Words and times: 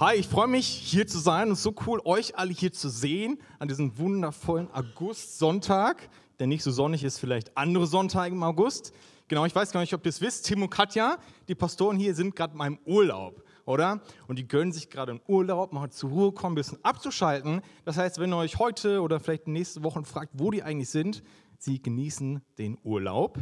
Hi, 0.00 0.14
ich 0.14 0.28
freue 0.28 0.48
mich 0.48 0.66
hier 0.66 1.06
zu 1.06 1.18
sein 1.18 1.50
und 1.50 1.56
so 1.56 1.74
cool, 1.86 2.00
euch 2.06 2.38
alle 2.38 2.54
hier 2.54 2.72
zu 2.72 2.88
sehen 2.88 3.36
an 3.58 3.68
diesem 3.68 3.98
wundervollen 3.98 4.70
August-Sonntag, 4.72 6.08
der 6.38 6.46
nicht 6.46 6.62
so 6.62 6.70
sonnig 6.70 7.04
ist, 7.04 7.18
vielleicht 7.18 7.54
andere 7.54 7.86
Sonntage 7.86 8.34
im 8.34 8.42
August. 8.42 8.94
Genau, 9.28 9.44
ich 9.44 9.54
weiß 9.54 9.72
gar 9.72 9.82
nicht, 9.82 9.92
ob 9.92 10.06
ihr 10.06 10.08
es 10.08 10.22
wisst. 10.22 10.46
Tim 10.46 10.62
und 10.62 10.70
Katja, 10.70 11.18
die 11.48 11.54
Pastoren 11.54 11.98
hier, 11.98 12.14
sind 12.14 12.34
gerade 12.34 12.52
in 12.52 12.56
meinem 12.56 12.78
Urlaub, 12.86 13.44
oder? 13.66 14.00
Und 14.26 14.38
die 14.38 14.48
gönnen 14.48 14.72
sich 14.72 14.88
gerade 14.88 15.12
einen 15.12 15.20
Urlaub, 15.28 15.74
mal 15.74 15.90
zur 15.90 16.08
Ruhe 16.08 16.32
kommen, 16.32 16.54
ein 16.54 16.56
bisschen 16.56 16.82
abzuschalten. 16.82 17.60
Das 17.84 17.98
heißt, 17.98 18.18
wenn 18.20 18.32
ihr 18.32 18.38
euch 18.38 18.58
heute 18.58 19.02
oder 19.02 19.20
vielleicht 19.20 19.48
nächste 19.48 19.84
Woche 19.84 20.02
fragt, 20.04 20.30
wo 20.32 20.50
die 20.50 20.62
eigentlich 20.62 20.88
sind, 20.88 21.22
sie 21.58 21.82
genießen 21.82 22.40
den 22.56 22.78
Urlaub. 22.84 23.38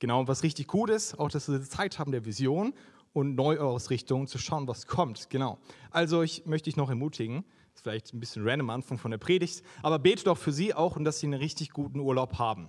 Genau, 0.00 0.28
was 0.28 0.42
richtig 0.42 0.66
gut 0.66 0.90
ist, 0.90 1.18
auch 1.18 1.30
dass 1.30 1.46
sie 1.46 1.62
Zeit 1.62 1.98
haben 1.98 2.12
der 2.12 2.26
Vision 2.26 2.74
und 3.14 3.36
Neuausrichtung 3.36 4.26
zu 4.26 4.36
schauen, 4.36 4.68
was 4.68 4.86
kommt. 4.86 5.30
Genau. 5.30 5.58
Also 5.90 6.20
ich 6.20 6.44
möchte 6.44 6.66
dich 6.66 6.76
noch 6.76 6.90
ermutigen, 6.90 7.44
ist 7.74 7.82
vielleicht 7.82 8.12
ein 8.12 8.20
bisschen 8.20 8.46
random 8.46 8.68
am 8.68 8.76
Anfang 8.76 8.98
von 8.98 9.10
der 9.10 9.18
Predigt, 9.18 9.62
aber 9.82 9.98
bete 9.98 10.24
doch 10.24 10.36
für 10.36 10.52
sie 10.52 10.74
auch 10.74 10.96
und 10.96 11.04
dass 11.04 11.20
sie 11.20 11.26
einen 11.28 11.40
richtig 11.40 11.70
guten 11.70 12.00
Urlaub 12.00 12.38
haben. 12.38 12.68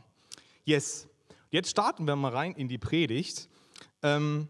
Yes. 0.64 1.10
Jetzt 1.50 1.70
starten 1.70 2.08
wir 2.08 2.16
mal 2.16 2.32
rein 2.32 2.54
in 2.54 2.68
die 2.68 2.78
Predigt. 2.78 3.50
Ähm, 4.02 4.48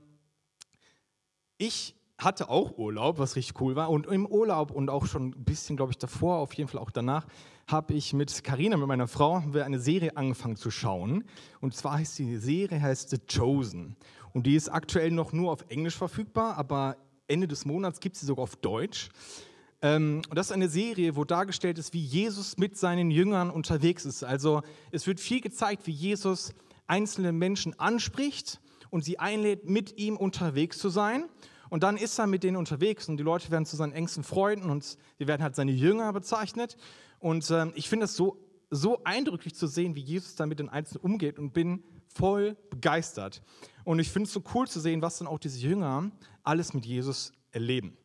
ich 1.58 1.96
hatte 2.18 2.49
auch 2.49 2.77
Urlaub, 2.77 3.20
was 3.20 3.35
richtig 3.35 3.59
cool 3.62 3.76
war. 3.76 3.90
Und 3.90 4.07
im 4.07 4.26
Urlaub 4.26 4.71
und 4.71 4.90
auch 4.90 5.05
schon 5.05 5.30
ein 5.30 5.43
bisschen, 5.43 5.76
glaube 5.77 5.91
ich, 5.91 5.98
davor, 5.98 6.38
auf 6.38 6.54
jeden 6.54 6.70
Fall 6.70 6.82
auch 6.82 6.91
danach, 6.91 7.26
habe 7.68 7.93
ich 7.93 8.13
mit 8.13 8.43
Karina, 8.43 8.77
mit 8.77 8.88
meiner 8.88 9.07
Frau, 9.07 9.43
eine 9.54 9.80
Serie 9.80 10.16
angefangen 10.16 10.55
zu 10.55 10.71
schauen. 10.71 11.26
Und 11.62 11.76
zwar 11.76 11.99
heißt 11.99 12.20
die 12.20 12.38
Serie 12.38 12.82
heißt 12.82 13.09
The 13.09 13.18
Chosen. 13.20 13.98
Und 14.35 14.45
die 14.45 14.55
ist 14.55 14.67
aktuell 14.67 15.12
noch 15.12 15.31
nur 15.31 15.49
auf 15.49 15.63
Englisch 15.70 15.95
verfügbar, 15.95 16.57
aber 16.57 16.98
Ende 17.26 17.48
des 17.48 17.63
Monats 17.63 18.02
gibt 18.02 18.17
sie 18.17 18.26
sogar 18.26 18.43
auf 18.43 18.57
Deutsch. 18.57 19.07
Ähm, 19.81 20.23
und 20.30 20.35
das 20.38 20.48
ist 20.48 20.52
eine 20.52 20.67
Serie, 20.67 21.16
wo 21.16 21.23
dargestellt 21.23 21.80
ist, 21.80 21.93
wie 21.93 22.03
Jesus 22.03 22.57
mit 22.57 22.77
seinen 22.77 23.12
Jüngern 23.12 23.49
unterwegs 23.49 24.04
ist. 24.04 24.26
Also 24.26 24.62
es 24.91 25.07
wird 25.07 25.21
viel 25.21 25.40
gezeigt, 25.40 25.87
wie 25.87 25.91
Jesus 25.91 26.54
einzelne 26.85 27.32
Menschen 27.32 27.79
anspricht 27.79 28.60
und 28.90 29.05
sie 29.05 29.20
einlädt, 29.20 29.70
mit 29.70 29.98
ihm 29.98 30.18
unterwegs 30.18 30.79
zu 30.79 30.90
sein. 30.90 31.29
Und 31.70 31.84
dann 31.84 31.95
ist 31.95 32.20
er 32.20 32.27
mit 32.27 32.43
denen 32.43 32.57
unterwegs 32.57 33.07
und 33.07 33.15
die 33.15 33.23
Leute 33.23 33.51
werden 33.51 33.65
zu 33.65 33.77
seinen 33.77 33.93
engsten 33.93 34.26
Freunden 34.26 34.70
und 34.70 34.84
sie 35.17 35.27
werden 35.27 35.43
halt 35.43 35.55
seine 35.55 35.71
Jünger 35.71 36.12
bezeichnet. 36.12 36.76
Und 37.20 37.49
ähm, 37.51 37.71
ich 37.76 37.88
finde 37.88 38.04
es 38.04 38.17
so, 38.17 38.45
so 38.76 39.04
eindrücklich 39.04 39.55
zu 39.55 39.68
sehen, 39.68 39.95
wie 39.95 40.01
Jesus 40.01 40.35
da 40.35 40.45
mit 40.45 40.59
den 40.59 40.70
Einzelnen 40.70 41.04
umgeht 41.04 41.40
und 41.40 41.54
bin 41.54 41.84
voll 42.13 42.55
begeistert. 42.70 43.41
Und 43.84 43.99
ich 43.99 44.09
finde 44.09 44.27
es 44.27 44.34
so 44.34 44.43
cool 44.54 44.67
zu 44.67 44.79
sehen, 44.79 45.01
was 45.01 45.17
dann 45.17 45.27
auch 45.27 45.40
diese 45.40 45.59
Jünger 45.59 46.12
alles 46.43 46.73
mit 46.73 46.85
Jesus 46.85 47.34
erleben. 47.51 47.98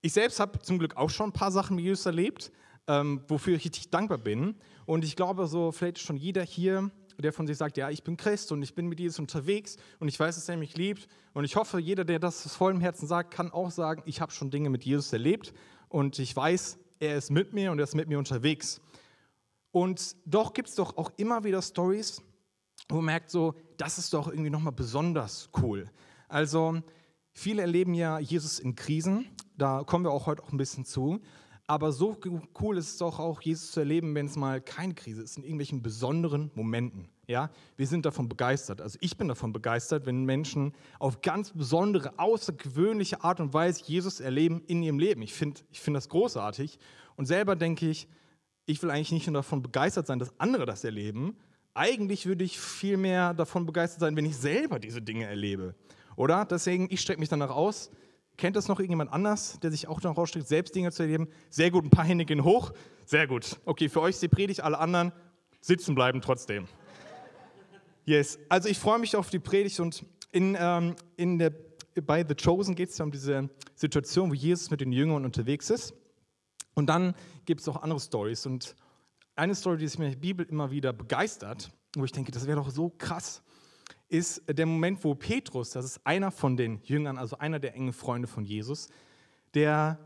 Ich 0.00 0.12
selbst 0.12 0.40
habe 0.40 0.58
zum 0.60 0.78
Glück 0.78 0.96
auch 0.96 1.10
schon 1.10 1.30
ein 1.30 1.32
paar 1.32 1.52
Sachen 1.52 1.76
mit 1.76 1.84
Jesus 1.84 2.06
erlebt, 2.06 2.50
ähm, 2.88 3.22
wofür 3.28 3.56
ich 3.56 3.64
richtig 3.64 3.90
dankbar 3.90 4.18
bin. 4.18 4.56
Und 4.86 5.04
ich 5.04 5.16
glaube, 5.16 5.46
so 5.46 5.70
vielleicht 5.70 5.98
schon 5.98 6.16
jeder 6.16 6.42
hier, 6.42 6.90
der 7.18 7.32
von 7.32 7.46
sich 7.46 7.56
sagt, 7.56 7.76
ja, 7.76 7.88
ich 7.88 8.02
bin 8.02 8.16
Christ 8.16 8.50
und 8.50 8.62
ich 8.62 8.74
bin 8.74 8.88
mit 8.88 8.98
Jesus 8.98 9.20
unterwegs 9.20 9.76
und 10.00 10.08
ich 10.08 10.18
weiß, 10.18 10.34
dass 10.34 10.48
er 10.48 10.56
mich 10.56 10.76
liebt. 10.76 11.06
Und 11.34 11.44
ich 11.44 11.54
hoffe, 11.56 11.78
jeder, 11.78 12.04
der 12.04 12.18
das 12.18 12.44
aus 12.44 12.56
vollem 12.56 12.80
Herzen 12.80 13.06
sagt, 13.06 13.32
kann 13.32 13.52
auch 13.52 13.70
sagen, 13.70 14.02
ich 14.06 14.20
habe 14.20 14.32
schon 14.32 14.50
Dinge 14.50 14.70
mit 14.70 14.84
Jesus 14.84 15.12
erlebt 15.12 15.52
und 15.88 16.18
ich 16.18 16.34
weiß, 16.34 16.78
er 16.98 17.16
ist 17.16 17.30
mit 17.30 17.52
mir 17.52 17.70
und 17.70 17.78
er 17.78 17.84
ist 17.84 17.94
mit 17.94 18.08
mir 18.08 18.18
unterwegs. 18.18 18.80
Und 19.72 20.16
doch 20.26 20.52
gibt 20.52 20.68
es 20.68 20.74
doch 20.74 20.96
auch 20.96 21.10
immer 21.16 21.44
wieder 21.44 21.60
Stories, 21.62 22.22
wo 22.88 22.96
man 22.96 23.06
merkt 23.06 23.30
so, 23.30 23.54
das 23.78 23.98
ist 23.98 24.12
doch 24.12 24.28
irgendwie 24.28 24.50
nochmal 24.50 24.72
besonders 24.72 25.48
cool. 25.60 25.90
Also 26.28 26.80
viele 27.32 27.62
erleben 27.62 27.94
ja 27.94 28.18
Jesus 28.18 28.58
in 28.58 28.74
Krisen, 28.74 29.26
da 29.56 29.82
kommen 29.84 30.04
wir 30.04 30.10
auch 30.10 30.26
heute 30.26 30.42
auch 30.42 30.52
ein 30.52 30.58
bisschen 30.58 30.84
zu. 30.84 31.20
Aber 31.66 31.92
so 31.92 32.18
cool 32.60 32.76
ist 32.76 32.90
es 32.90 32.96
doch 32.98 33.18
auch, 33.18 33.40
Jesus 33.40 33.70
zu 33.72 33.80
erleben, 33.80 34.14
wenn 34.14 34.26
es 34.26 34.36
mal 34.36 34.60
keine 34.60 34.94
Krise 34.94 35.22
ist, 35.22 35.38
in 35.38 35.42
irgendwelchen 35.44 35.82
besonderen 35.82 36.50
Momenten. 36.54 37.08
Ja, 37.28 37.50
wir 37.76 37.86
sind 37.86 38.04
davon 38.04 38.28
begeistert. 38.28 38.82
Also 38.82 38.98
ich 39.00 39.16
bin 39.16 39.28
davon 39.28 39.52
begeistert, 39.52 40.04
wenn 40.04 40.24
Menschen 40.24 40.74
auf 40.98 41.22
ganz 41.22 41.52
besondere, 41.52 42.18
außergewöhnliche 42.18 43.22
Art 43.22 43.40
und 43.40 43.54
Weise 43.54 43.84
Jesus 43.86 44.20
erleben 44.20 44.62
in 44.66 44.82
ihrem 44.82 44.98
Leben. 44.98 45.22
Ich 45.22 45.32
finde 45.32 45.60
ich 45.70 45.80
find 45.80 45.96
das 45.96 46.08
großartig. 46.08 46.78
Und 47.16 47.26
selber 47.26 47.56
denke 47.56 47.88
ich, 47.88 48.08
ich 48.66 48.82
will 48.82 48.90
eigentlich 48.90 49.12
nicht 49.12 49.26
nur 49.26 49.34
davon 49.34 49.62
begeistert 49.62 50.06
sein, 50.06 50.18
dass 50.18 50.32
andere 50.38 50.66
das 50.66 50.84
erleben, 50.84 51.36
eigentlich 51.74 52.26
würde 52.26 52.44
ich 52.44 52.58
viel 52.60 52.96
mehr 52.96 53.34
davon 53.34 53.66
begeistert 53.66 54.00
sein, 54.00 54.16
wenn 54.16 54.26
ich 54.26 54.36
selber 54.36 54.78
diese 54.78 55.00
Dinge 55.00 55.26
erlebe. 55.26 55.74
Oder? 56.16 56.44
Deswegen, 56.44 56.88
ich 56.90 57.00
strecke 57.00 57.20
mich 57.20 57.30
danach 57.30 57.50
aus. 57.50 57.90
Kennt 58.36 58.56
das 58.56 58.68
noch 58.68 58.78
irgendjemand 58.78 59.12
anders, 59.12 59.58
der 59.60 59.70
sich 59.70 59.88
auch 59.88 60.00
danach 60.00 60.16
ausstreckt, 60.16 60.48
selbst 60.48 60.74
Dinge 60.74 60.90
zu 60.92 61.02
erleben? 61.02 61.28
Sehr 61.48 61.70
gut, 61.70 61.84
ein 61.84 61.90
paar 61.90 62.04
Hände 62.04 62.24
gehen 62.24 62.44
hoch. 62.44 62.72
Sehr 63.04 63.26
gut. 63.26 63.58
Okay, 63.64 63.88
für 63.88 64.00
euch 64.00 64.14
ist 64.14 64.22
die 64.22 64.28
Predigt, 64.28 64.62
alle 64.62 64.78
anderen 64.78 65.12
sitzen 65.60 65.94
bleiben 65.94 66.20
trotzdem. 66.20 66.66
Yes, 68.04 68.38
also 68.48 68.68
ich 68.68 68.78
freue 68.78 68.98
mich 68.98 69.14
auf 69.16 69.30
die 69.30 69.38
Predigt 69.38 69.78
und 69.80 70.04
in, 70.32 70.56
ähm, 70.58 70.96
in 71.16 71.38
der, 71.38 71.52
bei 72.04 72.24
The 72.26 72.34
Chosen 72.34 72.74
geht 72.74 72.88
es 72.88 72.98
ja 72.98 73.04
um 73.04 73.12
diese 73.12 73.48
Situation, 73.74 74.30
wo 74.30 74.34
Jesus 74.34 74.70
mit 74.70 74.80
den 74.80 74.92
Jüngern 74.92 75.24
unterwegs 75.24 75.70
ist. 75.70 75.94
Und 76.74 76.86
dann 76.86 77.14
gibt 77.44 77.60
es 77.60 77.68
auch 77.68 77.82
andere 77.82 78.00
Stories. 78.00 78.46
Und 78.46 78.76
eine 79.36 79.54
Story, 79.54 79.78
die 79.78 79.98
mir 79.98 80.06
in 80.06 80.12
der 80.12 80.18
Bibel 80.18 80.46
immer 80.46 80.70
wieder 80.70 80.92
begeistert, 80.92 81.70
wo 81.96 82.04
ich 82.04 82.12
denke, 82.12 82.32
das 82.32 82.46
wäre 82.46 82.56
doch 82.56 82.70
so 82.70 82.90
krass, 82.90 83.42
ist 84.08 84.42
der 84.46 84.66
Moment, 84.66 85.02
wo 85.04 85.14
Petrus, 85.14 85.70
das 85.70 85.84
ist 85.84 86.06
einer 86.06 86.30
von 86.30 86.56
den 86.56 86.80
Jüngern, 86.84 87.16
also 87.16 87.38
einer 87.38 87.58
der 87.58 87.74
engen 87.74 87.92
Freunde 87.92 88.28
von 88.28 88.44
Jesus, 88.44 88.88
der 89.54 89.98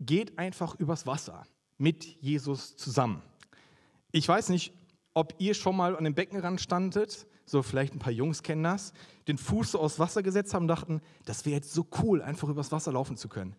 geht 0.00 0.38
einfach 0.38 0.74
übers 0.74 1.06
Wasser 1.06 1.46
mit 1.78 2.04
Jesus 2.04 2.76
zusammen. 2.76 3.22
Ich 4.12 4.28
weiß 4.28 4.50
nicht, 4.50 4.74
ob 5.14 5.34
ihr 5.38 5.54
schon 5.54 5.76
mal 5.76 5.96
an 5.96 6.04
dem 6.04 6.14
Beckenrand 6.14 6.60
standet, 6.60 7.26
so 7.46 7.62
vielleicht 7.62 7.94
ein 7.94 7.98
paar 7.98 8.12
Jungs 8.12 8.42
kennen 8.42 8.62
das, 8.62 8.92
den 9.28 9.38
Fuß 9.38 9.72
so 9.72 9.80
aus 9.80 9.98
Wasser 9.98 10.22
gesetzt 10.22 10.54
haben 10.54 10.64
und 10.64 10.68
dachten, 10.68 11.00
das 11.24 11.44
wäre 11.46 11.56
jetzt 11.56 11.72
so 11.72 11.86
cool, 12.02 12.22
einfach 12.22 12.48
übers 12.48 12.72
Wasser 12.72 12.92
laufen 12.92 13.16
zu 13.16 13.28
können. 13.28 13.54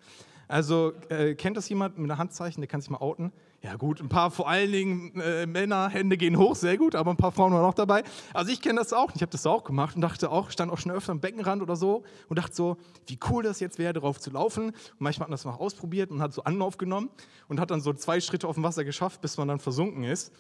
Also 0.48 0.94
äh, 1.10 1.36
kennt 1.36 1.58
das 1.58 1.68
jemand 1.70 1.98
mit 1.98 2.10
einem 2.10 2.20
Handzeichen, 2.20 2.62
der 2.62 2.68
kann 2.68 2.82
sich 2.82 2.90
mal 2.90 3.00
outen? 3.00 3.32
Ja 3.62 3.78
gut, 3.78 4.00
ein 4.00 4.10
paar 4.10 4.30
vor 4.30 4.48
allen 4.48 4.72
Dingen 4.72 5.20
äh, 5.20 5.48
Männer, 5.48 5.90
Hände 5.90 6.18
gehen 6.18 6.38
hoch, 6.38 6.56
sehr 6.56 6.78
gut, 6.78 6.94
aber 6.94 7.12
ein 7.12 7.18
paar 7.18 7.32
Frauen 7.32 7.52
waren 7.52 7.66
auch 7.66 7.74
dabei. 7.74 8.04
Also 8.34 8.52
ich 8.52 8.62
kenne 8.62 8.80
das 8.80 8.94
auch, 8.94 9.12
ich 9.16 9.22
habe 9.22 9.32
das 9.32 9.46
auch 9.48 9.64
gemacht 9.64 9.96
und 9.96 10.02
dachte 10.02 10.30
auch, 10.30 10.52
stand 10.52 10.72
auch 10.72 10.78
schon 10.78 10.92
öfter 10.92 11.14
am 11.14 11.20
Beckenrand 11.20 11.64
oder 11.64 11.76
so 11.76 12.04
und 12.30 12.38
dachte 12.38 12.56
so, 12.56 12.78
wie 13.08 13.18
cool 13.30 13.44
das 13.44 13.60
jetzt 13.60 13.80
wäre, 13.80 13.94
darauf 13.94 14.20
zu 14.20 14.30
laufen. 14.30 14.66
Und 14.66 14.76
manchmal 15.00 15.26
hat 15.26 15.30
man 15.30 15.38
das 15.38 15.46
mal 15.46 15.56
ausprobiert 15.56 16.12
und 16.12 16.22
hat 16.22 16.32
so 16.32 16.44
Anlauf 16.44 16.78
genommen 16.78 17.10
und 17.48 17.60
hat 17.60 17.72
dann 17.72 17.82
so 17.82 17.92
zwei 17.94 18.20
Schritte 18.20 18.48
auf 18.48 18.56
dem 18.56 18.64
Wasser 18.64 18.84
geschafft, 18.84 19.22
bis 19.22 19.38
man 19.38 19.48
dann 19.48 19.60
versunken 19.60 20.04
ist. 20.04 20.32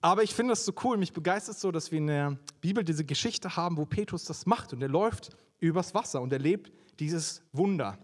Aber 0.00 0.22
ich 0.22 0.32
finde 0.32 0.52
das 0.52 0.64
so 0.64 0.72
cool, 0.84 0.96
mich 0.96 1.12
begeistert 1.12 1.58
so, 1.58 1.72
dass 1.72 1.90
wir 1.90 1.98
in 1.98 2.06
der 2.06 2.38
Bibel 2.60 2.84
diese 2.84 3.04
Geschichte 3.04 3.56
haben, 3.56 3.76
wo 3.76 3.84
Petrus 3.84 4.24
das 4.24 4.46
macht 4.46 4.72
und 4.72 4.80
er 4.80 4.88
läuft 4.88 5.30
übers 5.58 5.92
Wasser 5.92 6.20
und 6.22 6.32
erlebt 6.32 6.70
dieses 7.00 7.42
Wunder. 7.52 7.98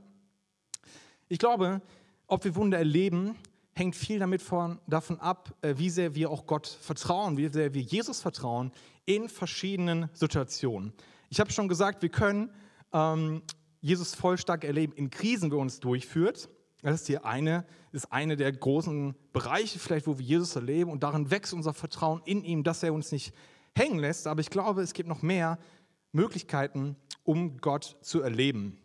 Ich 1.28 1.38
glaube, 1.38 1.80
ob 2.26 2.44
wir 2.44 2.54
Wunder 2.54 2.78
erleben, 2.78 3.36
hängt 3.74 3.96
viel 3.96 4.18
damit 4.18 4.42
von, 4.42 4.78
davon 4.86 5.18
ab, 5.20 5.54
äh, 5.62 5.74
wie 5.76 5.90
sehr 5.90 6.14
wir 6.14 6.30
auch 6.30 6.46
Gott 6.46 6.66
vertrauen, 6.66 7.36
wie 7.36 7.48
sehr 7.48 7.74
wir 7.74 7.82
Jesus 7.82 8.20
vertrauen 8.20 8.72
in 9.04 9.28
verschiedenen 9.28 10.10
Situationen. 10.12 10.92
Ich 11.30 11.40
habe 11.40 11.50
schon 11.50 11.68
gesagt, 11.68 12.02
wir 12.02 12.10
können 12.10 12.50
ähm, 12.92 13.42
Jesus 13.80 14.14
voll 14.14 14.38
stark 14.38 14.64
erleben 14.64 14.92
in 14.94 15.10
Krisen, 15.10 15.50
er 15.50 15.58
uns 15.58 15.80
durchführt. 15.80 16.48
Das 16.82 17.00
ist 17.00 17.06
hier 17.06 17.24
eine, 17.24 17.64
ist 17.92 18.12
eine 18.12 18.36
der 18.36 18.52
großen 18.52 19.14
Bereiche, 19.32 19.78
vielleicht, 19.78 20.06
wo 20.06 20.18
wir 20.18 20.24
Jesus 20.24 20.54
erleben. 20.54 20.90
Und 20.90 21.02
darin 21.02 21.30
wächst 21.30 21.54
unser 21.54 21.72
Vertrauen 21.72 22.20
in 22.26 22.44
ihm, 22.44 22.62
dass 22.62 22.82
er 22.82 22.92
uns 22.92 23.10
nicht 23.10 23.34
hängen 23.74 23.98
lässt. 23.98 24.26
Aber 24.26 24.42
ich 24.42 24.50
glaube, 24.50 24.82
es 24.82 24.92
gibt 24.92 25.08
noch 25.08 25.22
mehr 25.22 25.58
Möglichkeiten, 26.12 26.96
um 27.24 27.56
Gott 27.56 27.96
zu 28.02 28.20
erleben 28.20 28.83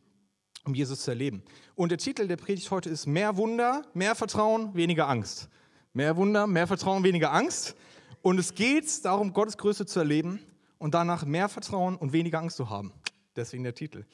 um 0.69 0.75
Jesus 0.75 1.01
zu 1.01 1.11
erleben. 1.11 1.41
Und 1.75 1.89
der 1.89 1.97
Titel 1.97 2.27
der 2.27 2.37
Predigt 2.37 2.69
heute 2.69 2.89
ist 2.89 3.07
Mehr 3.07 3.37
Wunder, 3.37 3.81
mehr 3.93 4.13
Vertrauen, 4.13 4.73
weniger 4.75 5.09
Angst. 5.09 5.49
Mehr 5.93 6.15
Wunder, 6.15 6.45
mehr 6.45 6.67
Vertrauen, 6.67 7.03
weniger 7.03 7.33
Angst. 7.33 7.75
Und 8.21 8.39
es 8.39 8.53
geht 8.53 9.03
darum, 9.03 9.33
Gottes 9.33 9.57
Größe 9.57 9.85
zu 9.87 9.99
erleben 9.99 10.39
und 10.77 10.93
danach 10.93 11.25
mehr 11.25 11.49
Vertrauen 11.49 11.95
und 11.95 12.13
weniger 12.13 12.39
Angst 12.39 12.57
zu 12.57 12.69
haben. 12.69 12.93
Deswegen 13.35 13.63
der 13.63 13.73
Titel. 13.73 14.05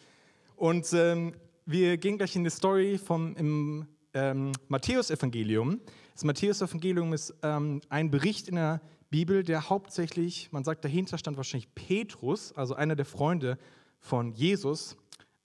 Und 0.55 0.91
ähm, 0.93 1.33
wir 1.65 1.97
gehen 1.97 2.17
gleich 2.17 2.35
in 2.37 2.45
die 2.45 2.49
Story 2.49 2.97
vom 2.97 3.35
im, 3.35 3.87
ähm, 4.13 4.53
Matthäus-Evangelium. 4.69 5.81
Das 6.13 6.23
Matthäus-Evangelium 6.23 7.11
ist 7.11 7.33
ähm, 7.43 7.81
ein 7.89 8.09
Bericht 8.09 8.47
in 8.47 8.55
der 8.55 8.79
Bibel, 9.09 9.43
der 9.43 9.69
hauptsächlich, 9.69 10.49
man 10.53 10.63
sagt, 10.63 10.85
dahinter 10.85 11.17
stand 11.17 11.35
wahrscheinlich 11.35 11.73
Petrus, 11.75 12.53
also 12.53 12.75
einer 12.75 12.95
der 12.95 13.05
Freunde 13.05 13.57
von 13.99 14.31
Jesus, 14.31 14.95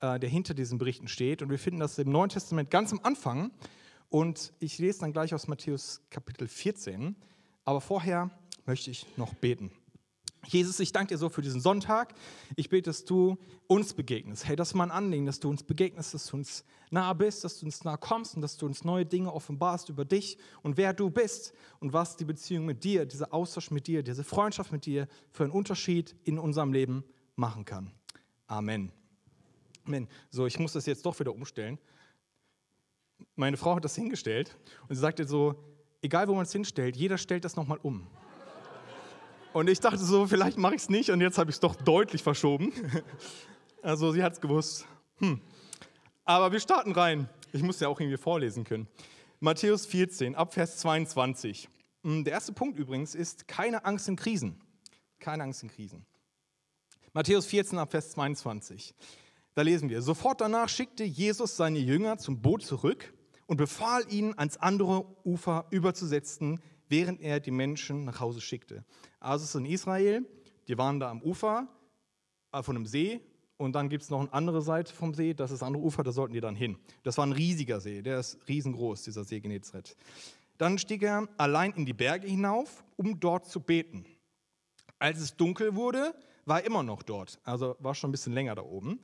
äh, 0.00 0.18
der 0.18 0.28
hinter 0.28 0.54
diesen 0.54 0.78
Berichten 0.78 1.08
steht. 1.08 1.42
Und 1.42 1.50
wir 1.50 1.58
finden 1.58 1.80
das 1.80 1.98
im 1.98 2.10
Neuen 2.10 2.30
Testament 2.30 2.70
ganz 2.70 2.92
am 2.92 3.00
Anfang. 3.02 3.50
Und 4.08 4.52
ich 4.58 4.78
lese 4.78 5.00
dann 5.00 5.12
gleich 5.12 5.34
aus 5.34 5.46
Matthäus 5.46 6.02
Kapitel 6.10 6.48
14. 6.48 7.16
Aber 7.64 7.80
vorher 7.80 8.30
möchte 8.66 8.90
ich 8.90 9.06
noch 9.16 9.34
beten. 9.34 9.70
Jesus, 10.46 10.80
ich 10.80 10.92
danke 10.92 11.14
dir 11.14 11.18
so 11.18 11.28
für 11.28 11.42
diesen 11.42 11.60
Sonntag. 11.60 12.14
Ich 12.56 12.70
bete, 12.70 12.90
dass 12.90 13.04
du 13.04 13.36
uns 13.66 13.94
begegnest. 13.94 14.46
Hey, 14.46 14.56
das 14.56 14.68
ist 14.68 14.74
mein 14.74 14.90
Anliegen, 14.90 15.26
dass 15.26 15.38
du 15.38 15.50
uns 15.50 15.62
begegnest, 15.62 16.14
dass 16.14 16.26
du 16.26 16.38
uns 16.38 16.64
nah 16.90 17.12
bist, 17.12 17.44
dass 17.44 17.58
du 17.58 17.66
uns 17.66 17.84
nah 17.84 17.96
kommst 17.96 18.34
und 18.34 18.42
dass 18.42 18.56
du 18.56 18.66
uns 18.66 18.84
neue 18.84 19.06
Dinge 19.06 19.32
offenbarst 19.32 19.88
über 19.90 20.04
dich 20.04 20.38
und 20.62 20.76
wer 20.76 20.92
du 20.92 21.10
bist 21.10 21.52
und 21.78 21.92
was 21.92 22.16
die 22.16 22.24
Beziehung 22.24 22.66
mit 22.66 22.82
dir, 22.82 23.06
dieser 23.06 23.32
Austausch 23.32 23.70
mit 23.70 23.86
dir, 23.86 24.02
diese 24.02 24.24
Freundschaft 24.24 24.72
mit 24.72 24.86
dir 24.86 25.06
für 25.30 25.44
einen 25.44 25.52
Unterschied 25.52 26.16
in 26.24 26.38
unserem 26.38 26.72
Leben 26.72 27.04
machen 27.36 27.64
kann. 27.64 27.92
Amen. 28.46 28.92
Amen. 29.86 30.08
So, 30.30 30.46
ich 30.46 30.58
muss 30.58 30.72
das 30.72 30.86
jetzt 30.86 31.04
doch 31.06 31.18
wieder 31.18 31.32
umstellen. 31.32 31.78
Meine 33.36 33.56
Frau 33.56 33.76
hat 33.76 33.84
das 33.84 33.94
hingestellt 33.94 34.56
und 34.88 34.94
sie 34.94 35.00
sagte 35.00 35.26
so, 35.26 35.62
egal 36.02 36.28
wo 36.28 36.34
man 36.34 36.44
es 36.44 36.52
hinstellt, 36.52 36.96
jeder 36.96 37.18
stellt 37.18 37.44
das 37.44 37.56
nochmal 37.56 37.78
um. 37.82 38.06
Und 39.52 39.68
ich 39.68 39.80
dachte 39.80 39.98
so, 39.98 40.26
vielleicht 40.26 40.58
mache 40.58 40.74
ich 40.74 40.82
es 40.82 40.88
nicht 40.88 41.10
und 41.10 41.20
jetzt 41.20 41.38
habe 41.38 41.50
ich 41.50 41.56
es 41.56 41.60
doch 41.60 41.74
deutlich 41.76 42.22
verschoben. 42.22 42.72
Also 43.82 44.12
sie 44.12 44.22
hat 44.22 44.34
es 44.34 44.42
gewusst. 44.42 44.84
Hm. 45.20 45.40
Aber 46.26 46.52
wir 46.52 46.60
starten 46.60 46.92
rein. 46.92 47.30
Ich 47.50 47.62
muss 47.62 47.80
ja 47.80 47.88
auch 47.88 47.98
irgendwie 47.98 48.18
vorlesen 48.18 48.62
können. 48.62 48.86
Matthäus 49.40 49.86
14, 49.86 50.34
Abvers 50.34 50.76
22. 50.76 51.66
Hm, 52.04 52.24
der 52.24 52.34
erste 52.34 52.52
Punkt 52.52 52.78
übrigens 52.78 53.14
ist 53.14 53.48
keine 53.48 53.86
Angst 53.86 54.06
in 54.06 54.16
Krisen. 54.16 54.60
Keine 55.18 55.44
Angst 55.44 55.62
in 55.62 55.70
Krisen. 55.70 56.04
Matthäus 57.14 57.46
14, 57.46 57.78
Abvers 57.78 58.10
22. 58.10 58.94
Da 59.54 59.62
lesen 59.62 59.88
wir, 59.88 60.00
sofort 60.00 60.40
danach 60.40 60.68
schickte 60.68 61.04
Jesus 61.04 61.56
seine 61.56 61.78
Jünger 61.78 62.18
zum 62.18 62.40
Boot 62.40 62.62
zurück 62.62 63.12
und 63.46 63.56
befahl 63.56 64.04
ihnen, 64.08 64.38
ans 64.38 64.56
andere 64.56 65.04
Ufer 65.24 65.66
überzusetzen, 65.70 66.60
während 66.88 67.20
er 67.20 67.40
die 67.40 67.50
Menschen 67.50 68.04
nach 68.04 68.20
Hause 68.20 68.40
schickte. 68.40 68.84
Also 69.18 69.42
es 69.42 69.50
ist 69.50 69.56
in 69.56 69.66
Israel, 69.66 70.24
die 70.68 70.78
waren 70.78 71.00
da 71.00 71.10
am 71.10 71.20
Ufer 71.22 71.68
äh, 72.52 72.62
von 72.62 72.76
einem 72.76 72.86
See 72.86 73.20
und 73.56 73.72
dann 73.74 73.88
gibt 73.88 74.04
es 74.04 74.10
noch 74.10 74.20
eine 74.20 74.32
andere 74.32 74.62
Seite 74.62 74.94
vom 74.94 75.14
See, 75.14 75.34
das 75.34 75.50
ist 75.50 75.60
das 75.60 75.66
andere 75.66 75.82
Ufer, 75.82 76.04
da 76.04 76.12
sollten 76.12 76.32
die 76.32 76.40
dann 76.40 76.54
hin. 76.54 76.78
Das 77.02 77.18
war 77.18 77.26
ein 77.26 77.32
riesiger 77.32 77.80
See, 77.80 78.02
der 78.02 78.20
ist 78.20 78.38
riesengroß, 78.48 79.02
dieser 79.02 79.24
See 79.24 79.40
Genezareth. 79.40 79.96
Dann 80.56 80.78
stieg 80.78 81.02
er 81.02 81.28
allein 81.38 81.72
in 81.72 81.86
die 81.86 81.92
Berge 81.92 82.28
hinauf, 82.28 82.84
um 82.96 83.18
dort 83.18 83.46
zu 83.46 83.60
beten. 83.60 84.04
Als 84.98 85.18
es 85.18 85.36
dunkel 85.36 85.74
wurde, 85.74 86.14
war 86.44 86.60
er 86.60 86.66
immer 86.66 86.82
noch 86.82 87.02
dort, 87.02 87.40
also 87.44 87.76
war 87.80 87.94
schon 87.94 88.10
ein 88.10 88.12
bisschen 88.12 88.32
länger 88.32 88.54
da 88.54 88.62
oben. 88.62 89.00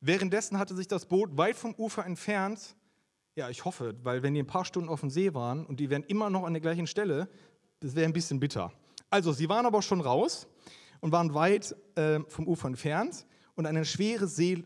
Währenddessen 0.00 0.58
hatte 0.58 0.76
sich 0.76 0.88
das 0.88 1.06
Boot 1.06 1.36
weit 1.36 1.56
vom 1.56 1.74
Ufer 1.74 2.04
entfernt 2.04 2.76
ja, 3.38 3.48
ich 3.48 3.64
hoffe, 3.64 3.94
weil 4.02 4.24
wenn 4.24 4.34
die 4.34 4.42
ein 4.42 4.48
paar 4.48 4.64
Stunden 4.64 4.88
auf 4.88 4.98
dem 4.98 5.10
See 5.10 5.32
waren 5.32 5.64
und 5.64 5.78
die 5.78 5.90
wären 5.90 6.02
immer 6.02 6.28
noch 6.28 6.42
an 6.42 6.54
der 6.54 6.60
gleichen 6.60 6.88
Stelle, 6.88 7.28
das 7.78 7.94
wäre 7.94 8.04
ein 8.04 8.12
bisschen 8.12 8.40
bitter. 8.40 8.72
Also, 9.10 9.32
sie 9.32 9.48
waren 9.48 9.64
aber 9.64 9.80
schon 9.80 10.00
raus 10.00 10.48
und 11.00 11.12
waren 11.12 11.32
weit 11.34 11.76
äh, 11.94 12.18
vom 12.26 12.48
Ufer 12.48 12.66
entfernt 12.66 13.26
und 13.54 13.64
in 13.64 13.68
einen, 13.68 13.84
schwere 13.84 14.26
See, 14.26 14.64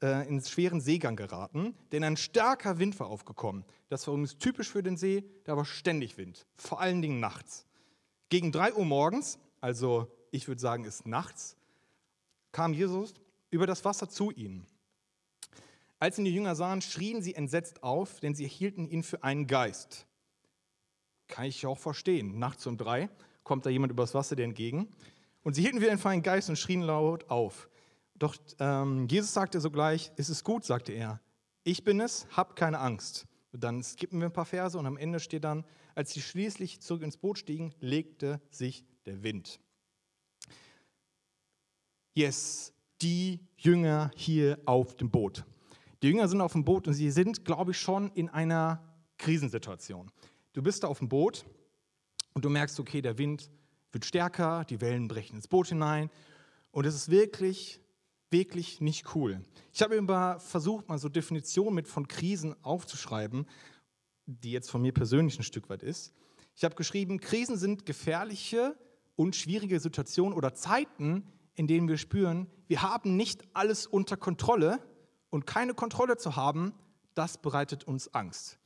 äh, 0.00 0.06
einen 0.06 0.42
schweren 0.42 0.80
Seegang 0.80 1.16
geraten, 1.16 1.74
denn 1.92 2.02
ein 2.02 2.16
starker 2.16 2.78
Wind 2.78 2.98
war 2.98 3.08
aufgekommen. 3.08 3.66
Das 3.90 4.06
war 4.06 4.14
übrigens 4.14 4.38
typisch 4.38 4.70
für 4.70 4.82
den 4.82 4.96
See, 4.96 5.22
da 5.44 5.54
war 5.58 5.66
ständig 5.66 6.16
Wind, 6.16 6.46
vor 6.56 6.80
allen 6.80 7.02
Dingen 7.02 7.20
nachts. 7.20 7.66
Gegen 8.30 8.52
3 8.52 8.72
Uhr 8.72 8.86
morgens, 8.86 9.38
also 9.60 10.10
ich 10.30 10.48
würde 10.48 10.62
sagen, 10.62 10.86
ist 10.86 11.06
nachts, 11.06 11.58
kam 12.52 12.72
Jesus 12.72 13.12
über 13.50 13.66
das 13.66 13.84
Wasser 13.84 14.08
zu 14.08 14.30
ihnen. 14.30 14.66
Als 16.04 16.18
ihn 16.18 16.26
die 16.26 16.34
Jünger 16.34 16.54
sahen, 16.54 16.82
schrien 16.82 17.22
sie 17.22 17.34
entsetzt 17.34 17.82
auf, 17.82 18.20
denn 18.20 18.34
sie 18.34 18.46
hielten 18.46 18.86
ihn 18.86 19.02
für 19.02 19.24
einen 19.24 19.46
Geist. 19.46 20.06
Kann 21.28 21.46
ich 21.46 21.64
auch 21.64 21.78
verstehen. 21.78 22.38
Nachts 22.38 22.66
um 22.66 22.76
drei 22.76 23.08
kommt 23.42 23.64
da 23.64 23.70
jemand 23.70 23.90
übers 23.90 24.12
Wasser 24.12 24.36
dir 24.36 24.44
entgegen. 24.44 24.94
Und 25.44 25.54
sie 25.54 25.62
hielten 25.62 25.80
wieder 25.80 25.96
für 25.96 26.10
einen 26.10 26.22
Geist 26.22 26.50
und 26.50 26.58
schrien 26.58 26.82
laut 26.82 27.30
auf. 27.30 27.70
Doch 28.16 28.36
ähm, 28.58 29.08
Jesus 29.08 29.32
sagte 29.32 29.62
sogleich, 29.62 30.12
es 30.16 30.28
ist 30.28 30.44
gut, 30.44 30.66
sagte 30.66 30.92
er. 30.92 31.22
Ich 31.62 31.84
bin 31.84 31.98
es, 32.00 32.26
hab 32.36 32.54
keine 32.54 32.80
Angst. 32.80 33.26
Und 33.54 33.64
dann 33.64 33.82
skippen 33.82 34.20
wir 34.20 34.26
ein 34.26 34.32
paar 34.34 34.44
Verse 34.44 34.78
und 34.78 34.84
am 34.84 34.98
Ende 34.98 35.20
steht 35.20 35.44
dann, 35.44 35.64
als 35.94 36.12
sie 36.12 36.20
schließlich 36.20 36.82
zurück 36.82 37.02
ins 37.02 37.16
Boot 37.16 37.38
stiegen, 37.38 37.74
legte 37.80 38.42
sich 38.50 38.84
der 39.06 39.22
Wind. 39.22 39.58
Yes, 42.12 42.74
die 43.00 43.40
Jünger 43.56 44.10
hier 44.14 44.58
auf 44.66 44.98
dem 44.98 45.10
Boot. 45.10 45.46
Die 46.04 46.10
Jünger 46.10 46.28
sind 46.28 46.42
auf 46.42 46.52
dem 46.52 46.66
Boot 46.66 46.86
und 46.86 46.92
sie 46.92 47.10
sind, 47.10 47.46
glaube 47.46 47.70
ich, 47.70 47.80
schon 47.80 48.10
in 48.10 48.28
einer 48.28 48.84
Krisensituation. 49.16 50.10
Du 50.52 50.62
bist 50.62 50.82
da 50.82 50.88
auf 50.88 50.98
dem 50.98 51.08
Boot 51.08 51.46
und 52.34 52.44
du 52.44 52.50
merkst, 52.50 52.78
okay, 52.78 53.00
der 53.00 53.16
Wind 53.16 53.50
wird 53.90 54.04
stärker, 54.04 54.66
die 54.66 54.82
Wellen 54.82 55.08
brechen 55.08 55.36
ins 55.36 55.48
Boot 55.48 55.68
hinein 55.68 56.10
und 56.72 56.84
es 56.84 56.94
ist 56.94 57.10
wirklich, 57.10 57.80
wirklich 58.28 58.82
nicht 58.82 59.14
cool. 59.14 59.40
Ich 59.72 59.80
habe 59.80 59.94
immer 59.94 60.38
versucht, 60.40 60.90
mal 60.90 60.98
so 60.98 61.08
Definitionen 61.08 61.74
mit 61.74 61.88
von 61.88 62.06
Krisen 62.06 62.54
aufzuschreiben, 62.62 63.46
die 64.26 64.52
jetzt 64.52 64.70
von 64.70 64.82
mir 64.82 64.92
persönlich 64.92 65.38
ein 65.38 65.42
Stück 65.42 65.70
weit 65.70 65.82
ist. 65.82 66.12
Ich 66.54 66.64
habe 66.64 66.74
geschrieben, 66.74 67.18
Krisen 67.18 67.56
sind 67.56 67.86
gefährliche 67.86 68.76
und 69.16 69.36
schwierige 69.36 69.80
Situationen 69.80 70.36
oder 70.36 70.52
Zeiten, 70.52 71.24
in 71.54 71.66
denen 71.66 71.88
wir 71.88 71.96
spüren, 71.96 72.46
wir 72.66 72.82
haben 72.82 73.16
nicht 73.16 73.42
alles 73.54 73.86
unter 73.86 74.18
Kontrolle 74.18 74.80
und 75.34 75.48
keine 75.48 75.74
Kontrolle 75.74 76.16
zu 76.16 76.36
haben, 76.36 76.72
das 77.14 77.38
bereitet 77.38 77.82
uns 77.82 78.14
Angst. 78.14 78.56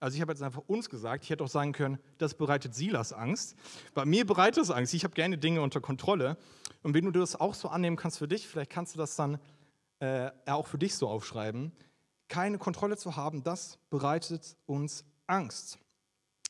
Also 0.00 0.16
ich 0.16 0.20
habe 0.20 0.32
jetzt 0.32 0.42
einfach 0.42 0.62
uns 0.66 0.90
gesagt, 0.90 1.22
ich 1.22 1.30
hätte 1.30 1.44
auch 1.44 1.48
sagen 1.48 1.70
können, 1.70 1.98
das 2.18 2.34
bereitet 2.34 2.74
Silas 2.74 3.12
Angst. 3.12 3.54
Bei 3.94 4.04
mir 4.04 4.26
bereitet 4.26 4.64
es 4.64 4.72
Angst, 4.72 4.92
ich 4.92 5.04
habe 5.04 5.14
gerne 5.14 5.38
Dinge 5.38 5.62
unter 5.62 5.80
Kontrolle. 5.80 6.36
Und 6.82 6.94
wenn 6.94 7.04
du 7.04 7.12
das 7.12 7.38
auch 7.38 7.54
so 7.54 7.68
annehmen 7.68 7.94
kannst 7.94 8.18
für 8.18 8.26
dich, 8.26 8.48
vielleicht 8.48 8.70
kannst 8.70 8.94
du 8.94 8.98
das 8.98 9.14
dann 9.14 9.38
äh, 10.00 10.32
auch 10.46 10.66
für 10.66 10.78
dich 10.78 10.96
so 10.96 11.08
aufschreiben. 11.08 11.70
Keine 12.26 12.58
Kontrolle 12.58 12.96
zu 12.96 13.14
haben, 13.14 13.44
das 13.44 13.78
bereitet 13.88 14.56
uns 14.66 15.04
Angst. 15.28 15.78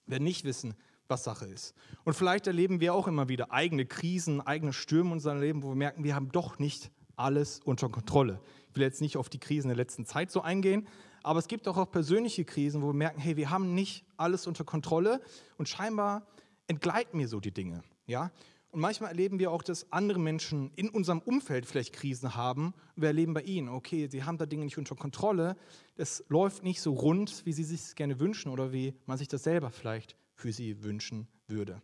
Wir 0.06 0.20
nicht 0.20 0.44
wissen, 0.44 0.74
was 1.06 1.22
Sache 1.22 1.44
ist. 1.44 1.74
Und 2.04 2.14
vielleicht 2.14 2.46
erleben 2.46 2.80
wir 2.80 2.94
auch 2.94 3.08
immer 3.08 3.28
wieder 3.28 3.52
eigene 3.52 3.84
Krisen, 3.84 4.40
eigene 4.40 4.72
Stürme 4.72 5.10
in 5.10 5.12
unserem 5.14 5.38
Leben, 5.38 5.62
wo 5.62 5.68
wir 5.68 5.76
merken, 5.76 6.02
wir 6.02 6.14
haben 6.14 6.32
doch 6.32 6.58
nicht 6.58 6.90
alles 7.16 7.60
unter 7.60 7.90
Kontrolle. 7.90 8.40
Will 8.76 8.84
jetzt 8.84 9.00
nicht 9.00 9.16
auf 9.16 9.28
die 9.28 9.38
Krisen 9.38 9.68
der 9.68 9.76
letzten 9.76 10.04
Zeit 10.06 10.30
so 10.30 10.40
eingehen, 10.42 10.86
aber 11.22 11.38
es 11.38 11.48
gibt 11.48 11.66
auch, 11.66 11.76
auch 11.76 11.90
persönliche 11.90 12.44
Krisen, 12.44 12.82
wo 12.82 12.88
wir 12.88 12.94
merken, 12.94 13.20
hey, 13.20 13.36
wir 13.36 13.50
haben 13.50 13.74
nicht 13.74 14.04
alles 14.16 14.46
unter 14.46 14.64
Kontrolle 14.64 15.20
und 15.58 15.68
scheinbar 15.68 16.26
entgleiten 16.68 17.16
mir 17.18 17.28
so 17.28 17.40
die 17.40 17.52
Dinge. 17.52 17.82
Ja? 18.06 18.30
Und 18.70 18.80
manchmal 18.80 19.10
erleben 19.10 19.38
wir 19.38 19.50
auch, 19.50 19.62
dass 19.62 19.90
andere 19.90 20.20
Menschen 20.20 20.70
in 20.76 20.88
unserem 20.88 21.20
Umfeld 21.20 21.66
vielleicht 21.66 21.94
Krisen 21.94 22.34
haben. 22.34 22.74
Wir 22.94 23.08
erleben 23.08 23.32
bei 23.32 23.42
ihnen, 23.42 23.68
okay, 23.68 24.06
sie 24.06 24.24
haben 24.24 24.38
da 24.38 24.46
Dinge 24.46 24.64
nicht 24.64 24.78
unter 24.78 24.94
Kontrolle. 24.94 25.56
Es 25.96 26.24
läuft 26.28 26.62
nicht 26.62 26.80
so 26.80 26.92
rund, 26.92 27.46
wie 27.46 27.52
sie 27.52 27.64
sich 27.64 27.94
gerne 27.94 28.20
wünschen 28.20 28.50
oder 28.50 28.72
wie 28.72 28.94
man 29.06 29.18
sich 29.18 29.28
das 29.28 29.44
selber 29.44 29.70
vielleicht 29.70 30.16
für 30.34 30.52
sie 30.52 30.84
wünschen 30.84 31.26
würde. 31.48 31.80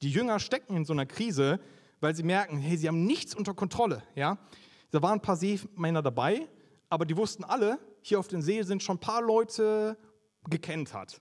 Die 0.00 0.10
Jünger 0.10 0.38
stecken 0.38 0.76
in 0.76 0.84
so 0.84 0.92
einer 0.92 1.06
Krise, 1.06 1.58
weil 2.00 2.14
sie 2.14 2.22
merken, 2.22 2.58
hey, 2.58 2.76
sie 2.76 2.86
haben 2.86 3.04
nichts 3.04 3.34
unter 3.34 3.54
Kontrolle. 3.54 4.02
Ja? 4.14 4.38
Da 4.90 5.02
waren 5.02 5.18
ein 5.18 5.22
paar 5.22 5.36
Seemänner 5.36 6.02
dabei, 6.02 6.48
aber 6.88 7.04
die 7.04 7.16
wussten 7.16 7.44
alle, 7.44 7.78
hier 8.02 8.18
auf 8.18 8.28
dem 8.28 8.40
See 8.40 8.62
sind 8.62 8.82
schon 8.82 8.96
ein 8.96 9.00
paar 9.00 9.22
Leute 9.22 9.98
gekentert. 10.48 11.20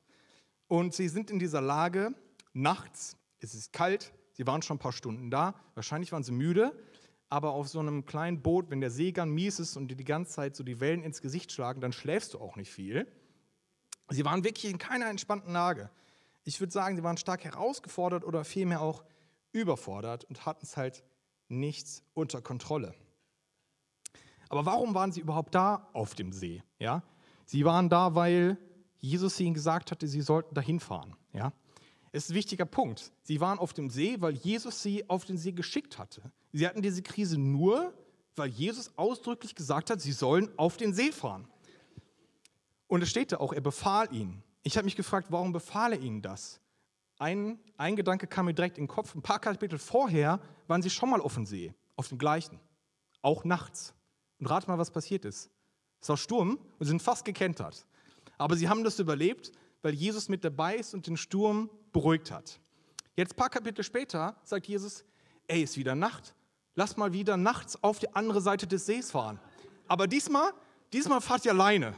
Und 0.67 0.93
sie 0.93 1.09
sind 1.09 1.29
in 1.29 1.39
dieser 1.39 1.61
Lage, 1.61 2.13
nachts, 2.53 3.17
es 3.39 3.53
ist 3.53 3.73
kalt, 3.73 4.13
sie 4.33 4.47
waren 4.47 4.61
schon 4.61 4.77
ein 4.77 4.79
paar 4.79 4.93
Stunden 4.93 5.29
da, 5.29 5.55
wahrscheinlich 5.75 6.11
waren 6.11 6.23
sie 6.23 6.31
müde, 6.31 6.71
aber 7.29 7.51
auf 7.51 7.67
so 7.67 7.79
einem 7.79 8.05
kleinen 8.05 8.41
Boot, 8.41 8.69
wenn 8.69 8.79
der 8.79 8.89
Seegang 8.91 9.31
mies 9.31 9.59
ist 9.59 9.75
und 9.75 9.89
dir 9.89 9.95
die 9.95 10.05
ganze 10.05 10.31
Zeit 10.33 10.55
so 10.55 10.63
die 10.63 10.79
Wellen 10.79 11.03
ins 11.03 11.21
Gesicht 11.21 11.51
schlagen, 11.51 11.81
dann 11.81 11.91
schläfst 11.91 12.33
du 12.33 12.39
auch 12.39 12.55
nicht 12.55 12.71
viel. 12.71 13.05
Sie 14.09 14.23
waren 14.23 14.45
wirklich 14.45 14.71
in 14.71 14.77
keiner 14.77 15.09
entspannten 15.09 15.51
Lage. 15.51 15.89
Ich 16.45 16.61
würde 16.61 16.71
sagen, 16.71 16.95
sie 16.95 17.03
waren 17.03 17.17
stark 17.17 17.43
herausgefordert 17.43 18.23
oder 18.23 18.45
vielmehr 18.45 18.81
auch 18.81 19.03
überfordert 19.51 20.23
und 20.25 20.45
hatten 20.45 20.63
es 20.63 20.77
halt 20.77 21.03
nichts 21.49 22.03
unter 22.13 22.41
Kontrolle. 22.41 22.95
Aber 24.49 24.65
warum 24.65 24.93
waren 24.93 25.11
sie 25.11 25.21
überhaupt 25.21 25.55
da 25.55 25.87
auf 25.93 26.15
dem 26.15 26.31
See? 26.31 26.63
Ja? 26.79 27.03
Sie 27.45 27.65
waren 27.65 27.89
da, 27.89 28.15
weil 28.15 28.57
Jesus 28.97 29.39
ihnen 29.39 29.53
gesagt 29.53 29.91
hatte, 29.91 30.07
sie 30.07 30.21
sollten 30.21 30.55
dahin 30.55 30.79
fahren. 30.79 31.15
Ja? 31.33 31.53
Es 32.11 32.25
ist 32.25 32.31
ein 32.31 32.35
wichtiger 32.35 32.65
Punkt. 32.65 33.11
Sie 33.23 33.39
waren 33.41 33.59
auf 33.59 33.73
dem 33.73 33.89
See, 33.89 34.19
weil 34.19 34.33
Jesus 34.33 34.81
sie 34.81 35.09
auf 35.09 35.25
den 35.25 35.37
See 35.37 35.51
geschickt 35.51 35.97
hatte. 35.97 36.31
Sie 36.53 36.67
hatten 36.67 36.81
diese 36.81 37.01
Krise 37.01 37.37
nur, 37.37 37.93
weil 38.35 38.49
Jesus 38.49 38.91
ausdrücklich 38.97 39.55
gesagt 39.55 39.89
hat, 39.89 40.01
sie 40.01 40.11
sollen 40.11 40.49
auf 40.57 40.77
den 40.77 40.93
See 40.93 41.11
fahren. 41.11 41.47
Und 42.87 43.01
es 43.01 43.09
steht 43.09 43.31
da 43.31 43.37
auch, 43.37 43.53
er 43.53 43.61
befahl 43.61 44.13
ihnen. 44.13 44.43
Ich 44.63 44.77
habe 44.77 44.85
mich 44.85 44.95
gefragt, 44.95 45.27
warum 45.29 45.53
befahl 45.53 45.93
er 45.93 45.99
ihnen 45.99 46.21
das? 46.21 46.59
Ein, 47.19 47.59
ein 47.77 47.95
Gedanke 47.95 48.27
kam 48.27 48.45
mir 48.45 48.53
direkt 48.53 48.77
in 48.77 48.83
den 48.83 48.89
Kopf. 48.89 49.15
Ein 49.15 49.21
paar 49.21 49.39
Kapitel 49.39 49.79
vorher 49.79 50.39
waren 50.67 50.81
sie 50.81 50.89
schon 50.89 51.09
mal 51.09 51.21
auf 51.21 51.33
dem 51.33 51.45
See, 51.45 51.73
auf 51.95 52.09
dem 52.09 52.17
gleichen, 52.17 52.59
auch 53.21 53.43
nachts. 53.43 53.93
Und 54.39 54.47
rat 54.47 54.67
mal, 54.67 54.77
was 54.77 54.91
passiert 54.91 55.25
ist. 55.25 55.49
Es 55.99 56.09
war 56.09 56.17
Sturm 56.17 56.59
und 56.79 56.85
sie 56.85 56.89
sind 56.89 57.01
fast 57.01 57.25
gekentert. 57.25 57.85
Aber 58.37 58.55
sie 58.55 58.69
haben 58.69 58.83
das 58.83 58.99
überlebt, 58.99 59.51
weil 59.81 59.93
Jesus 59.93 60.29
mit 60.29 60.43
dabei 60.43 60.75
ist 60.75 60.93
und 60.93 61.07
den 61.07 61.17
Sturm 61.17 61.69
beruhigt 61.91 62.31
hat. 62.31 62.59
Jetzt 63.15 63.33
ein 63.33 63.37
paar 63.37 63.49
Kapitel 63.49 63.83
später 63.83 64.35
sagt 64.43 64.67
Jesus, 64.67 65.03
ey, 65.47 65.63
ist 65.63 65.77
wieder 65.77 65.95
Nacht. 65.95 66.35
Lass 66.75 66.97
mal 66.97 67.13
wieder 67.13 67.37
nachts 67.37 67.81
auf 67.83 67.97
die 67.97 68.13
andere 68.13 68.41
Seite 68.41 68.67
des 68.67 68.85
Sees 68.85 69.09
fahren. 69.09 69.39
Aber 69.87 70.05
diesmal, 70.05 70.51
diesmal 70.93 71.21
fahrt 71.21 71.45
ihr 71.45 71.51
alleine. 71.51 71.95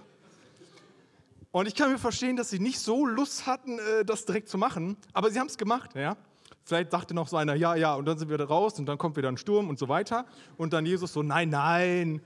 Und 1.51 1.67
ich 1.67 1.75
kann 1.75 1.91
mir 1.91 1.97
verstehen, 1.97 2.35
dass 2.37 2.51
sie 2.51 2.59
nicht 2.59 2.79
so 2.79 3.05
Lust 3.05 3.45
hatten, 3.47 3.79
äh, 3.79 4.05
das 4.05 4.25
direkt 4.25 4.47
zu 4.47 4.57
machen, 4.57 4.95
aber 5.13 5.31
sie 5.31 5.39
haben 5.39 5.47
es 5.47 5.57
gemacht. 5.57 5.95
Ja? 5.95 6.15
Vielleicht 6.63 6.93
dachte 6.93 7.13
noch 7.13 7.27
so 7.27 7.37
einer, 7.37 7.55
ja, 7.55 7.75
ja, 7.75 7.95
und 7.95 8.05
dann 8.05 8.17
sind 8.17 8.29
wir 8.29 8.37
da 8.37 8.45
raus 8.45 8.77
und 8.79 8.85
dann 8.85 8.97
kommt 8.97 9.17
wieder 9.17 9.29
ein 9.29 9.37
Sturm 9.37 9.69
und 9.69 9.79
so 9.79 9.89
weiter. 9.89 10.25
Und 10.57 10.73
dann 10.73 10.85
Jesus 10.85 11.13
so, 11.13 11.23
nein, 11.23 11.49
nein. 11.49 12.21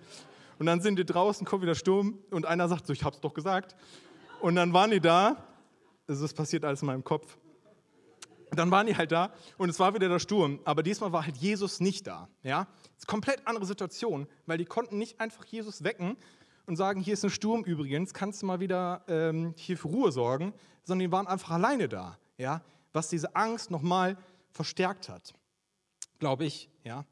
Und 0.60 0.66
dann 0.66 0.82
sind 0.82 0.98
die 1.00 1.06
draußen, 1.06 1.46
kommt 1.46 1.64
wieder 1.64 1.76
Sturm 1.76 2.20
und 2.30 2.46
einer 2.46 2.68
sagt 2.68 2.88
so, 2.88 2.94
ich 2.94 3.04
hab's 3.04 3.20
doch 3.22 3.34
gesagt. 3.34 3.76
Und 4.42 4.56
dann 4.56 4.74
waren 4.74 4.92
die 4.92 5.00
da, 5.00 5.38
also 6.08 6.22
das 6.22 6.34
passiert 6.34 6.66
alles 6.66 6.82
in 6.82 6.88
meinem 6.88 7.04
Kopf. 7.04 7.38
Dann 8.52 8.70
waren 8.70 8.86
die 8.86 8.96
halt 8.96 9.12
da 9.12 9.32
und 9.58 9.70
es 9.70 9.80
war 9.80 9.96
wieder 9.96 10.10
der 10.10 10.20
Sturm, 10.20 10.60
aber 10.64 10.84
diesmal 10.84 11.12
war 11.12 11.26
halt 11.26 11.38
Jesus 11.38 11.80
nicht 11.80 12.06
da. 12.06 12.28
Ja? 12.44 12.66
Das 12.66 13.04
ist 13.04 13.10
eine 13.10 13.12
komplett 13.12 13.48
andere 13.48 13.66
Situation, 13.66 14.28
weil 14.46 14.58
die 14.58 14.66
konnten 14.66 14.98
nicht 14.98 15.20
einfach 15.20 15.46
Jesus 15.46 15.84
wecken 15.84 16.18
und 16.66 16.76
sagen, 16.76 17.02
hier 17.02 17.14
ist 17.14 17.24
ein 17.24 17.30
Sturm 17.30 17.64
übrigens, 17.64 18.14
kannst 18.14 18.42
du 18.42 18.46
mal 18.46 18.60
wieder 18.60 19.04
ähm, 19.08 19.54
hier 19.58 19.78
für 19.78 19.88
Ruhe 19.88 20.12
sorgen, 20.12 20.54
sondern 20.84 21.08
die 21.08 21.12
waren 21.12 21.28
einfach 21.28 21.52
alleine 21.52 21.90
da. 21.90 22.18
Ja? 22.38 22.62
Was 22.94 23.10
diese 23.10 23.36
Angst 23.36 23.72
nochmal 23.72 24.18
verstärkt 24.52 25.10
hat, 25.10 25.34
glaube 26.20 26.46
ich. 26.46 26.70
Ja? 26.84 27.06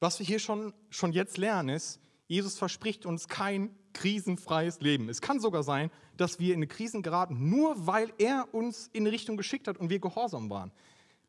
Was 0.00 0.18
wir 0.18 0.26
hier 0.26 0.38
schon, 0.38 0.72
schon 0.90 1.12
jetzt 1.12 1.38
lernen 1.38 1.70
ist, 1.70 1.98
Jesus 2.26 2.56
verspricht 2.56 3.06
uns 3.06 3.28
kein 3.28 3.74
krisenfreies 3.92 4.80
Leben. 4.80 5.08
Es 5.08 5.20
kann 5.20 5.40
sogar 5.40 5.62
sein, 5.62 5.90
dass 6.16 6.38
wir 6.38 6.52
in 6.52 6.58
eine 6.58 6.66
Krisen 6.66 7.02
geraten, 7.02 7.48
nur 7.48 7.86
weil 7.86 8.12
er 8.18 8.52
uns 8.52 8.88
in 8.92 9.04
eine 9.04 9.12
Richtung 9.12 9.36
geschickt 9.36 9.68
hat 9.68 9.78
und 9.78 9.90
wir 9.90 9.98
gehorsam 9.98 10.50
waren. 10.50 10.72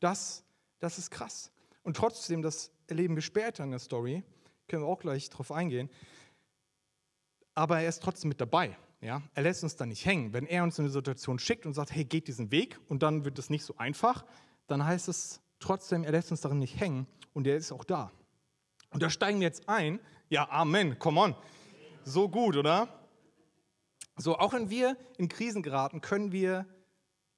Das, 0.00 0.44
das 0.78 0.98
ist 0.98 1.10
krass. 1.10 1.50
Und 1.82 1.96
trotzdem, 1.96 2.42
das 2.42 2.70
erleben 2.88 3.14
wir 3.14 3.22
später 3.22 3.64
in 3.64 3.70
der 3.70 3.78
Story, 3.78 4.24
können 4.68 4.82
wir 4.82 4.88
auch 4.88 4.98
gleich 4.98 5.30
drauf 5.30 5.52
eingehen. 5.52 5.88
Aber 7.54 7.80
er 7.80 7.88
ist 7.88 8.02
trotzdem 8.02 8.28
mit 8.28 8.40
dabei. 8.40 8.76
Ja? 9.00 9.22
Er 9.34 9.42
lässt 9.42 9.62
uns 9.62 9.76
da 9.76 9.86
nicht 9.86 10.04
hängen. 10.04 10.32
Wenn 10.32 10.46
er 10.46 10.62
uns 10.62 10.78
in 10.78 10.84
eine 10.84 10.92
Situation 10.92 11.38
schickt 11.38 11.66
und 11.66 11.74
sagt, 11.74 11.92
hey, 11.92 12.04
geht 12.04 12.28
diesen 12.28 12.50
Weg 12.50 12.78
und 12.88 13.02
dann 13.02 13.24
wird 13.24 13.38
es 13.38 13.50
nicht 13.50 13.64
so 13.64 13.76
einfach, 13.76 14.24
dann 14.66 14.84
heißt 14.84 15.08
es 15.08 15.40
trotzdem, 15.58 16.04
er 16.04 16.12
lässt 16.12 16.30
uns 16.30 16.40
darin 16.40 16.58
nicht 16.58 16.78
hängen 16.78 17.06
und 17.32 17.46
er 17.46 17.56
ist 17.56 17.72
auch 17.72 17.84
da. 17.84 18.10
Und 18.90 19.02
da 19.02 19.10
steigen 19.10 19.40
wir 19.40 19.46
jetzt 19.46 19.68
ein. 19.68 20.00
Ja, 20.28 20.48
Amen, 20.50 20.98
come 20.98 21.20
on. 21.20 21.34
So 22.04 22.28
gut, 22.28 22.56
oder? 22.56 22.88
So, 24.16 24.38
auch 24.38 24.54
wenn 24.54 24.70
wir 24.70 24.96
in 25.18 25.28
Krisen 25.28 25.62
geraten, 25.62 26.00
können 26.00 26.32
wir 26.32 26.66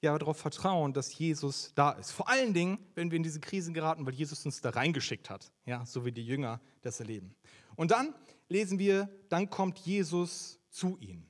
ja 0.00 0.16
darauf 0.16 0.36
vertrauen, 0.36 0.92
dass 0.92 1.18
Jesus 1.18 1.72
da 1.74 1.90
ist. 1.92 2.12
Vor 2.12 2.28
allen 2.28 2.54
Dingen, 2.54 2.78
wenn 2.94 3.10
wir 3.10 3.16
in 3.16 3.24
diese 3.24 3.40
Krisen 3.40 3.74
geraten, 3.74 4.06
weil 4.06 4.14
Jesus 4.14 4.46
uns 4.46 4.60
da 4.60 4.70
reingeschickt 4.70 5.28
hat. 5.28 5.50
Ja, 5.66 5.84
so 5.84 6.04
wie 6.04 6.12
die 6.12 6.24
Jünger 6.24 6.60
das 6.82 7.00
erleben. 7.00 7.34
Und 7.74 7.90
dann 7.90 8.14
lesen 8.48 8.78
wir, 8.78 9.08
dann 9.28 9.50
kommt 9.50 9.80
Jesus 9.80 10.60
zu 10.70 10.96
ihnen 11.00 11.27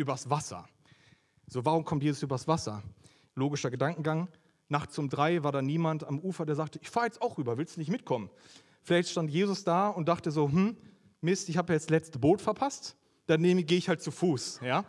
übers 0.00 0.28
Wasser. 0.28 0.68
So, 1.46 1.64
warum 1.64 1.84
kommt 1.84 2.02
Jesus 2.02 2.22
übers 2.22 2.48
Wasser? 2.48 2.82
Logischer 3.34 3.70
Gedankengang. 3.70 4.28
Nachts 4.68 4.98
um 4.98 5.08
drei 5.08 5.42
war 5.42 5.52
da 5.52 5.62
niemand 5.62 6.04
am 6.04 6.18
Ufer, 6.20 6.46
der 6.46 6.54
sagte, 6.54 6.78
ich 6.80 6.90
fahre 6.90 7.06
jetzt 7.06 7.20
auch 7.22 7.38
rüber, 7.38 7.58
willst 7.58 7.76
du 7.76 7.80
nicht 7.80 7.90
mitkommen? 7.90 8.30
Vielleicht 8.82 9.08
stand 9.08 9.30
Jesus 9.30 9.64
da 9.64 9.88
und 9.88 10.08
dachte 10.08 10.30
so, 10.30 10.48
hm, 10.48 10.76
Mist, 11.20 11.48
ich 11.48 11.56
habe 11.56 11.72
jetzt 11.72 11.84
das 11.84 11.90
letzte 11.90 12.18
Boot 12.18 12.40
verpasst, 12.40 12.96
dann 13.26 13.42
gehe 13.42 13.78
ich 13.78 13.88
halt 13.88 14.00
zu 14.00 14.10
Fuß. 14.10 14.60
Ja? 14.62 14.84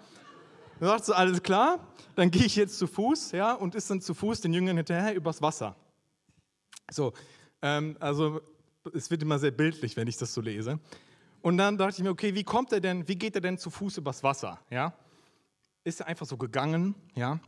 Dann 0.79 0.89
sagt 0.89 1.05
so, 1.05 1.13
alles 1.13 1.43
klar, 1.43 1.79
dann 2.15 2.31
gehe 2.31 2.45
ich 2.45 2.55
jetzt 2.55 2.77
zu 2.77 2.87
Fuß 2.87 3.33
ja, 3.33 3.53
und 3.53 3.75
ist 3.75 3.89
dann 3.89 4.01
zu 4.01 4.13
Fuß 4.13 4.41
den 4.41 4.53
Jüngern 4.53 4.77
hinterher 4.77 5.13
übers 5.15 5.41
Wasser. 5.41 5.75
So, 6.89 7.13
ähm, 7.61 7.97
also 7.99 8.41
es 8.93 9.11
wird 9.11 9.21
immer 9.21 9.39
sehr 9.39 9.51
bildlich, 9.51 9.95
wenn 9.97 10.07
ich 10.07 10.17
das 10.17 10.33
so 10.33 10.41
lese. 10.41 10.79
Und 11.41 11.57
dann 11.57 11.77
dachte 11.77 11.97
ich 11.97 12.03
mir, 12.03 12.11
okay, 12.11 12.35
wie 12.35 12.43
kommt 12.43 12.71
er 12.71 12.79
denn, 12.79 13.07
wie 13.07 13.15
geht 13.15 13.35
er 13.35 13.41
denn 13.41 13.57
zu 13.57 13.69
Fuß 13.69 13.97
übers 13.97 14.23
Wasser? 14.23 14.59
Ja? 14.69 14.93
Ist 15.83 16.01
er 16.01 16.07
einfach 16.07 16.25
so 16.25 16.37
gegangen? 16.37 16.95
Ja? 17.15 17.39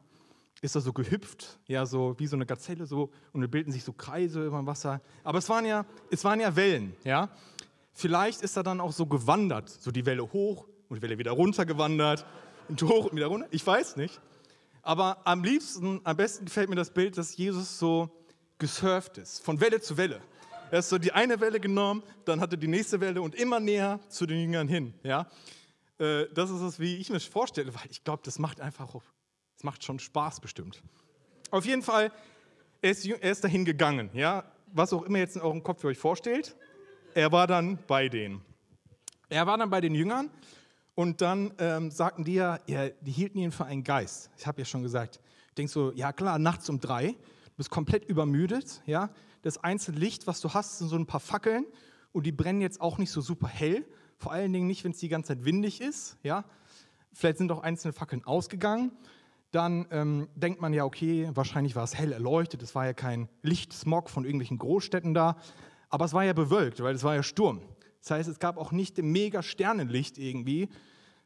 ist 0.64 0.76
er 0.76 0.82
so 0.82 0.94
gehüpft, 0.94 1.60
ja, 1.68 1.86
so 1.86 2.16
wie 2.20 2.26
so 2.26 2.38
eine 2.38 2.46
Gazelle, 2.46 2.86
so, 2.86 3.12
und 3.34 3.42
dann 3.42 3.52
bilden 3.52 3.74
sich 3.74 3.84
so 3.84 3.92
Kreise 3.92 4.46
über 4.46 4.58
dem 4.58 4.66
Wasser. 4.66 5.02
Aber 5.26 5.40
es 5.40 5.50
waren 5.50 5.66
ja, 5.66 5.86
es 6.10 6.24
waren 6.24 6.40
ja 6.40 6.56
Wellen, 6.56 6.96
ja. 7.04 7.30
Vielleicht 7.92 8.42
ist 8.42 8.56
er 8.56 8.64
dann 8.64 8.80
auch 8.80 8.94
so 8.94 9.06
gewandert, 9.06 9.70
so 9.70 9.92
die 9.92 10.06
Welle 10.06 10.24
hoch 10.32 10.66
und 10.88 10.98
die 10.98 11.02
Welle 11.02 11.18
wieder 11.18 11.32
runter 11.32 11.66
gewandert 11.66 12.26
und 12.70 12.82
hoch 12.82 13.12
und 13.12 13.18
wieder 13.18 13.28
runter. 13.28 13.48
Ich 13.52 13.68
weiß 13.68 13.98
nicht. 13.98 14.22
Aber 14.82 15.18
am 15.26 15.44
liebsten, 15.44 16.00
am 16.06 16.16
besten 16.16 16.46
gefällt 16.46 16.70
mir 16.70 16.78
das 16.78 16.92
Bild, 16.92 17.18
dass 17.18 17.36
Jesus 17.36 17.78
so 17.78 18.10
gesurft 18.58 19.18
ist, 19.18 19.44
von 19.44 19.60
Welle 19.60 19.82
zu 19.82 19.98
Welle. 19.98 20.22
Er 20.74 20.80
ist 20.80 20.90
so 20.90 20.98
die 20.98 21.12
eine 21.12 21.40
Welle 21.40 21.60
genommen, 21.60 22.02
dann 22.26 22.42
hat 22.42 22.52
er 22.52 22.58
die 22.58 22.68
nächste 22.68 23.00
Welle 23.00 23.22
und 23.22 23.36
immer 23.36 23.60
näher 23.60 24.00
zu 24.10 24.26
den 24.26 24.42
Jüngern 24.42 24.68
hin. 24.68 24.96
Ja? 25.04 25.28
Äh, 26.00 26.26
das 26.34 26.50
ist 26.50 26.62
es, 26.62 26.80
wie 26.80 26.96
ich 26.96 27.12
mir 27.12 27.20
vorstelle, 27.20 27.72
weil 27.76 27.84
ich 27.92 28.04
glaube, 28.04 28.24
das 28.26 28.40
macht 28.40 28.60
einfach 28.60 28.96
es 29.56 29.64
macht 29.64 29.84
schon 29.84 30.00
Spaß 30.00 30.40
bestimmt. 30.40 30.82
Auf 31.52 31.68
jeden 31.68 31.84
Fall, 31.84 32.12
er 32.82 32.90
ist, 32.90 33.06
er 33.06 33.32
ist 33.32 33.44
dahin 33.44 33.66
gegangen. 33.66 34.10
Ja? 34.16 34.46
Was 34.66 34.92
auch 34.94 35.04
immer 35.04 35.20
jetzt 35.20 35.36
in 35.36 35.44
eurem 35.44 35.62
Kopf 35.62 35.82
für 35.82 35.90
euch 35.90 36.00
vorstellt, 36.00 36.56
er 37.14 37.32
war 37.32 37.46
dann 37.46 37.78
bei 37.86 38.10
denen. 38.10 38.42
Er 39.30 39.46
war 39.46 39.60
dann 39.60 39.70
bei 39.70 39.80
den 39.80 39.94
Jüngern 39.94 40.32
und 40.96 41.22
dann 41.22 41.54
ähm, 41.60 41.92
sagten 41.92 42.24
die 42.24 42.34
ja, 42.34 42.58
ja, 42.66 42.90
die 42.90 43.12
hielten 43.12 43.38
ihn 43.38 43.52
für 43.52 43.66
einen 43.66 43.84
Geist. 43.84 44.32
Ich 44.40 44.48
habe 44.48 44.60
ja 44.62 44.66
schon 44.66 44.82
gesagt. 44.82 45.20
Denke 45.56 45.72
so, 45.72 45.92
ja 45.92 46.12
klar, 46.12 46.40
nachts 46.40 46.68
um 46.68 46.80
drei, 46.80 47.10
du 47.10 47.58
bist 47.58 47.70
komplett 47.70 48.06
übermüdet. 48.06 48.82
Ja? 48.88 49.12
Das 49.44 49.64
einzige 49.64 50.00
Licht, 50.00 50.26
was 50.26 50.42
du 50.42 50.54
hast, 50.54 50.80
sind 50.80 50.88
so 50.88 50.96
ein 50.96 51.06
paar 51.06 51.20
Fackeln 51.20 51.66
und 52.12 52.26
die 52.26 52.32
brennen 52.32 52.60
jetzt 52.60 52.82
auch 52.82 52.98
nicht 52.98 53.12
so 53.12 53.22
super 53.22 53.48
hell. 53.48 53.86
Vor 54.18 54.32
allen 54.32 54.52
Dingen 54.52 54.68
nicht, 54.68 54.84
wenn 54.84 54.92
es 54.92 54.98
die 54.98 55.10
ganze 55.10 55.30
Zeit 55.30 55.46
windig 55.46 55.80
ist. 55.80 56.18
Ja? 56.24 56.46
Vielleicht 57.14 57.38
sind 57.38 57.52
auch 57.52 57.62
einzelne 57.62 57.94
Fackeln 57.94 58.24
ausgegangen 58.26 58.92
dann 59.54 59.86
ähm, 59.92 60.28
denkt 60.36 60.62
man 60.62 60.74
ja, 60.74 60.84
okay, 60.84 61.30
wahrscheinlich 61.36 61.76
war 61.76 61.84
es 61.84 61.96
hell 61.96 62.12
erleuchtet, 62.12 62.64
es 62.64 62.74
war 62.74 62.88
ja 62.88 62.94
kein 62.94 63.30
Lichtsmog 63.44 64.10
von 64.10 64.26
irgendwelchen 64.26 64.58
Großstädten 64.58 65.14
da, 65.14 65.38
aber 65.90 66.06
es 66.06 66.14
war 66.14 66.24
ja 66.24 66.34
bewölkt, 66.34 66.82
weil 66.82 66.96
es 66.96 67.04
war 67.04 67.14
ja 67.14 67.22
Sturm. 67.22 67.62
Das 68.02 68.12
heißt, 68.12 68.30
es 68.30 68.40
gab 68.40 68.58
auch 68.58 68.72
nicht 68.72 68.98
mega 68.98 69.44
Sternenlicht 69.44 70.18
irgendwie, 70.18 70.70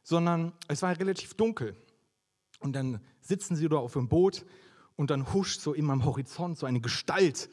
sondern 0.02 0.52
es 0.68 0.82
war 0.82 0.96
relativ 0.98 1.34
dunkel. 1.34 1.74
Und 2.60 2.76
dann 2.76 3.00
sitzen 3.20 3.56
sie 3.56 3.66
da 3.66 3.78
auf 3.78 3.94
dem 3.94 4.08
Boot 4.08 4.44
und 4.94 5.10
dann 5.10 5.32
huscht 5.32 5.60
so 5.60 5.72
immer 5.72 5.94
am 5.94 6.04
Horizont 6.04 6.58
so 6.58 6.66
eine 6.66 6.80
Gestalt 6.80 7.48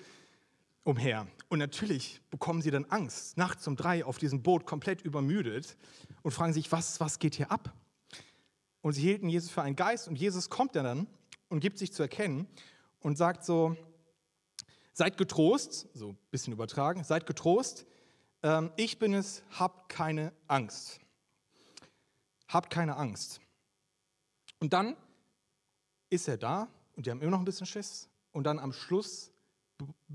umher. 0.86 1.28
Und 1.50 1.60
natürlich 1.60 2.22
bekommen 2.30 2.62
sie 2.62 2.72
dann 2.72 2.86
Angst, 2.86 3.38
nachts 3.38 3.68
um 3.68 3.76
drei 3.76 4.06
auf 4.06 4.18
diesem 4.18 4.42
Boot 4.42 4.66
komplett 4.66 5.02
übermüdet 5.02 5.76
und 6.22 6.32
fragen 6.32 6.54
sich, 6.54 6.72
was, 6.72 7.02
was 7.02 7.20
geht 7.20 7.36
hier 7.36 7.52
ab? 7.52 7.74
Und 8.82 8.94
sie 8.94 9.02
hielten 9.02 9.28
Jesus 9.28 9.50
für 9.50 9.64
einen 9.64 9.76
Geist 9.76 10.08
und 10.08 10.16
Jesus 10.16 10.50
kommt 10.50 10.76
dann 10.76 11.08
und 11.50 11.60
gibt 11.60 11.80
sich 11.80 11.92
zu 11.92 12.04
erkennen 12.04 12.48
und 13.02 13.18
sagt 13.18 13.44
so, 13.44 13.76
seid 14.94 15.18
getrost, 15.18 15.88
so 15.94 16.10
ein 16.10 16.18
bisschen 16.32 16.54
übertragen, 16.54 17.04
seid 17.04 17.26
getrost, 17.26 17.86
ähm, 18.44 18.72
ich 18.76 19.00
bin 19.00 19.16
es, 19.16 19.44
habt 19.50 19.90
keine 19.90 20.32
Angst. 20.48 21.00
Habt 22.48 22.70
keine 22.70 22.96
Angst. 22.96 23.42
Und 24.60 24.72
dann 24.72 24.96
ist 26.12 26.28
er 26.28 26.38
da 26.38 26.68
und 26.96 27.08
die 27.08 27.12
haben 27.12 27.22
immer 27.22 27.32
noch 27.32 27.40
ein 27.40 27.46
bisschen 27.46 27.66
Schiss. 27.66 28.08
Und 28.32 28.44
dann 28.44 28.60
am 28.60 28.72
Schluss 28.72 29.32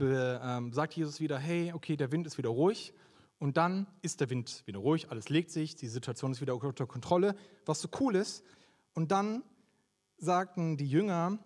ähm, 0.01 0.73
sagt 0.73 0.95
Jesus 0.95 1.21
wieder, 1.21 1.39
hey, 1.39 1.73
okay, 1.73 1.97
der 1.97 2.13
Wind 2.13 2.27
ist 2.27 2.39
wieder 2.39 2.51
ruhig. 2.51 2.95
Und 3.39 3.57
dann 3.57 3.87
ist 4.03 4.21
der 4.21 4.29
Wind 4.29 4.63
wieder 4.67 4.81
ruhig, 4.81 5.11
alles 5.11 5.31
legt 5.31 5.51
sich, 5.51 5.75
die 5.75 5.89
Situation 5.89 6.33
ist 6.33 6.41
wieder 6.43 6.55
unter 6.63 6.87
Kontrolle. 6.87 7.35
Was 7.65 7.81
so 7.81 7.89
cool 7.99 8.15
ist, 8.15 8.45
und 8.95 9.13
dann 9.13 9.43
sagten 10.19 10.77
die 10.77 10.87
Jünger, 10.87 11.39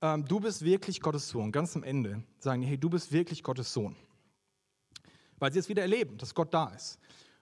ähm, 0.00 0.24
du 0.24 0.40
bist 0.40 0.64
wirklich 0.64 1.00
Gottes 1.00 1.28
Sohn. 1.28 1.52
Ganz 1.52 1.76
am 1.76 1.82
Ende 1.82 2.22
sagen 2.38 2.62
die, 2.62 2.68
hey, 2.68 2.78
du 2.78 2.88
bist 2.88 3.12
wirklich 3.12 3.42
Gottes 3.42 3.72
Sohn. 3.72 3.96
Weil 5.38 5.52
sie 5.52 5.58
es 5.58 5.68
wieder 5.68 5.82
erleben, 5.82 6.16
dass 6.18 6.34
Gott 6.34 6.54
da 6.54 6.68
ist. 6.68 6.98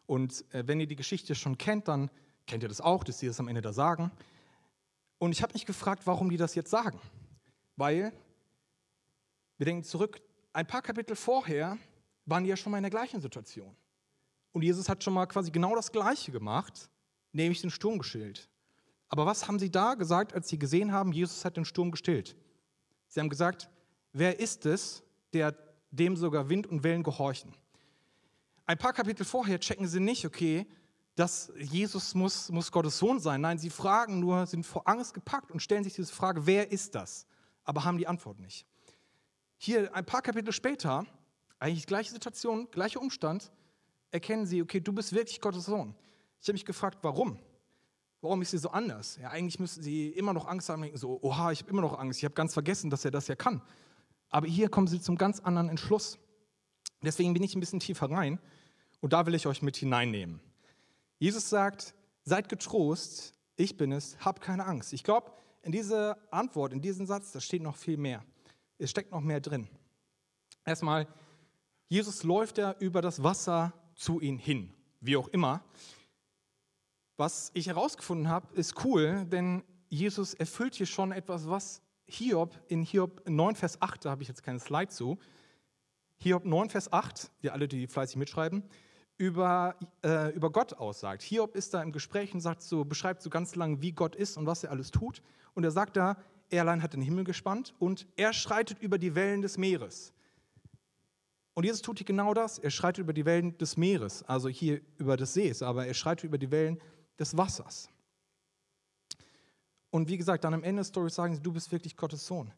Und 0.06 0.44
äh, 0.52 0.66
wenn 0.66 0.80
ihr 0.80 0.86
die 0.86 0.96
Geschichte 0.96 1.34
schon 1.34 1.58
kennt, 1.58 1.88
dann 1.88 2.10
kennt 2.46 2.62
ihr 2.62 2.68
das 2.68 2.80
auch, 2.80 3.04
dass 3.04 3.18
sie 3.18 3.26
das 3.26 3.38
am 3.38 3.48
Ende 3.48 3.60
da 3.60 3.72
sagen. 3.72 4.10
Und 5.18 5.32
ich 5.32 5.42
habe 5.42 5.52
mich 5.52 5.66
gefragt, 5.66 6.06
warum 6.06 6.30
die 6.30 6.38
das 6.38 6.54
jetzt 6.54 6.70
sagen. 6.70 6.98
Weil, 7.76 8.12
wir 9.60 9.66
denken 9.66 9.84
zurück, 9.84 10.22
ein 10.54 10.66
paar 10.66 10.80
Kapitel 10.80 11.14
vorher 11.14 11.76
waren 12.24 12.44
die 12.44 12.48
ja 12.48 12.56
schon 12.56 12.72
mal 12.72 12.78
in 12.78 12.82
der 12.82 12.90
gleichen 12.90 13.20
Situation. 13.20 13.76
Und 14.52 14.62
Jesus 14.62 14.88
hat 14.88 15.04
schon 15.04 15.12
mal 15.12 15.26
quasi 15.26 15.50
genau 15.50 15.74
das 15.74 15.92
Gleiche 15.92 16.32
gemacht, 16.32 16.88
nämlich 17.32 17.60
den 17.60 17.68
Sturm 17.68 17.98
geschillt. 17.98 18.48
Aber 19.10 19.26
was 19.26 19.46
haben 19.46 19.58
sie 19.58 19.70
da 19.70 19.92
gesagt, 19.96 20.32
als 20.32 20.48
sie 20.48 20.58
gesehen 20.58 20.92
haben, 20.92 21.12
Jesus 21.12 21.44
hat 21.44 21.58
den 21.58 21.66
Sturm 21.66 21.90
gestillt? 21.90 22.36
Sie 23.08 23.20
haben 23.20 23.28
gesagt, 23.28 23.68
wer 24.14 24.40
ist 24.40 24.64
es, 24.64 25.02
der 25.34 25.54
dem 25.90 26.16
sogar 26.16 26.48
Wind 26.48 26.66
und 26.66 26.82
Wellen 26.82 27.02
gehorchen? 27.02 27.52
Ein 28.64 28.78
paar 28.78 28.94
Kapitel 28.94 29.26
vorher 29.26 29.60
checken 29.60 29.86
sie 29.86 30.00
nicht, 30.00 30.24
okay, 30.24 30.66
dass 31.16 31.52
Jesus 31.58 32.14
muss, 32.14 32.48
muss 32.48 32.72
Gottes 32.72 32.96
Sohn 32.96 33.20
sein. 33.20 33.42
Nein, 33.42 33.58
sie 33.58 33.68
fragen 33.68 34.20
nur, 34.20 34.46
sind 34.46 34.64
vor 34.64 34.88
Angst 34.88 35.12
gepackt 35.12 35.50
und 35.50 35.60
stellen 35.60 35.84
sich 35.84 35.92
diese 35.92 36.14
Frage, 36.14 36.46
wer 36.46 36.72
ist 36.72 36.94
das? 36.94 37.26
Aber 37.62 37.84
haben 37.84 37.98
die 37.98 38.06
Antwort 38.06 38.40
nicht. 38.40 38.66
Hier 39.62 39.94
ein 39.94 40.06
paar 40.06 40.22
Kapitel 40.22 40.54
später 40.54 41.04
eigentlich 41.58 41.86
gleiche 41.86 42.10
Situation, 42.10 42.70
gleicher 42.70 42.98
Umstand, 42.98 43.52
erkennen 44.10 44.46
sie, 44.46 44.62
okay, 44.62 44.80
du 44.80 44.90
bist 44.90 45.12
wirklich 45.12 45.38
Gottes 45.38 45.66
Sohn. 45.66 45.94
Ich 46.40 46.48
habe 46.48 46.54
mich 46.54 46.64
gefragt, 46.64 47.00
warum? 47.02 47.38
Warum 48.22 48.40
ist 48.40 48.52
sie 48.52 48.58
so 48.58 48.70
anders? 48.70 49.18
Ja, 49.20 49.28
eigentlich 49.28 49.60
müssten 49.60 49.82
sie 49.82 50.08
immer 50.08 50.32
noch 50.32 50.48
Angst 50.48 50.70
haben, 50.70 50.90
so, 50.96 51.18
oha, 51.20 51.52
ich 51.52 51.60
habe 51.60 51.70
immer 51.72 51.82
noch 51.82 51.98
Angst, 51.98 52.20
ich 52.20 52.24
habe 52.24 52.34
ganz 52.34 52.54
vergessen, 52.54 52.88
dass 52.88 53.04
er 53.04 53.10
das 53.10 53.28
ja 53.28 53.36
kann. 53.36 53.60
Aber 54.30 54.46
hier 54.46 54.70
kommen 54.70 54.86
sie 54.86 54.98
zum 54.98 55.18
ganz 55.18 55.40
anderen 55.40 55.68
Entschluss. 55.68 56.18
Deswegen 57.02 57.34
bin 57.34 57.42
ich 57.42 57.54
ein 57.54 57.60
bisschen 57.60 57.80
tiefer 57.80 58.10
rein 58.10 58.40
und 59.00 59.12
da 59.12 59.26
will 59.26 59.34
ich 59.34 59.46
euch 59.46 59.60
mit 59.60 59.76
hineinnehmen. 59.76 60.40
Jesus 61.18 61.50
sagt, 61.50 61.94
seid 62.24 62.48
getrost, 62.48 63.34
ich 63.56 63.76
bin 63.76 63.92
es, 63.92 64.16
hab 64.24 64.40
keine 64.40 64.64
Angst. 64.64 64.94
Ich 64.94 65.04
glaube, 65.04 65.32
in 65.60 65.72
dieser 65.72 66.16
Antwort, 66.32 66.72
in 66.72 66.80
diesem 66.80 67.04
Satz, 67.04 67.32
da 67.32 67.40
steht 67.40 67.60
noch 67.60 67.76
viel 67.76 67.98
mehr. 67.98 68.24
Es 68.80 68.90
steckt 68.90 69.12
noch 69.12 69.20
mehr 69.20 69.40
drin. 69.40 69.68
Erstmal, 70.64 71.06
Jesus 71.88 72.22
läuft 72.22 72.58
ja 72.58 72.74
über 72.78 73.02
das 73.02 73.22
Wasser 73.22 73.72
zu 73.94 74.20
ihnen 74.20 74.38
hin, 74.38 74.72
wie 75.00 75.16
auch 75.16 75.28
immer. 75.28 75.62
Was 77.16 77.50
ich 77.52 77.66
herausgefunden 77.66 78.28
habe, 78.28 78.54
ist 78.54 78.84
cool, 78.84 79.26
denn 79.26 79.62
Jesus 79.90 80.32
erfüllt 80.32 80.74
hier 80.74 80.86
schon 80.86 81.12
etwas, 81.12 81.48
was 81.48 81.82
Hiob 82.06 82.58
in 82.68 82.82
Hiob 82.82 83.28
9, 83.28 83.56
Vers 83.56 83.82
8, 83.82 84.04
da 84.04 84.10
habe 84.10 84.22
ich 84.22 84.28
jetzt 84.28 84.42
keine 84.42 84.58
Slide 84.58 84.88
zu, 84.88 85.18
Hiob 86.16 86.44
9, 86.44 86.70
Vers 86.70 86.92
8, 86.92 87.30
wir 87.40 87.52
alle, 87.52 87.68
die 87.68 87.86
fleißig 87.86 88.16
mitschreiben, 88.16 88.62
über, 89.16 89.76
äh, 90.02 90.32
über 90.34 90.50
Gott 90.50 90.74
aussagt. 90.74 91.22
Hiob 91.22 91.54
ist 91.54 91.74
da 91.74 91.82
im 91.82 91.92
Gespräch 91.92 92.32
und 92.32 92.40
sagt 92.40 92.62
so, 92.62 92.84
beschreibt 92.84 93.20
so 93.20 93.28
ganz 93.28 93.54
lang, 93.54 93.82
wie 93.82 93.92
Gott 93.92 94.16
ist 94.16 94.38
und 94.38 94.46
was 94.46 94.64
er 94.64 94.70
alles 94.70 94.90
tut. 94.90 95.22
Und 95.54 95.64
er 95.64 95.70
sagt 95.70 95.96
da, 95.96 96.16
er 96.50 96.62
allein 96.62 96.82
hat 96.82 96.92
den 96.92 97.02
Himmel 97.02 97.24
gespannt 97.24 97.74
und 97.78 98.06
er 98.16 98.32
schreitet 98.32 98.80
über 98.82 98.98
die 98.98 99.14
Wellen 99.14 99.42
des 99.42 99.56
Meeres. 99.56 100.12
Und 101.54 101.64
Jesus 101.64 101.82
tut 101.82 101.98
hier 101.98 102.06
genau 102.06 102.34
das. 102.34 102.58
Er 102.58 102.70
schreitet 102.70 103.02
über 103.02 103.12
die 103.12 103.24
Wellen 103.24 103.56
des 103.58 103.76
Meeres, 103.76 104.22
also 104.24 104.48
hier 104.48 104.80
über 104.98 105.16
des 105.16 105.34
Sees, 105.34 105.62
aber 105.62 105.86
er 105.86 105.94
schreitet 105.94 106.24
über 106.24 106.38
die 106.38 106.50
Wellen 106.50 106.80
des 107.18 107.36
Wassers. 107.36 107.88
Und 109.90 110.08
wie 110.08 110.16
gesagt, 110.16 110.44
dann 110.44 110.54
am 110.54 110.62
Ende 110.62 110.80
des 110.80 110.88
Stories 110.88 111.14
sagen 111.14 111.34
sie, 111.34 111.42
du 111.42 111.52
bist 111.52 111.70
wirklich 111.72 111.96
Gottes 111.96 112.26
Sohn. 112.26 112.52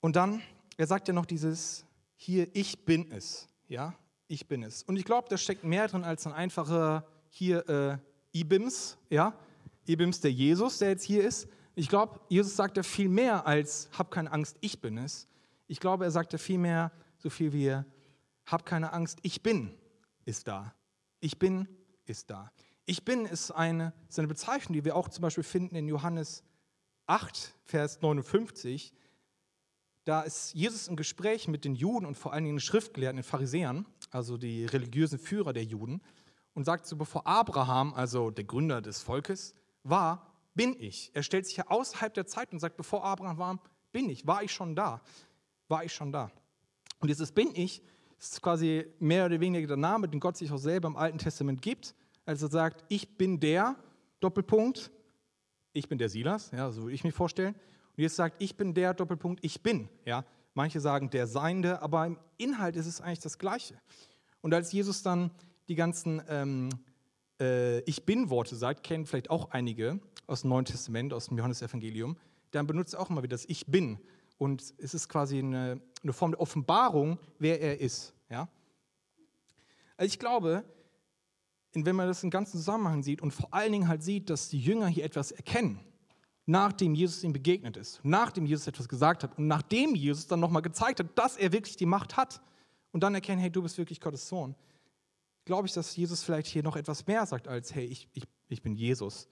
Und 0.00 0.16
dann, 0.16 0.42
er 0.76 0.86
sagt 0.86 1.08
ja 1.08 1.14
noch 1.14 1.26
dieses, 1.26 1.84
hier, 2.16 2.48
ich 2.54 2.84
bin 2.84 3.10
es. 3.12 3.48
Ja, 3.68 3.94
ich 4.26 4.48
bin 4.48 4.62
es. 4.62 4.82
Und 4.82 4.96
ich 4.96 5.04
glaube, 5.04 5.28
da 5.28 5.36
steckt 5.36 5.64
mehr 5.64 5.88
drin 5.88 6.04
als 6.04 6.26
ein 6.26 6.32
einfacher, 6.32 7.06
hier, 7.28 7.68
äh, 7.68 7.98
Ibims, 8.38 8.96
ja, 9.10 9.34
Ibims 9.86 10.20
der 10.20 10.32
Jesus, 10.32 10.78
der 10.78 10.90
jetzt 10.90 11.04
hier 11.04 11.22
ist. 11.22 11.48
Ich 11.74 11.88
glaube, 11.88 12.20
Jesus 12.28 12.54
sagt 12.54 12.76
ja 12.76 12.82
viel 12.82 13.08
mehr 13.08 13.46
als, 13.46 13.88
hab 13.96 14.10
keine 14.10 14.30
Angst, 14.30 14.56
ich 14.60 14.80
bin 14.80 14.98
es. 14.98 15.26
Ich 15.68 15.80
glaube, 15.80 16.04
er 16.04 16.10
sagt 16.10 16.32
ja 16.32 16.38
viel 16.38 16.58
mehr, 16.58 16.92
so 17.18 17.30
viel 17.30 17.52
wie, 17.52 17.78
hab 18.46 18.66
keine 18.66 18.92
Angst, 18.92 19.18
ich 19.22 19.42
bin, 19.42 19.74
ist 20.24 20.48
da. 20.48 20.74
Ich 21.20 21.38
bin, 21.38 21.66
ist 22.04 22.30
da. 22.30 22.52
Ich 22.84 23.04
bin 23.04 23.24
ist 23.24 23.52
eine, 23.52 23.92
ist 24.08 24.18
eine 24.18 24.28
Bezeichnung, 24.28 24.74
die 24.74 24.84
wir 24.84 24.96
auch 24.96 25.08
zum 25.08 25.22
Beispiel 25.22 25.44
finden 25.44 25.76
in 25.76 25.88
Johannes 25.88 26.42
8, 27.06 27.54
Vers 27.64 28.02
59. 28.02 28.92
Da 30.04 30.22
ist 30.22 30.52
Jesus 30.52 30.88
im 30.88 30.96
Gespräch 30.96 31.46
mit 31.46 31.64
den 31.64 31.74
Juden 31.76 32.06
und 32.06 32.16
vor 32.16 32.32
allen 32.32 32.44
Dingen 32.44 32.56
den 32.56 32.60
Schriftgelehrten, 32.60 33.18
den 33.18 33.24
Pharisäern, 33.24 33.86
also 34.10 34.36
die 34.36 34.66
religiösen 34.66 35.18
Führer 35.18 35.52
der 35.52 35.64
Juden, 35.64 36.02
und 36.54 36.64
sagt 36.64 36.86
so, 36.86 36.96
bevor 36.96 37.26
Abraham, 37.26 37.94
also 37.94 38.30
der 38.30 38.44
Gründer 38.44 38.82
des 38.82 39.00
Volkes, 39.00 39.54
war, 39.84 40.31
bin 40.54 40.76
ich. 40.78 41.10
Er 41.14 41.22
stellt 41.22 41.46
sich 41.46 41.56
ja 41.56 41.66
außerhalb 41.68 42.12
der 42.14 42.26
Zeit 42.26 42.52
und 42.52 42.60
sagt, 42.60 42.76
bevor 42.76 43.04
Abraham 43.04 43.38
war, 43.38 43.62
bin 43.92 44.08
ich, 44.08 44.26
war 44.26 44.42
ich 44.42 44.52
schon 44.52 44.74
da, 44.74 45.00
war 45.68 45.84
ich 45.84 45.92
schon 45.92 46.12
da. 46.12 46.30
Und 47.00 47.08
dieses 47.08 47.32
bin 47.32 47.50
ich 47.54 47.82
ist 48.18 48.40
quasi 48.40 48.86
mehr 49.00 49.26
oder 49.26 49.40
weniger 49.40 49.66
der 49.66 49.76
Name, 49.76 50.08
den 50.08 50.20
Gott 50.20 50.36
sich 50.36 50.52
auch 50.52 50.58
selber 50.58 50.86
im 50.86 50.96
Alten 50.96 51.18
Testament 51.18 51.60
gibt 51.60 51.94
als 52.24 52.42
er 52.42 52.48
sagt, 52.48 52.84
ich 52.88 53.16
bin 53.16 53.40
der, 53.40 53.76
Doppelpunkt, 54.20 54.90
ich 55.72 55.88
bin 55.88 55.98
der 55.98 56.08
Silas, 56.08 56.50
ja, 56.52 56.70
so 56.70 56.82
würde 56.82 56.94
ich 56.94 57.04
mich 57.04 57.14
vorstellen. 57.14 57.54
Und 57.96 58.02
jetzt 58.02 58.16
sagt, 58.16 58.40
ich 58.40 58.56
bin 58.56 58.74
der, 58.74 58.94
Doppelpunkt, 58.94 59.44
ich 59.44 59.62
bin. 59.62 59.88
Ja. 60.04 60.24
Manche 60.54 60.80
sagen 60.80 61.10
der 61.10 61.26
Seiende, 61.26 61.82
aber 61.82 62.06
im 62.06 62.18
Inhalt 62.36 62.76
ist 62.76 62.86
es 62.86 63.00
eigentlich 63.00 63.20
das 63.20 63.38
Gleiche. 63.38 63.74
Und 64.40 64.54
als 64.54 64.70
Jesus 64.72 65.02
dann 65.02 65.30
die 65.68 65.74
ganzen 65.74 66.22
ähm, 66.28 66.68
äh, 67.40 67.80
Ich 67.80 68.04
bin-Worte 68.04 68.54
sagt, 68.54 68.82
kennen 68.82 69.06
vielleicht 69.06 69.30
auch 69.30 69.50
einige 69.50 69.98
aus 70.26 70.42
dem 70.42 70.50
Neuen 70.50 70.64
Testament, 70.64 71.12
aus 71.12 71.26
dem 71.26 71.38
Johannesevangelium, 71.38 72.16
dann 72.50 72.66
benutzt 72.66 72.96
auch 72.96 73.10
immer 73.10 73.22
wieder 73.22 73.34
das 73.34 73.44
Ich 73.46 73.66
bin. 73.66 73.98
Und 74.38 74.74
es 74.78 74.94
ist 74.94 75.08
quasi 75.08 75.38
eine, 75.38 75.80
eine 76.02 76.12
Form 76.12 76.32
der 76.32 76.40
Offenbarung, 76.40 77.18
wer 77.38 77.60
er 77.60 77.80
ist. 77.80 78.14
Ja? 78.28 78.48
Also 79.96 80.12
ich 80.12 80.18
glaube, 80.18 80.64
wenn 81.74 81.96
man 81.96 82.08
das 82.08 82.22
im 82.22 82.30
ganzen 82.30 82.58
Zusammenhang 82.58 83.02
sieht 83.02 83.22
und 83.22 83.32
vor 83.32 83.52
allen 83.52 83.72
Dingen 83.72 83.88
halt 83.88 84.02
sieht, 84.02 84.30
dass 84.30 84.48
die 84.48 84.60
Jünger 84.60 84.88
hier 84.88 85.04
etwas 85.04 85.32
erkennen, 85.32 85.80
nachdem 86.44 86.94
Jesus 86.94 87.22
ihnen 87.22 87.32
begegnet 87.32 87.76
ist, 87.76 88.00
nachdem 88.02 88.46
Jesus 88.46 88.66
etwas 88.66 88.88
gesagt 88.88 89.22
hat 89.22 89.38
und 89.38 89.46
nachdem 89.46 89.94
Jesus 89.94 90.26
dann 90.26 90.40
nochmal 90.40 90.62
gezeigt 90.62 91.00
hat, 91.00 91.16
dass 91.16 91.36
er 91.36 91.52
wirklich 91.52 91.76
die 91.76 91.86
Macht 91.86 92.16
hat 92.16 92.42
und 92.90 93.02
dann 93.02 93.14
erkennen, 93.14 93.40
hey, 93.40 93.50
du 93.50 93.62
bist 93.62 93.78
wirklich 93.78 94.00
Gottes 94.00 94.28
Sohn, 94.28 94.54
glaube 95.44 95.66
ich, 95.66 95.72
dass 95.72 95.94
Jesus 95.96 96.22
vielleicht 96.22 96.48
hier 96.48 96.62
noch 96.62 96.76
etwas 96.76 97.06
mehr 97.06 97.24
sagt 97.26 97.48
als, 97.48 97.74
hey, 97.74 97.84
ich, 97.84 98.08
ich, 98.12 98.24
ich 98.48 98.62
bin 98.62 98.74
Jesus, 98.74 99.28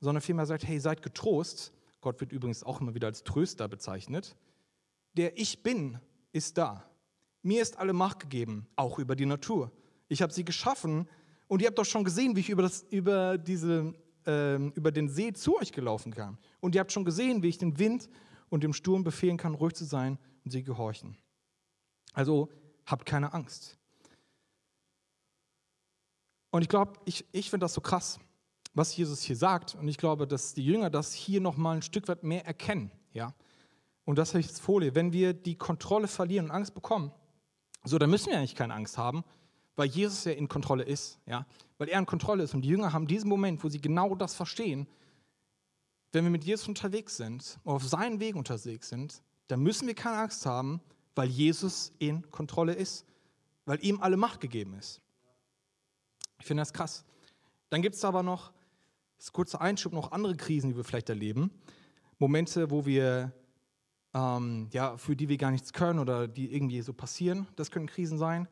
sondern 0.00 0.22
vielmehr 0.22 0.46
sagt, 0.46 0.66
hey, 0.66 0.80
seid 0.80 1.02
getrost. 1.02 1.72
Gott 2.00 2.20
wird 2.20 2.32
übrigens 2.32 2.64
auch 2.64 2.80
immer 2.80 2.94
wieder 2.94 3.06
als 3.06 3.22
Tröster 3.22 3.68
bezeichnet. 3.68 4.36
Der 5.14 5.38
Ich 5.38 5.62
bin 5.62 5.98
ist 6.32 6.58
da. 6.58 6.84
Mir 7.42 7.62
ist 7.62 7.78
alle 7.78 7.92
Macht 7.92 8.20
gegeben, 8.20 8.66
auch 8.76 8.98
über 8.98 9.16
die 9.16 9.26
Natur. 9.26 9.70
Ich 10.08 10.22
habe 10.22 10.32
sie 10.32 10.44
geschaffen 10.44 11.08
und 11.48 11.62
ihr 11.62 11.68
habt 11.68 11.78
doch 11.78 11.84
schon 11.84 12.04
gesehen, 12.04 12.36
wie 12.36 12.40
ich 12.40 12.50
über, 12.50 12.62
das, 12.62 12.84
über, 12.90 13.38
diese, 13.38 13.94
äh, 14.26 14.56
über 14.56 14.90
den 14.92 15.08
See 15.08 15.32
zu 15.32 15.58
euch 15.58 15.72
gelaufen 15.72 16.12
kam. 16.12 16.38
Und 16.60 16.74
ihr 16.74 16.80
habt 16.80 16.92
schon 16.92 17.04
gesehen, 17.04 17.42
wie 17.42 17.48
ich 17.48 17.58
den 17.58 17.78
Wind 17.78 18.08
und 18.48 18.62
dem 18.62 18.72
Sturm 18.72 19.04
befehlen 19.04 19.36
kann, 19.36 19.54
ruhig 19.54 19.74
zu 19.74 19.84
sein 19.84 20.18
und 20.44 20.50
sie 20.50 20.62
gehorchen. 20.62 21.16
Also 22.12 22.48
habt 22.86 23.06
keine 23.06 23.32
Angst. 23.32 23.78
Und 26.50 26.62
ich 26.62 26.68
glaube, 26.68 26.94
ich, 27.04 27.24
ich 27.32 27.48
finde 27.48 27.64
das 27.64 27.74
so 27.74 27.80
krass, 27.80 28.18
was 28.74 28.96
Jesus 28.96 29.22
hier 29.22 29.36
sagt. 29.36 29.74
Und 29.74 29.88
ich 29.88 29.96
glaube, 29.96 30.26
dass 30.26 30.54
die 30.54 30.64
Jünger 30.64 30.90
das 30.90 31.12
hier 31.12 31.40
nochmal 31.40 31.76
ein 31.76 31.82
Stück 31.82 32.08
weit 32.08 32.22
mehr 32.22 32.46
erkennen. 32.46 32.90
Ja? 33.12 33.34
Und 34.04 34.16
das 34.16 34.30
habe 34.30 34.40
ich 34.40 34.46
jetzt 34.46 34.60
Folie. 34.60 34.94
Wenn 34.94 35.12
wir 35.12 35.32
die 35.32 35.56
Kontrolle 35.56 36.08
verlieren 36.08 36.46
und 36.46 36.50
Angst 36.50 36.74
bekommen, 36.74 37.12
so, 37.84 37.98
dann 37.98 38.10
müssen 38.10 38.30
wir 38.30 38.38
eigentlich 38.38 38.54
keine 38.54 38.74
Angst 38.74 38.98
haben, 38.98 39.24
weil 39.76 39.88
Jesus 39.88 40.24
ja 40.24 40.32
in 40.32 40.48
Kontrolle 40.48 40.84
ist, 40.84 41.18
ja, 41.26 41.46
weil 41.78 41.88
er 41.88 41.98
in 41.98 42.06
Kontrolle 42.06 42.42
ist. 42.42 42.54
Und 42.54 42.62
die 42.62 42.68
Jünger 42.68 42.92
haben 42.92 43.06
diesen 43.06 43.28
Moment, 43.28 43.64
wo 43.64 43.68
sie 43.68 43.80
genau 43.80 44.14
das 44.14 44.34
verstehen, 44.34 44.86
wenn 46.12 46.24
wir 46.24 46.30
mit 46.30 46.44
Jesus 46.44 46.68
unterwegs 46.68 47.16
sind, 47.16 47.58
auf 47.64 47.86
seinen 47.88 48.20
Weg 48.20 48.36
unterwegs 48.36 48.88
sind, 48.88 49.22
dann 49.46 49.60
müssen 49.60 49.86
wir 49.86 49.94
keine 49.94 50.18
Angst 50.18 50.44
haben, 50.44 50.80
weil 51.14 51.28
Jesus 51.28 51.92
in 51.98 52.30
Kontrolle 52.30 52.74
ist, 52.74 53.06
weil 53.64 53.82
ihm 53.84 54.00
alle 54.00 54.16
Macht 54.16 54.40
gegeben 54.40 54.74
ist. 54.74 55.00
Ich 56.38 56.46
finde 56.46 56.62
das 56.62 56.72
krass. 56.72 57.04
Dann 57.68 57.82
gibt 57.82 57.94
es 57.94 58.04
aber 58.04 58.22
noch, 58.22 58.52
das 59.20 59.26
ist 59.26 59.32
kurzer 59.34 59.60
Einschub, 59.60 59.92
noch 59.92 60.12
andere 60.12 60.34
Krisen, 60.34 60.70
die 60.70 60.76
wir 60.76 60.82
vielleicht 60.82 61.10
erleben. 61.10 61.50
Momente, 62.18 62.70
wo 62.70 62.86
wir, 62.86 63.30
ähm, 64.14 64.70
ja, 64.72 64.96
für 64.96 65.14
die 65.14 65.28
wir 65.28 65.36
gar 65.36 65.50
nichts 65.50 65.74
können 65.74 65.98
oder 65.98 66.26
die 66.26 66.54
irgendwie 66.54 66.80
so 66.80 66.94
passieren. 66.94 67.46
Das 67.54 67.70
können 67.70 67.86
Krisen 67.86 68.16
sein. 68.16 68.48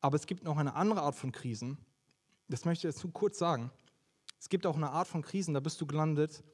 Aber 0.00 0.14
es 0.14 0.26
gibt 0.26 0.44
noch 0.44 0.56
eine 0.56 0.76
andere 0.76 1.02
Art 1.02 1.16
von 1.16 1.32
Krisen. 1.32 1.78
Das 2.46 2.64
möchte 2.64 2.86
ich 2.86 2.94
jetzt 2.94 3.02
nur 3.02 3.12
kurz 3.12 3.38
sagen. 3.38 3.72
Es 4.38 4.48
gibt 4.48 4.66
auch 4.66 4.76
eine 4.76 4.90
Art 4.90 5.08
von 5.08 5.20
Krisen, 5.20 5.52
da 5.52 5.58
bist 5.58 5.80
du 5.80 5.86
gelandet, 5.86 6.44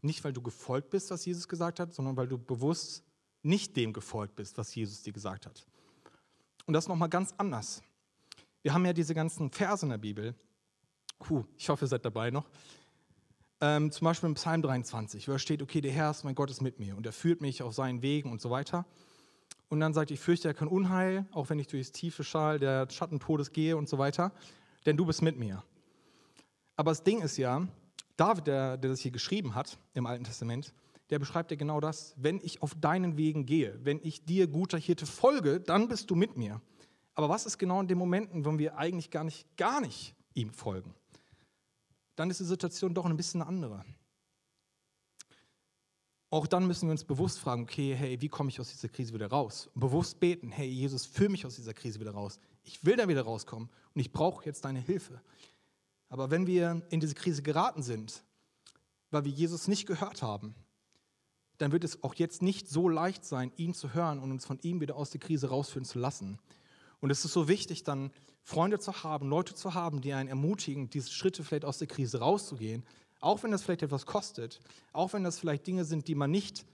nicht 0.00 0.22
weil 0.22 0.32
du 0.32 0.40
gefolgt 0.40 0.90
bist, 0.90 1.10
was 1.10 1.24
Jesus 1.24 1.48
gesagt 1.48 1.80
hat, 1.80 1.92
sondern 1.92 2.16
weil 2.16 2.28
du 2.28 2.38
bewusst 2.38 3.02
nicht 3.42 3.76
dem 3.76 3.92
gefolgt 3.92 4.36
bist, 4.36 4.56
was 4.58 4.72
Jesus 4.76 5.02
dir 5.02 5.12
gesagt 5.12 5.44
hat. 5.44 5.66
Und 6.66 6.74
das 6.74 6.86
nochmal 6.86 7.08
ganz 7.08 7.34
anders. 7.36 7.82
Wir 8.62 8.72
haben 8.72 8.86
ja 8.86 8.92
diese 8.92 9.12
ganzen 9.12 9.50
Verse 9.50 9.84
in 9.84 9.90
der 9.90 9.98
Bibel. 9.98 10.36
Puh, 11.18 11.44
ich 11.56 11.68
hoffe, 11.68 11.84
ihr 11.84 11.88
seid 11.88 12.04
dabei 12.04 12.30
noch. 12.30 12.48
Ähm, 13.60 13.90
zum 13.90 14.04
Beispiel 14.04 14.28
im 14.28 14.34
Psalm 14.34 14.62
23, 14.62 15.26
wo 15.26 15.32
da 15.32 15.38
steht, 15.38 15.62
okay, 15.62 15.80
der 15.80 15.90
Herr 15.90 16.10
ist, 16.12 16.24
mein 16.24 16.36
Gott 16.36 16.50
ist 16.50 16.62
mit 16.62 16.78
mir 16.78 16.96
und 16.96 17.04
er 17.06 17.12
führt 17.12 17.40
mich 17.40 17.62
auf 17.62 17.74
seinen 17.74 18.02
Wegen 18.02 18.30
und 18.30 18.40
so 18.40 18.50
weiter. 18.50 18.86
Und 19.68 19.80
dann 19.80 19.92
sagt, 19.92 20.10
ich 20.10 20.20
fürchte 20.20 20.48
ja 20.48 20.54
kein 20.54 20.68
Unheil, 20.68 21.26
auch 21.32 21.50
wenn 21.50 21.58
ich 21.58 21.66
durch 21.66 21.88
das 21.88 21.92
tiefe 21.92 22.22
Schal 22.22 22.58
der 22.58 22.88
Schattentodes 22.88 23.52
gehe 23.52 23.76
und 23.76 23.88
so 23.88 23.98
weiter, 23.98 24.32
denn 24.86 24.96
du 24.96 25.04
bist 25.04 25.22
mit 25.22 25.38
mir. 25.38 25.62
Aber 26.76 26.92
das 26.92 27.02
Ding 27.02 27.20
ist 27.20 27.36
ja, 27.36 27.66
David, 28.16 28.46
der, 28.46 28.76
der 28.76 28.90
das 28.90 29.00
hier 29.00 29.10
geschrieben 29.10 29.54
hat 29.54 29.76
im 29.94 30.06
Alten 30.06 30.24
Testament, 30.24 30.72
der 31.10 31.18
beschreibt 31.18 31.50
ja 31.50 31.56
genau 31.56 31.80
das. 31.80 32.14
Wenn 32.16 32.40
ich 32.42 32.62
auf 32.62 32.74
deinen 32.74 33.16
Wegen 33.16 33.44
gehe, 33.44 33.78
wenn 33.82 33.98
ich 34.02 34.24
dir, 34.24 34.46
guter 34.46 34.78
Hirte, 34.78 35.06
folge, 35.06 35.60
dann 35.60 35.88
bist 35.88 36.10
du 36.10 36.14
mit 36.14 36.36
mir. 36.36 36.60
Aber 37.14 37.28
was 37.28 37.46
ist 37.46 37.58
genau 37.58 37.80
in 37.80 37.88
den 37.88 37.98
Momenten, 37.98 38.44
wo 38.44 38.56
wir 38.58 38.78
eigentlich 38.78 39.10
gar 39.10 39.24
nicht, 39.24 39.56
gar 39.56 39.80
nicht 39.80 40.14
ihm 40.34 40.52
folgen? 40.52 40.94
Dann 42.18 42.30
ist 42.30 42.40
die 42.40 42.44
Situation 42.44 42.94
doch 42.94 43.04
ein 43.04 43.16
bisschen 43.16 43.42
andere. 43.42 43.84
auch 46.30 46.48
dann 46.48 46.66
müssen 46.66 46.88
wir 46.88 46.90
uns 46.90 47.04
bewusst 47.04 47.38
fragen, 47.38 47.62
okay, 47.62 47.94
hey, 47.94 48.20
wie 48.20 48.28
komme 48.28 48.50
ich 48.50 48.58
aus 48.58 48.70
dieser 48.70 48.88
Krise 48.88 49.14
wieder 49.14 49.28
raus? 49.28 49.70
Und 49.72 49.80
bewusst 49.80 50.18
beten, 50.18 50.50
hey, 50.50 50.66
Jesus, 50.66 51.06
führ 51.06 51.28
mich 51.28 51.46
aus 51.46 51.54
dieser 51.54 51.74
Krise 51.74 52.00
wieder 52.00 52.10
raus. 52.10 52.40
Ich 52.64 52.84
will 52.84 52.96
da 52.96 53.06
wieder 53.06 53.22
rauskommen 53.22 53.70
und 53.94 54.00
ich 54.00 54.10
brauche 54.10 54.44
jetzt 54.44 54.64
deine 54.64 54.80
Hilfe. 54.80 55.22
Aber 56.08 56.28
wenn 56.32 56.48
wir 56.48 56.82
in 56.90 56.98
diese 56.98 57.14
Krise 57.14 57.42
geraten 57.42 57.84
sind, 57.84 58.24
weil 59.12 59.24
wir 59.24 59.32
Jesus 59.32 59.68
nicht 59.68 59.86
gehört 59.86 60.20
haben, 60.20 60.56
dann 61.58 61.70
wird 61.70 61.84
es 61.84 62.02
auch 62.02 62.14
jetzt 62.16 62.42
nicht 62.42 62.68
so 62.68 62.88
leicht 62.88 63.24
sein, 63.24 63.52
ihn 63.56 63.74
zu 63.74 63.94
hören 63.94 64.18
und 64.18 64.32
uns 64.32 64.44
von 64.44 64.58
ihm 64.62 64.80
wieder 64.80 64.96
aus 64.96 65.10
der 65.10 65.20
Krise 65.20 65.50
rausführen 65.50 65.84
zu 65.84 66.00
lassen. 66.00 66.40
Und 66.98 67.10
es 67.10 67.24
ist 67.24 67.32
so 67.32 67.46
wichtig, 67.46 67.84
dann 67.84 68.10
Freunde 68.48 68.78
zu 68.78 69.02
haben, 69.02 69.28
Leute 69.28 69.54
zu 69.54 69.74
haben, 69.74 70.00
die 70.00 70.14
einen 70.14 70.30
ermutigen, 70.30 70.88
diese 70.88 71.10
Schritte 71.10 71.44
vielleicht 71.44 71.66
aus 71.66 71.76
der 71.76 71.86
Krise 71.86 72.20
rauszugehen, 72.20 72.82
auch 73.20 73.42
wenn 73.42 73.50
das 73.50 73.62
vielleicht 73.62 73.82
etwas 73.82 74.06
kostet, 74.06 74.62
auch 74.94 75.12
wenn 75.12 75.22
das 75.22 75.38
vielleicht 75.38 75.66
Dinge 75.66 75.84
sind, 75.84 76.08
die 76.08 76.14
man 76.14 76.30
nicht 76.30 76.64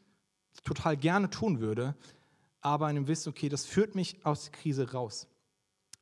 total 0.63 0.97
gerne 0.97 1.31
tun 1.31 1.59
würde, 1.59 1.97
aber 2.61 2.87
einem 2.87 3.09
Wissen, 3.09 3.31
okay, 3.31 3.49
das 3.49 3.67
führt 3.67 3.97
mich 3.97 4.25
aus 4.25 4.45
der 4.45 4.53
Krise 4.53 4.93
raus. 4.93 5.27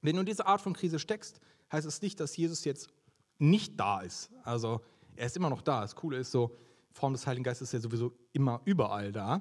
Wenn 0.03 0.17
du 0.17 0.21
in 0.21 0.27
diese 0.27 0.47
Art 0.47 0.61
von 0.61 0.75
Krise 0.75 0.99
steckst, 0.99 1.41
heißt 1.73 1.87
es 1.87 2.03
nicht, 2.03 2.21
dass 2.21 2.37
Jesus 2.37 2.67
jetzt 2.67 2.91
nicht 3.39 3.81
da 3.81 4.03
ist. 4.03 4.29
Also 4.45 4.83
er 5.17 5.25
ist 5.25 5.39
immer 5.39 5.49
noch 5.49 5.63
da. 5.63 5.81
Das 5.81 5.97
Coole 5.97 6.19
ist 6.19 6.33
so, 6.33 6.55
Form 6.93 7.15
des 7.15 7.27
Heiligen 7.27 7.45
Geistes 7.45 7.69
ist 7.69 7.73
ja 7.73 7.81
sowieso 7.81 8.13
immer 8.35 8.61
überall 8.67 9.11
da, 9.11 9.41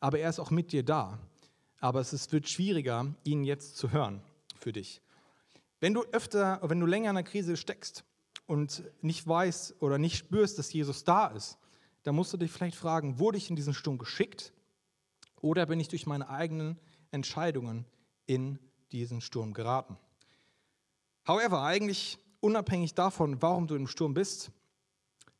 aber 0.00 0.20
er 0.20 0.30
ist 0.30 0.38
auch 0.38 0.50
mit 0.50 0.72
dir 0.72 0.82
da. 0.82 1.18
Aber 1.80 2.00
es 2.00 2.14
ist, 2.14 2.32
wird 2.32 2.48
schwieriger, 2.48 3.14
ihn 3.24 3.44
jetzt 3.44 3.76
zu 3.76 3.92
hören 3.92 4.22
für 4.58 4.72
dich. 4.72 5.02
Wenn 5.80 5.94
du 5.94 6.02
öfter, 6.12 6.60
wenn 6.62 6.80
du 6.80 6.86
länger 6.86 7.10
in 7.10 7.16
einer 7.16 7.26
Krise 7.26 7.56
steckst 7.56 8.04
und 8.46 8.82
nicht 9.02 9.26
weißt 9.26 9.76
oder 9.80 9.98
nicht 9.98 10.16
spürst, 10.16 10.58
dass 10.58 10.72
Jesus 10.72 11.04
da 11.04 11.26
ist, 11.28 11.58
dann 12.02 12.14
musst 12.14 12.32
du 12.32 12.36
dich 12.36 12.50
vielleicht 12.50 12.76
fragen, 12.76 13.18
wurde 13.18 13.38
ich 13.38 13.50
in 13.50 13.56
diesen 13.56 13.74
Sturm 13.74 13.98
geschickt 13.98 14.52
oder 15.40 15.66
bin 15.66 15.80
ich 15.80 15.88
durch 15.88 16.06
meine 16.06 16.28
eigenen 16.28 16.78
Entscheidungen 17.10 17.84
in 18.26 18.58
diesen 18.92 19.20
Sturm 19.20 19.52
geraten? 19.52 19.98
However, 21.26 21.62
eigentlich 21.62 22.18
unabhängig 22.40 22.94
davon, 22.94 23.42
warum 23.42 23.66
du 23.66 23.74
im 23.74 23.88
Sturm 23.88 24.14
bist, 24.14 24.52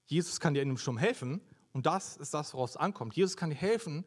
Jesus 0.07 0.41
kann 0.41 0.55
dir 0.55 0.63
in 0.63 0.69
dem 0.69 0.79
Sturm 0.79 0.99
helfen 0.99 1.41
und 1.73 1.87
das 1.87 2.17
ist 2.17 2.35
das, 2.35 2.53
woraus 2.53 2.71
es 2.71 2.77
ankommt. 2.77 3.15
Jesus 3.15 3.37
kann 3.37 3.51
dir 3.51 3.57
helfen 3.57 4.05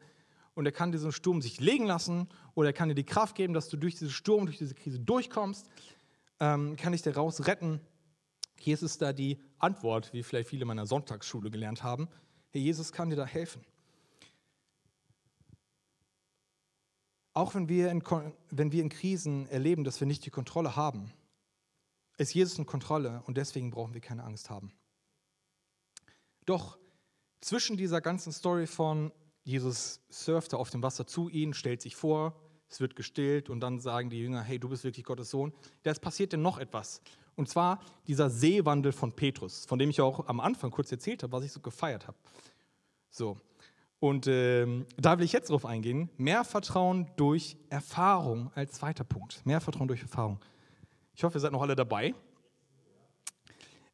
und 0.54 0.66
er 0.66 0.72
kann 0.72 0.92
diesen 0.92 1.12
Sturm 1.12 1.40
sich 1.40 1.60
legen 1.60 1.86
lassen 1.86 2.28
oder 2.54 2.68
er 2.68 2.72
kann 2.72 2.88
dir 2.88 2.94
die 2.94 3.04
Kraft 3.04 3.34
geben, 3.34 3.54
dass 3.54 3.68
du 3.68 3.76
durch 3.76 3.94
diesen 3.94 4.10
Sturm, 4.10 4.46
durch 4.46 4.58
diese 4.58 4.74
Krise 4.74 4.98
durchkommst, 4.98 5.68
ähm, 6.40 6.76
kann 6.76 6.92
ich 6.92 7.02
dir 7.02 7.14
raus 7.14 7.46
retten 7.46 7.80
Jesus 8.60 8.92
ist 8.92 9.02
da 9.02 9.12
die 9.12 9.40
Antwort, 9.58 10.12
wie 10.12 10.22
vielleicht 10.22 10.48
viele 10.48 10.64
meiner 10.64 10.86
Sonntagsschule 10.86 11.50
gelernt 11.50 11.82
haben. 11.82 12.08
Herr 12.50 12.60
Jesus 12.60 12.92
kann 12.92 13.10
dir 13.10 13.16
da 13.16 13.24
helfen. 13.24 13.64
Auch 17.32 17.54
wenn 17.54 17.68
wir, 17.68 17.90
in, 17.90 18.02
wenn 18.50 18.72
wir 18.72 18.82
in 18.82 18.90
Krisen 18.90 19.48
erleben, 19.48 19.84
dass 19.84 20.00
wir 20.00 20.06
nicht 20.06 20.26
die 20.26 20.30
Kontrolle 20.30 20.76
haben, 20.76 21.12
ist 22.18 22.34
Jesus 22.34 22.58
in 22.58 22.66
Kontrolle 22.66 23.22
und 23.26 23.36
deswegen 23.36 23.70
brauchen 23.70 23.94
wir 23.94 24.00
keine 24.00 24.24
Angst 24.24 24.50
haben. 24.50 24.72
Doch 26.44 26.78
zwischen 27.40 27.76
dieser 27.76 28.00
ganzen 28.00 28.32
Story 28.32 28.66
von 28.66 29.12
Jesus 29.44 30.00
surfte 30.10 30.58
auf 30.58 30.68
dem 30.68 30.82
Wasser 30.82 31.06
zu 31.06 31.30
ihnen, 31.30 31.54
stellt 31.54 31.80
sich 31.80 31.96
vor, 31.96 32.38
es 32.70 32.80
wird 32.80 32.94
gestillt 32.94 33.50
und 33.50 33.60
dann 33.60 33.80
sagen 33.80 34.10
die 34.10 34.20
Jünger, 34.20 34.42
hey, 34.42 34.58
du 34.58 34.68
bist 34.68 34.84
wirklich 34.84 35.04
Gottes 35.04 35.30
Sohn. 35.30 35.52
Da 35.82 35.92
passiert 35.94 36.32
denn 36.32 36.42
noch 36.42 36.58
etwas. 36.58 37.02
Und 37.34 37.48
zwar 37.48 37.80
dieser 38.06 38.30
Seewandel 38.30 38.92
von 38.92 39.12
Petrus, 39.12 39.66
von 39.66 39.78
dem 39.78 39.90
ich 39.90 40.00
auch 40.00 40.26
am 40.28 40.40
Anfang 40.40 40.70
kurz 40.70 40.92
erzählt 40.92 41.22
habe, 41.22 41.32
was 41.32 41.44
ich 41.44 41.52
so 41.52 41.60
gefeiert 41.60 42.06
habe. 42.06 42.16
So. 43.10 43.36
Und 43.98 44.26
ähm, 44.28 44.86
da 44.96 45.18
will 45.18 45.24
ich 45.24 45.32
jetzt 45.32 45.50
drauf 45.50 45.66
eingehen. 45.66 46.08
Mehr 46.16 46.44
Vertrauen 46.44 47.10
durch 47.16 47.56
Erfahrung 47.68 48.50
als 48.54 48.72
zweiter 48.72 49.04
Punkt. 49.04 49.44
Mehr 49.44 49.60
Vertrauen 49.60 49.88
durch 49.88 50.02
Erfahrung. 50.02 50.38
Ich 51.14 51.24
hoffe, 51.24 51.36
ihr 51.38 51.40
seid 51.40 51.52
noch 51.52 51.62
alle 51.62 51.76
dabei. 51.76 52.14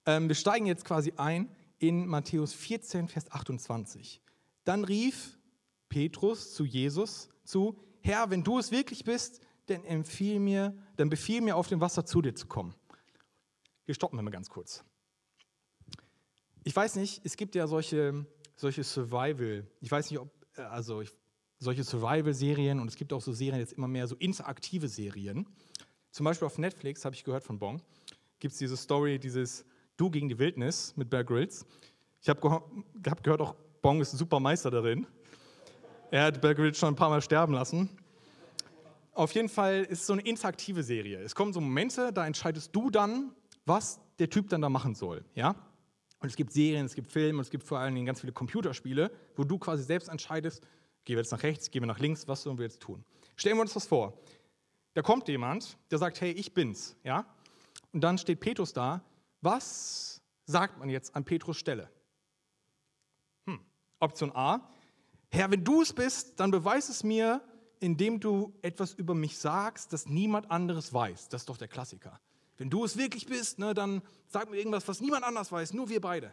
Ähm, 0.05 0.29
wir 0.29 0.37
steigen 0.37 0.67
jetzt 0.67 0.85
quasi 0.85 1.13
ein 1.17 1.49
in 1.79 2.07
Matthäus 2.07 2.53
14, 2.53 3.09
Vers 3.09 3.31
28. 3.33 4.21
Dann 4.65 4.85
rief 4.85 5.39
Petrus 5.89 6.53
zu 6.55 6.65
Jesus 6.65 7.31
zu, 7.45 7.77
Herr, 8.07 8.31
wenn 8.31 8.45
du 8.45 8.61
es 8.61 8.71
wirklich 8.71 9.03
bist, 9.03 9.41
dann, 9.67 9.85
empfiehl 9.85 10.39
mir, 10.39 10.73
dann 10.95 11.11
befiehl 11.11 11.41
mir, 11.41 11.57
auf 11.57 11.67
dem 11.67 11.81
Wasser 11.81 12.07
zu 12.07 12.23
dir 12.23 12.37
zu 12.37 12.47
kommen. 12.47 12.73
Hier 13.85 13.97
stoppen 13.97 14.17
wir 14.17 14.23
mal 14.23 14.31
ganz 14.31 14.49
kurz. 14.49 14.85
Ich 16.63 16.77
weiß 16.77 16.95
nicht, 16.95 17.21
es 17.25 17.37
gibt 17.37 17.57
ja 17.57 17.67
solche, 17.67 18.25
solche 18.55 18.85
Survival, 18.85 19.67
ich 19.81 19.91
weiß 19.91 20.09
nicht, 20.09 20.21
ob, 20.21 20.31
äh, 20.57 20.61
also 20.61 21.01
ich, 21.01 21.11
solche 21.59 21.83
Survival-Serien 21.83 22.79
und 22.79 22.87
es 22.87 22.95
gibt 22.95 23.13
auch 23.13 23.21
so 23.21 23.33
Serien, 23.33 23.59
jetzt 23.59 23.73
immer 23.73 23.89
mehr 23.89 24.07
so 24.07 24.15
interaktive 24.15 24.87
Serien. 24.87 25.45
Zum 26.13 26.23
Beispiel 26.23 26.47
auf 26.47 26.59
Netflix, 26.59 27.05
habe 27.05 27.17
ich 27.17 27.25
gehört 27.25 27.43
von 27.43 27.59
Bong, 27.59 27.83
gibt 28.39 28.53
es 28.53 28.59
diese 28.59 28.77
Story, 28.77 29.19
dieses 29.19 29.65
Du 29.97 30.11
gegen 30.11 30.29
die 30.29 30.39
Wildnis 30.39 30.97
mit 30.97 31.11
Bear 31.11 31.25
Grylls. 31.25 31.67
Ich 32.21 32.29
habe 32.29 32.41
ge 32.41 33.11
hab 33.11 33.25
gehört, 33.25 33.41
auch 33.41 33.57
Bong 33.83 34.01
ist 34.01 34.13
ein 34.13 34.19
super 34.19 34.39
Meister 34.39 34.71
darin. 34.71 35.09
Er 36.11 36.25
hat 36.25 36.41
Bear 36.41 36.55
schon 36.75 36.91
ein 36.91 36.97
paar 36.97 37.11
Mal 37.11 37.21
sterben 37.21 37.53
lassen. 37.53 37.91
Auf 39.13 39.33
jeden 39.33 39.49
Fall 39.49 39.83
ist 39.85 40.01
es 40.01 40.07
so 40.07 40.13
eine 40.13 40.23
interaktive 40.23 40.83
Serie. 40.83 41.21
Es 41.21 41.35
kommen 41.35 41.53
so 41.53 41.61
Momente, 41.61 42.13
da 42.13 42.27
entscheidest 42.27 42.75
du 42.77 42.91
dann, 42.91 43.33
was 43.65 43.99
der 44.19 44.31
Typ 44.31 44.49
dann 44.49 44.61
da 44.61 44.69
machen 44.69 44.95
soll. 44.95 45.25
Ja? 45.35 45.57
Und 46.21 46.29
es 46.29 46.37
gibt 46.37 46.53
Serien, 46.53 46.87
es 46.87 46.95
gibt 46.95 47.11
Filme 47.11 47.39
und 47.39 47.45
es 47.45 47.51
gibt 47.51 47.65
vor 47.65 47.79
allen 47.79 47.95
Dingen 47.95 48.07
ganz 48.07 48.21
viele 48.21 48.33
Computerspiele, 48.33 49.11
wo 49.35 49.45
du 49.45 49.59
quasi 49.59 49.83
selbst 49.83 50.09
entscheidest, 50.09 50.63
gehen 51.05 51.17
wir 51.17 51.23
jetzt 51.23 51.33
nach 51.33 51.43
rechts, 51.43 51.71
gehen 51.71 51.83
wir 51.83 51.87
nach 51.87 51.99
links, 51.99 52.29
was 52.29 52.43
sollen 52.43 52.59
wir 52.59 52.65
jetzt 52.65 52.81
tun? 52.81 53.05
Stellen 53.37 53.57
wir 53.57 53.63
uns 53.63 53.75
das 53.75 53.87
vor. 53.87 54.15
Da 54.95 55.03
kommt 55.03 55.29
jemand, 55.29 55.77
der 55.91 55.99
sagt, 55.99 56.21
hey, 56.21 56.31
ich 56.31 56.55
bin's. 56.55 56.97
Ja? 57.03 57.27
Und 57.93 58.03
dann 58.03 58.17
steht 58.19 58.41
Petrus 58.41 58.73
da. 58.73 59.03
Was 59.41 60.23
sagt 60.45 60.79
man 60.79 60.89
jetzt 60.89 61.17
an 61.17 61.25
Petrus 61.25 61.57
Stelle? 61.57 61.91
Hm. 63.47 63.61
Option 63.99 64.31
A. 64.35 64.69
Herr, 65.37 65.51
wenn 65.51 65.65
du 65.65 65.83
es 65.83 65.93
bist, 65.93 66.41
dann 66.41 66.51
beweis 66.51 66.89
es 66.89 67.05
mir, 67.05 67.43
indem 67.79 68.21
du 68.21 68.55
etwas 68.63 68.95
über 68.95 69.15
mich 69.15 69.37
sagst, 69.37 69.93
das 69.93 70.07
niemand 70.07 70.51
anderes 70.51 70.95
weiß. 70.95 71.29
Das 71.29 71.43
ist 71.43 71.51
doch 71.51 71.59
der 71.59 71.69
Klassiker. 71.69 72.19
Wenn 72.57 72.71
du 72.71 72.87
es 72.87 72.97
wirklich 72.97 73.27
bist, 73.27 73.59
ne, 73.59 73.75
dann 73.75 74.01
sag 74.29 74.51
mir 74.51 74.57
irgendwas, 74.57 74.89
was 74.89 75.03
niemand 75.03 75.25
anders 75.25 75.53
weiß, 75.53 75.75
nur 75.75 75.91
wir 75.91 76.01
beide. 76.01 76.33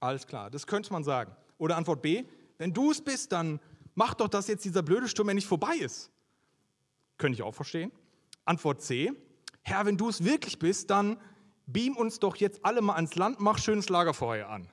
Alles 0.00 0.26
klar, 0.26 0.50
das 0.50 0.66
könnte 0.66 0.92
man 0.92 1.04
sagen. 1.04 1.36
Oder 1.58 1.76
Antwort 1.76 2.02
B, 2.02 2.24
wenn 2.58 2.72
du 2.72 2.90
es 2.90 3.00
bist, 3.00 3.30
dann 3.30 3.60
mach 3.94 4.14
doch, 4.14 4.26
dass 4.26 4.48
jetzt 4.48 4.64
dieser 4.64 4.82
blöde 4.82 5.06
Sturm 5.06 5.28
endlich 5.28 5.46
vorbei 5.46 5.76
ist. 5.76 6.10
Könnte 7.18 7.36
ich 7.36 7.42
auch 7.44 7.54
verstehen. 7.54 7.92
Antwort 8.44 8.82
C, 8.82 9.12
Herr, 9.62 9.86
wenn 9.86 9.96
du 9.96 10.08
es 10.08 10.24
wirklich 10.24 10.58
bist, 10.58 10.90
dann 10.90 11.20
beam 11.66 11.96
uns 11.96 12.18
doch 12.18 12.34
jetzt 12.34 12.64
alle 12.64 12.82
mal 12.82 12.96
ans 12.96 13.14
Land, 13.14 13.38
mach 13.38 13.58
schönes 13.58 13.88
Lagerfeuer 13.90 14.48
an. 14.48 14.72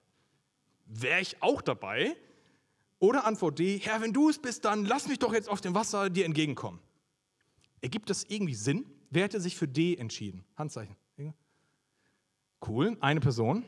Wäre 0.87 1.21
ich 1.21 1.43
auch 1.43 1.61
dabei? 1.61 2.17
Oder 3.01 3.25
Antwort 3.25 3.57
D, 3.57 3.79
Herr, 3.79 3.99
wenn 3.99 4.13
du 4.13 4.29
es 4.29 4.37
bist, 4.37 4.63
dann 4.63 4.85
lass 4.85 5.07
mich 5.07 5.17
doch 5.17 5.33
jetzt 5.33 5.49
auf 5.49 5.59
dem 5.59 5.73
Wasser 5.73 6.11
dir 6.11 6.23
entgegenkommen. 6.23 6.79
Ergibt 7.81 8.11
das 8.11 8.23
irgendwie 8.25 8.53
Sinn? 8.53 8.85
Wer 9.09 9.23
hätte 9.23 9.41
sich 9.41 9.57
für 9.57 9.67
D 9.67 9.95
entschieden? 9.97 10.45
Handzeichen. 10.55 10.95
Cool, 12.63 12.95
eine 13.01 13.19
Person. 13.19 13.65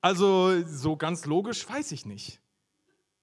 Also 0.00 0.64
so 0.66 0.96
ganz 0.96 1.26
logisch 1.26 1.68
weiß 1.68 1.92
ich 1.92 2.06
nicht. 2.06 2.40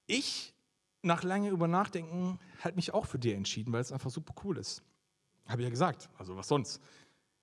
Ich, 0.08 0.54
nach 1.02 1.24
langem 1.24 1.52
über 1.52 1.68
Nachdenken, 1.68 2.40
hätte 2.62 2.78
mich 2.78 2.94
auch 2.94 3.06
für 3.06 3.20
D 3.20 3.34
entschieden, 3.34 3.74
weil 3.74 3.82
es 3.82 3.92
einfach 3.92 4.10
super 4.10 4.34
cool 4.46 4.58
ist. 4.58 4.82
Habe 5.46 5.62
ich 5.62 5.66
ja 5.66 5.72
gesagt, 5.72 6.10
also 6.18 6.38
was 6.38 6.48
sonst. 6.48 6.82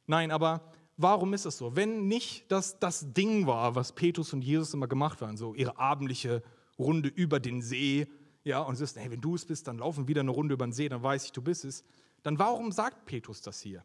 Nein, 0.07 0.31
aber 0.31 0.73
warum 0.97 1.35
ist 1.35 1.45
es 1.45 1.59
so? 1.59 1.77
Wenn 1.77 2.09
nicht 2.09 2.51
das 2.51 2.79
das 2.79 3.13
Ding 3.13 3.47
war, 3.47 3.75
was 3.75 3.93
Petrus 3.93 4.33
und 4.33 4.41
Jesus 4.41 4.73
immer 4.73 4.89
gemacht 4.89 5.21
haben, 5.21 5.37
so 5.37 5.53
ihre 5.53 5.79
abendliche 5.79 6.43
Runde 6.83 7.09
über 7.09 7.41
den 7.41 7.63
See, 7.63 8.07
ja, 8.45 8.61
und 8.61 8.77
sie 8.77 8.85
ist, 8.85 8.97
hey, 8.97 9.11
wenn 9.11 9.21
du 9.21 9.35
es 9.35 9.45
bist, 9.45 9.69
dann 9.69 9.79
laufen 9.79 10.09
wieder 10.09 10.21
eine 10.21 10.31
Runde 10.31 10.55
über 10.55 10.67
den 10.67 10.73
See, 10.73 10.89
dann 10.89 11.03
weiß 11.03 11.27
ich, 11.27 11.33
du 11.33 11.43
bist 11.43 11.65
es 11.65 11.85
dann 12.23 12.39
warum 12.39 12.73
sagt 12.73 13.05
Petrus 13.07 13.43
das 13.43 13.61
hier? 13.61 13.85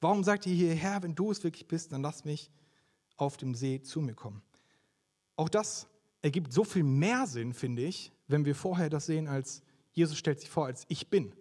Warum 0.00 0.24
sagt 0.24 0.46
er 0.46 0.52
hier, 0.52 0.74
Herr, 0.74 1.02
wenn 1.02 1.14
du 1.14 1.30
es 1.30 1.44
wirklich 1.44 1.66
bist, 1.66 1.92
dann 1.92 2.02
lass 2.02 2.24
mich 2.24 2.50
auf 3.16 3.36
dem 3.36 3.54
See 3.54 3.82
zu 3.82 4.00
mir 4.00 4.14
kommen? 4.14 4.42
Auch 5.36 5.48
das 5.48 5.88
ergibt 6.22 6.52
so 6.52 6.64
viel 6.64 6.84
mehr 6.84 7.26
Sinn, 7.26 7.52
finde 7.52 7.82
ich, 7.82 8.12
wenn 8.28 8.44
wir 8.44 8.54
vorher 8.54 8.88
das 8.88 9.06
sehen, 9.06 9.26
als 9.26 9.62
Jesus 9.92 10.16
stellt 10.16 10.40
sich 10.40 10.48
vor, 10.48 10.66
als 10.66 10.84
ich 10.88 11.08
bin. 11.08 11.34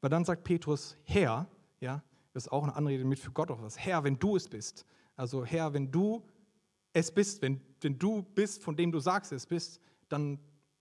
Weil 0.00 0.10
dann 0.10 0.24
sagt 0.24 0.44
Petrus, 0.44 0.96
Herr, 1.04 1.48
ja, 1.80 2.02
das 2.32 2.46
ist 2.46 2.52
auch 2.52 2.64
eine 2.64 2.74
Anrede 2.74 3.04
mit 3.04 3.20
für 3.20 3.30
Gott 3.30 3.50
auch 3.50 3.62
was. 3.62 3.78
Herr, 3.78 4.04
wenn 4.04 4.18
du 4.18 4.36
es 4.36 4.48
bist. 4.48 4.84
Also 5.16 5.44
Herr, 5.44 5.72
wenn 5.72 5.90
du 5.92 6.22
es 6.94 7.12
bist, 7.12 7.42
wenn, 7.42 7.60
wenn 7.82 7.98
du 7.98 8.22
bist, 8.22 8.62
von 8.62 8.76
dem 8.76 8.90
du 8.90 9.00
sagst, 9.00 9.32
es 9.32 9.44
bist, 9.44 9.80
dann 10.08 10.38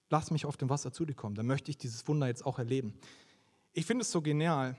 lass 0.09 0.31
mich 0.31 0.45
auf 0.45 0.55
dem 0.55 0.69
Wasser 0.69 0.93
zu 0.93 1.05
dir 1.05 1.15
kommen. 1.15 1.35
Dann 1.35 1.47
möchte 1.47 1.71
ich 1.71 1.77
dieses 1.77 2.07
Wunder 2.07 2.27
jetzt 2.27 2.45
auch 2.45 2.59
erleben. 2.59 2.93
Ich 3.73 3.85
finde 3.85 4.03
es 4.03 4.11
so 4.11 4.21
genial, 4.21 4.77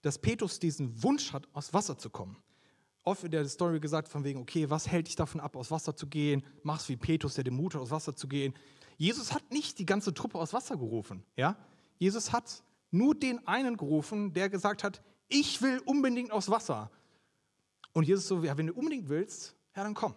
dass 0.00 0.18
Petrus 0.18 0.58
diesen 0.58 1.02
Wunsch 1.02 1.32
hat, 1.32 1.46
aus 1.52 1.72
Wasser 1.72 1.96
zu 1.96 2.10
kommen. 2.10 2.42
oft 3.04 3.24
in 3.24 3.30
der 3.30 3.46
Story 3.48 3.80
gesagt 3.80 4.08
von 4.08 4.24
wegen, 4.24 4.40
okay, 4.40 4.70
was 4.70 4.88
hält 4.88 5.08
dich 5.08 5.16
davon 5.16 5.40
ab, 5.40 5.56
aus 5.56 5.70
Wasser 5.70 5.94
zu 5.94 6.06
gehen? 6.06 6.44
Mach's 6.62 6.88
wie 6.88 6.96
Petrus, 6.96 7.34
der 7.34 7.44
den 7.44 7.54
Mut 7.54 7.74
hat, 7.74 7.82
aus 7.82 7.90
Wasser 7.90 8.16
zu 8.16 8.28
gehen. 8.28 8.54
Jesus 8.96 9.32
hat 9.32 9.50
nicht 9.50 9.78
die 9.78 9.86
ganze 9.86 10.14
Truppe 10.14 10.38
aus 10.38 10.52
Wasser 10.52 10.76
gerufen. 10.76 11.24
Ja? 11.36 11.56
Jesus 11.98 12.32
hat 12.32 12.62
nur 12.90 13.14
den 13.14 13.46
einen 13.46 13.76
gerufen, 13.76 14.32
der 14.32 14.48
gesagt 14.48 14.84
hat, 14.84 15.02
ich 15.28 15.60
will 15.60 15.80
unbedingt 15.84 16.30
aus 16.30 16.48
Wasser. 16.48 16.90
Und 17.92 18.04
Jesus 18.04 18.26
so, 18.26 18.42
ja, 18.42 18.56
wenn 18.56 18.68
du 18.68 18.74
unbedingt 18.74 19.08
willst, 19.08 19.54
ja, 19.76 19.82
dann 19.82 19.94
komm. 19.94 20.14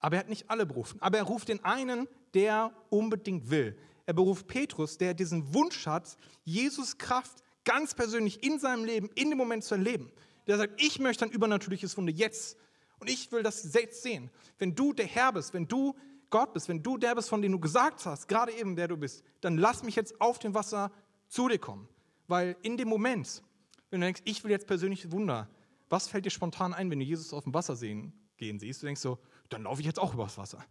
Aber 0.00 0.16
er 0.16 0.20
hat 0.20 0.28
nicht 0.28 0.50
alle 0.50 0.66
berufen. 0.66 1.00
Aber 1.00 1.18
er 1.18 1.24
ruft 1.24 1.48
den 1.48 1.64
einen, 1.64 2.08
der 2.34 2.72
unbedingt 2.90 3.48
will. 3.50 3.76
Er 4.06 4.12
beruft 4.12 4.46
Petrus, 4.46 4.98
der 4.98 5.14
diesen 5.14 5.54
Wunsch 5.54 5.86
hat, 5.86 6.16
Jesus 6.44 6.98
Kraft 6.98 7.42
ganz 7.64 7.94
persönlich 7.94 8.42
in 8.42 8.58
seinem 8.58 8.84
Leben, 8.84 9.08
in 9.14 9.30
dem 9.30 9.38
Moment 9.38 9.64
zu 9.64 9.74
erleben. 9.74 10.12
Der 10.46 10.58
sagt, 10.58 10.80
ich 10.80 10.98
möchte 10.98 11.24
ein 11.24 11.30
übernatürliches 11.30 11.96
Wunder 11.96 12.12
jetzt. 12.12 12.58
Und 12.98 13.08
ich 13.08 13.32
will 13.32 13.42
das 13.42 13.72
jetzt 13.72 14.02
sehen. 14.02 14.30
Wenn 14.58 14.74
du 14.74 14.92
der 14.92 15.06
Herr 15.06 15.32
bist, 15.32 15.54
wenn 15.54 15.66
du 15.66 15.94
Gott 16.30 16.52
bist, 16.52 16.68
wenn 16.68 16.82
du 16.82 16.98
der 16.98 17.14
bist, 17.14 17.28
von 17.28 17.40
dem 17.40 17.52
du 17.52 17.60
gesagt 17.60 18.04
hast, 18.04 18.28
gerade 18.28 18.52
eben 18.52 18.76
der 18.76 18.88
du 18.88 18.96
bist, 18.96 19.22
dann 19.40 19.56
lass 19.56 19.82
mich 19.82 19.94
jetzt 19.94 20.20
auf 20.20 20.38
dem 20.38 20.52
Wasser 20.52 20.90
zu 21.28 21.48
dir 21.48 21.58
kommen. 21.58 21.88
Weil 22.26 22.56
in 22.62 22.76
dem 22.76 22.88
Moment, 22.88 23.42
wenn 23.90 24.00
du 24.00 24.06
denkst, 24.06 24.22
ich 24.24 24.42
will 24.44 24.50
jetzt 24.50 24.66
persönliches 24.66 25.10
Wunder, 25.12 25.48
was 25.94 26.08
fällt 26.08 26.24
dir 26.24 26.30
spontan 26.30 26.74
ein, 26.74 26.90
wenn 26.90 26.98
du 26.98 27.04
Jesus 27.04 27.32
auf 27.32 27.44
dem 27.44 27.54
Wasser 27.54 27.76
sehen, 27.76 28.12
gehen 28.36 28.58
siehst? 28.58 28.82
Du 28.82 28.86
denkst 28.86 29.00
so, 29.00 29.16
dann 29.48 29.62
laufe 29.62 29.80
ich 29.80 29.86
jetzt 29.86 30.00
auch 30.00 30.12
übers 30.12 30.36
Wasser. 30.36 30.64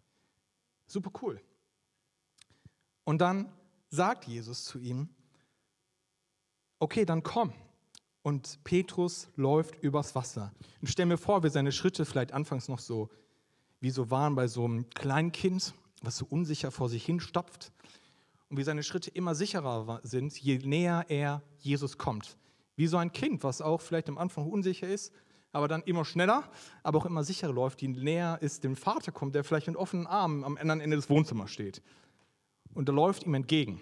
Super 0.86 1.12
cool. 1.22 1.40
Und 3.06 3.20
dann 3.20 3.50
sagt 3.90 4.26
Jesus 4.26 4.66
zu 4.66 4.80
ihm, 4.80 5.08
okay, 6.80 7.06
dann 7.06 7.24
komm. 7.24 7.54
Und 8.22 8.62
Petrus 8.66 9.30
läuft 9.38 9.82
übers 9.82 10.14
Wasser. 10.14 10.54
Und 10.82 10.90
stell 10.90 11.06
mir 11.06 11.18
vor, 11.18 11.42
wie 11.42 11.50
seine 11.50 11.72
Schritte 11.72 12.04
vielleicht 12.04 12.34
anfangs 12.34 12.68
noch 12.68 12.80
so, 12.80 13.10
wie 13.80 13.92
so 13.92 14.12
waren 14.12 14.36
bei 14.36 14.50
so 14.50 14.66
einem 14.66 14.90
kleinen 14.90 15.32
Kind, 15.32 15.74
was 16.02 16.18
so 16.18 16.26
unsicher 16.26 16.70
vor 16.70 16.90
sich 16.90 17.06
hin 17.06 17.22
stapft. 17.22 17.72
Und 18.50 18.58
wie 18.58 18.64
seine 18.64 18.84
Schritte 18.84 19.10
immer 19.10 19.36
sicherer 19.36 20.02
sind, 20.04 20.38
je 20.38 20.58
näher 20.58 21.06
er 21.08 21.44
Jesus 21.60 21.98
kommt. 21.98 22.36
Wie 22.76 22.88
so 22.88 22.98
ein 22.98 23.12
Kind, 23.12 23.44
was 23.44 23.62
auch 23.62 23.82
vielleicht 23.82 24.10
am 24.10 24.18
Anfang 24.18 24.50
unsicher 24.50 24.88
ist, 24.88 25.14
aber 25.52 25.68
dann 25.68 25.84
immer 25.84 26.04
schneller, 26.04 26.50
aber 26.82 26.98
auch 27.00 27.06
immer 27.06 27.24
sicherer 27.24 27.54
läuft, 27.54 27.82
je 27.82 27.88
näher 27.88 28.40
es 28.42 28.60
dem 28.60 28.76
Vater 28.76 29.12
kommt, 29.12 29.36
der 29.36 29.44
vielleicht 29.44 29.68
mit 29.68 29.76
offenen 29.76 30.08
Armen 30.08 30.44
am 30.44 30.58
anderen 30.58 30.82
Ende 30.82 30.96
des 30.96 31.10
Wohnzimmers 31.10 31.52
steht. 31.52 31.82
Und 32.74 32.90
er 32.90 32.96
läuft 32.96 33.24
ihm 33.24 33.36
entgegen. 33.36 33.80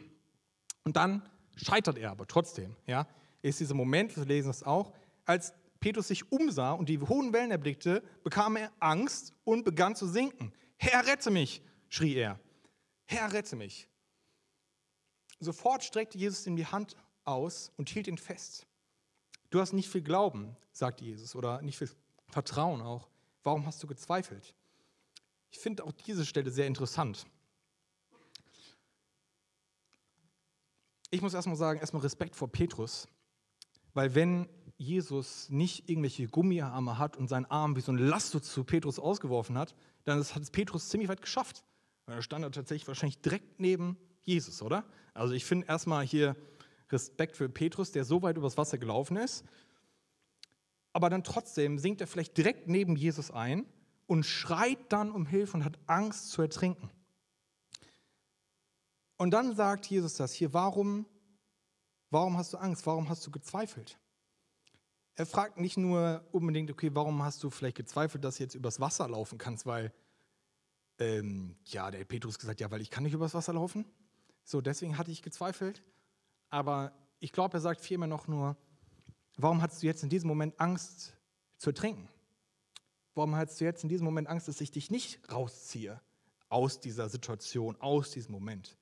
Und 0.84 0.98
dann 0.98 1.22
scheitert 1.56 1.98
er 1.98 2.12
aber 2.12 2.28
trotzdem. 2.28 2.76
Ja? 2.86 3.08
Ist 3.42 3.62
dieser 3.62 3.74
Moment, 3.74 4.16
wir 4.18 4.26
lesen 4.26 4.52
es 4.52 4.64
auch, 4.64 4.94
als 5.26 5.54
Petrus 5.80 6.10
sich 6.10 6.32
umsah 6.32 6.74
und 6.74 6.90
die 6.90 7.00
hohen 7.00 7.34
Wellen 7.34 7.52
erblickte, 7.52 8.04
bekam 8.24 8.58
er 8.58 8.72
Angst 8.80 9.34
und 9.46 9.64
begann 9.64 9.96
zu 9.96 10.08
sinken. 10.08 10.54
Herr, 10.78 11.08
rette 11.08 11.32
mich, 11.32 11.62
schrie 11.90 12.16
er. 12.16 12.40
Herr, 13.06 13.32
rette 13.32 13.56
mich. 13.56 13.88
Sofort 15.40 15.84
streckte 15.84 16.18
Jesus 16.18 16.46
ihm 16.46 16.56
die 16.56 16.68
Hand 16.68 16.96
aus 17.24 17.72
und 17.78 17.90
hielt 17.90 18.08
ihn 18.08 18.18
fest. 18.18 18.68
Du 19.52 19.60
hast 19.60 19.74
nicht 19.74 19.90
viel 19.90 20.02
Glauben, 20.02 20.56
sagte 20.72 21.04
Jesus, 21.06 21.36
oder 21.36 21.62
nicht 21.62 21.78
viel 21.78 21.90
Vertrauen 22.30 22.82
auch. 22.82 23.10
Warum 23.44 23.66
hast 23.66 23.84
du 23.84 23.88
gezweifelt? 23.88 24.56
Ich 25.52 25.60
finde 25.60 25.84
auch 25.84 25.92
diese 25.92 26.26
Stelle 26.26 26.50
sehr 26.50 26.68
interessant. 26.68 27.26
Ich 31.10 31.22
muss 31.22 31.34
erstmal 31.34 31.58
sagen, 31.58 31.82
erstmal 31.82 32.02
Respekt 32.04 32.38
vor 32.38 32.50
Petrus, 32.50 33.10
weil 33.94 34.16
wenn 34.16 34.48
Jesus 34.78 35.50
nicht 35.50 35.90
irgendwelche 35.90 36.28
Gummiarme 36.28 36.98
hat 36.98 37.18
und 37.18 37.28
seinen 37.28 37.46
Arm 37.46 37.76
wie 37.76 37.82
so 37.82 37.92
ein 37.92 37.98
Last 37.98 38.32
zu 38.32 38.64
Petrus 38.64 39.00
ausgeworfen 39.00 39.58
hat, 39.58 39.76
dann 40.06 40.20
hat 40.20 40.42
es 40.42 40.50
Petrus 40.50 40.88
ziemlich 40.88 41.10
weit 41.10 41.22
geschafft. 41.22 41.66
Er 42.06 42.22
stand 42.22 42.46
da 42.46 42.50
tatsächlich 42.50 42.88
wahrscheinlich 42.88 43.20
direkt 43.20 43.60
neben 43.60 43.98
Jesus, 44.24 44.62
oder? 44.62 44.86
Also 45.14 45.34
ich 45.34 45.44
finde 45.44 45.68
erstmal 45.68 46.06
hier 46.06 46.38
Respekt 46.92 47.38
für 47.38 47.50
Petrus, 47.50 47.92
der 47.92 48.06
so 48.06 48.22
weit 48.22 48.38
übers 48.38 48.58
Wasser 48.58 48.78
gelaufen 48.78 49.18
ist. 49.18 49.44
Aber 50.94 51.10
dann 51.10 51.24
trotzdem 51.24 51.80
sinkt 51.80 52.02
er 52.02 52.08
vielleicht 52.08 52.38
direkt 52.38 52.68
neben 52.68 52.96
Jesus 52.96 53.32
ein 53.32 53.66
und 54.08 54.26
schreit 54.26 54.80
dann 54.90 55.12
um 55.12 55.26
Hilfe 55.26 55.58
und 55.58 55.66
hat 55.66 55.80
Angst 55.88 56.32
zu 56.32 56.42
ertrinken. 56.42 56.90
Und 59.18 59.32
dann 59.32 59.56
sagt 59.56 59.86
Jesus 59.86 60.16
das 60.16 60.34
hier, 60.34 60.54
warum, 60.54 61.06
warum 62.10 62.38
hast 62.38 62.54
du 62.54 62.58
Angst? 62.58 62.86
Warum 62.88 63.08
hast 63.08 63.26
du 63.26 63.32
gezweifelt? 63.32 64.00
Er 65.16 65.26
fragt 65.26 65.60
nicht 65.60 65.78
nur 65.78 66.28
unbedingt, 66.32 66.72
okay, 66.72 66.90
warum 66.94 67.22
hast 67.24 67.44
du 67.44 67.50
vielleicht 67.50 67.78
gezweifelt, 67.78 68.24
dass 68.24 68.38
du 68.38 68.44
jetzt 68.44 68.56
übers 68.56 68.80
Wasser 68.80 69.08
laufen 69.08 69.38
kannst, 69.38 69.66
weil, 69.66 69.94
ähm, 70.98 71.56
ja, 71.66 71.92
der 71.92 72.04
Petrus 72.04 72.40
gesagt, 72.40 72.60
ja, 72.62 72.72
weil 72.72 72.82
ich 72.82 72.90
kann 72.90 73.04
nicht 73.04 73.14
übers 73.14 73.34
Wasser 73.34 73.54
laufen. 73.54 73.86
So, 74.44 74.60
deswegen 74.60 74.98
hatte 74.98 75.12
ich 75.12 75.22
gezweifelt. 75.22 75.84
Aber 76.52 76.92
ich 77.20 77.32
glaube, 77.32 77.58
er 77.58 77.62
sagt 77.62 77.82
vielmehr 77.82 78.08
noch 78.08 78.28
nur, 78.28 78.56
warum 79.38 79.62
hast 79.62 79.82
du 79.82 79.88
jetzt 79.88 80.04
in 80.04 80.10
diesem 80.10 80.28
Moment 80.28 80.60
Angst 80.60 81.16
zu 81.58 81.72
ertrinken? 81.72 82.08
Warum 83.16 83.36
hast 83.36 83.60
du 83.60 83.66
jetzt 83.66 83.84
in 83.84 83.90
diesem 83.90 84.06
Moment 84.06 84.28
Angst, 84.28 84.48
dass 84.48 84.62
ich 84.62 84.70
dich 84.70 84.92
nicht 84.92 85.20
rausziehe 85.32 86.00
aus 86.50 86.80
dieser 86.80 87.10
Situation, 87.10 87.80
aus 87.80 88.12
diesem 88.12 88.34
Moment? 88.34 88.78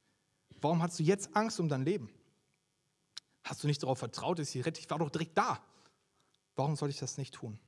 Warum 0.59 0.81
hast 0.81 0.99
du 0.99 1.03
jetzt 1.03 1.35
Angst 1.35 1.59
um 1.59 1.69
dein 1.69 1.85
Leben? 1.85 2.09
Hast 3.43 3.63
du 3.63 3.67
nicht 3.67 3.81
darauf 3.81 3.99
vertraut, 3.99 4.39
dass 4.39 4.53
ich 4.53 4.65
rette? 4.65 4.79
Ich 4.79 4.89
war 4.89 4.99
doch 4.99 5.09
direkt 5.09 5.37
da. 5.37 5.63
Warum 6.55 6.75
soll 6.75 6.89
ich 6.89 6.97
das 6.97 7.17
nicht 7.17 7.35
tun? 7.35 7.59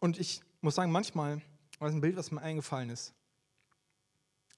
Und 0.00 0.18
ich 0.18 0.40
muss 0.60 0.76
sagen, 0.76 0.90
manchmal, 0.90 1.42
das 1.78 1.90
ist 1.90 1.94
ein 1.94 2.00
Bild, 2.00 2.16
was 2.16 2.30
mir 2.30 2.40
eingefallen 2.40 2.90
ist, 2.90 3.12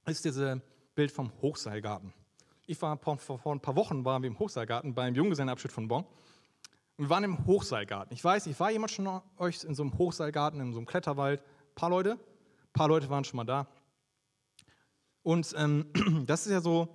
ist 0.06 0.24
dieses 0.24 0.60
Bild 0.94 1.10
vom 1.10 1.32
Hochseilgarten. 1.40 2.12
Ich 2.66 2.80
war 2.80 2.96
vor, 2.96 3.54
ein 3.54 3.60
paar 3.60 3.76
Wochen 3.76 4.04
waren 4.04 4.22
wir 4.22 4.28
im 4.28 4.38
Hochseilgarten 4.38 4.94
beim 4.94 5.14
Junggesellenabschied 5.14 5.70
von 5.70 5.86
Bonn. 5.86 6.04
Und 6.96 7.06
wir 7.06 7.10
waren 7.10 7.24
im 7.24 7.44
Hochseilgarten. 7.46 8.14
Ich 8.14 8.24
weiß 8.24 8.46
nicht, 8.46 8.58
war 8.58 8.70
jemand 8.70 8.90
schon 8.90 9.20
euch 9.36 9.64
in 9.64 9.74
so 9.74 9.82
einem 9.82 9.98
Hochseilgarten, 9.98 10.60
in 10.60 10.72
so 10.72 10.78
einem 10.78 10.86
Kletterwald? 10.86 11.40
Ein 11.40 11.74
paar 11.74 11.90
Leute? 11.90 12.12
Ein 12.12 12.72
paar 12.72 12.88
Leute 12.88 13.10
waren 13.10 13.24
schon 13.24 13.36
mal 13.36 13.44
da. 13.44 13.66
Und 15.22 15.54
ähm, 15.58 15.86
das 16.26 16.46
ist 16.46 16.52
ja 16.52 16.60
so, 16.60 16.88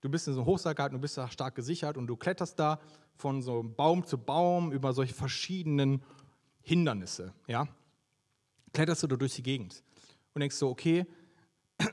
du 0.00 0.10
bist 0.10 0.26
in 0.26 0.34
so 0.34 0.40
einem 0.40 0.48
Hochseilgarten, 0.48 0.98
du 0.98 1.00
bist 1.00 1.16
da 1.16 1.30
stark 1.30 1.54
gesichert 1.54 1.96
und 1.96 2.08
du 2.08 2.16
kletterst 2.16 2.58
da 2.58 2.80
von 3.14 3.40
so 3.40 3.62
Baum 3.62 4.04
zu 4.04 4.18
Baum 4.18 4.72
über 4.72 4.92
solche 4.92 5.14
verschiedenen 5.14 6.02
Hindernisse. 6.62 7.32
Ja? 7.46 7.68
Kletterst 8.72 9.04
du 9.04 9.06
da 9.06 9.16
durch 9.16 9.36
die 9.36 9.42
Gegend 9.42 9.82
und 10.34 10.40
denkst 10.40 10.56
so, 10.56 10.68
okay, 10.68 11.06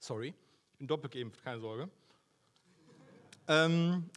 sorry, 0.00 0.28
ich 0.28 0.45
bin 0.78 0.86
doppelt 0.86 1.12
geimpft, 1.12 1.42
keine 1.42 1.60
Sorge. 1.60 1.88
Ähm, 3.48 4.10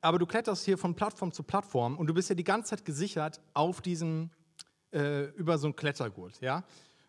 aber 0.00 0.18
du 0.18 0.26
kletterst 0.26 0.64
hier 0.64 0.76
von 0.76 0.94
Plattform 0.94 1.32
zu 1.32 1.42
Plattform 1.42 1.96
und 1.96 2.06
du 2.06 2.14
bist 2.14 2.28
ja 2.28 2.34
die 2.34 2.44
ganze 2.44 2.70
Zeit 2.70 2.84
gesichert 2.84 3.40
auf 3.54 3.80
diesem, 3.80 4.30
äh, 4.92 5.24
über 5.30 5.58
so 5.58 5.66
ein 5.66 5.76
Klettergurt, 5.76 6.40
ja. 6.40 6.64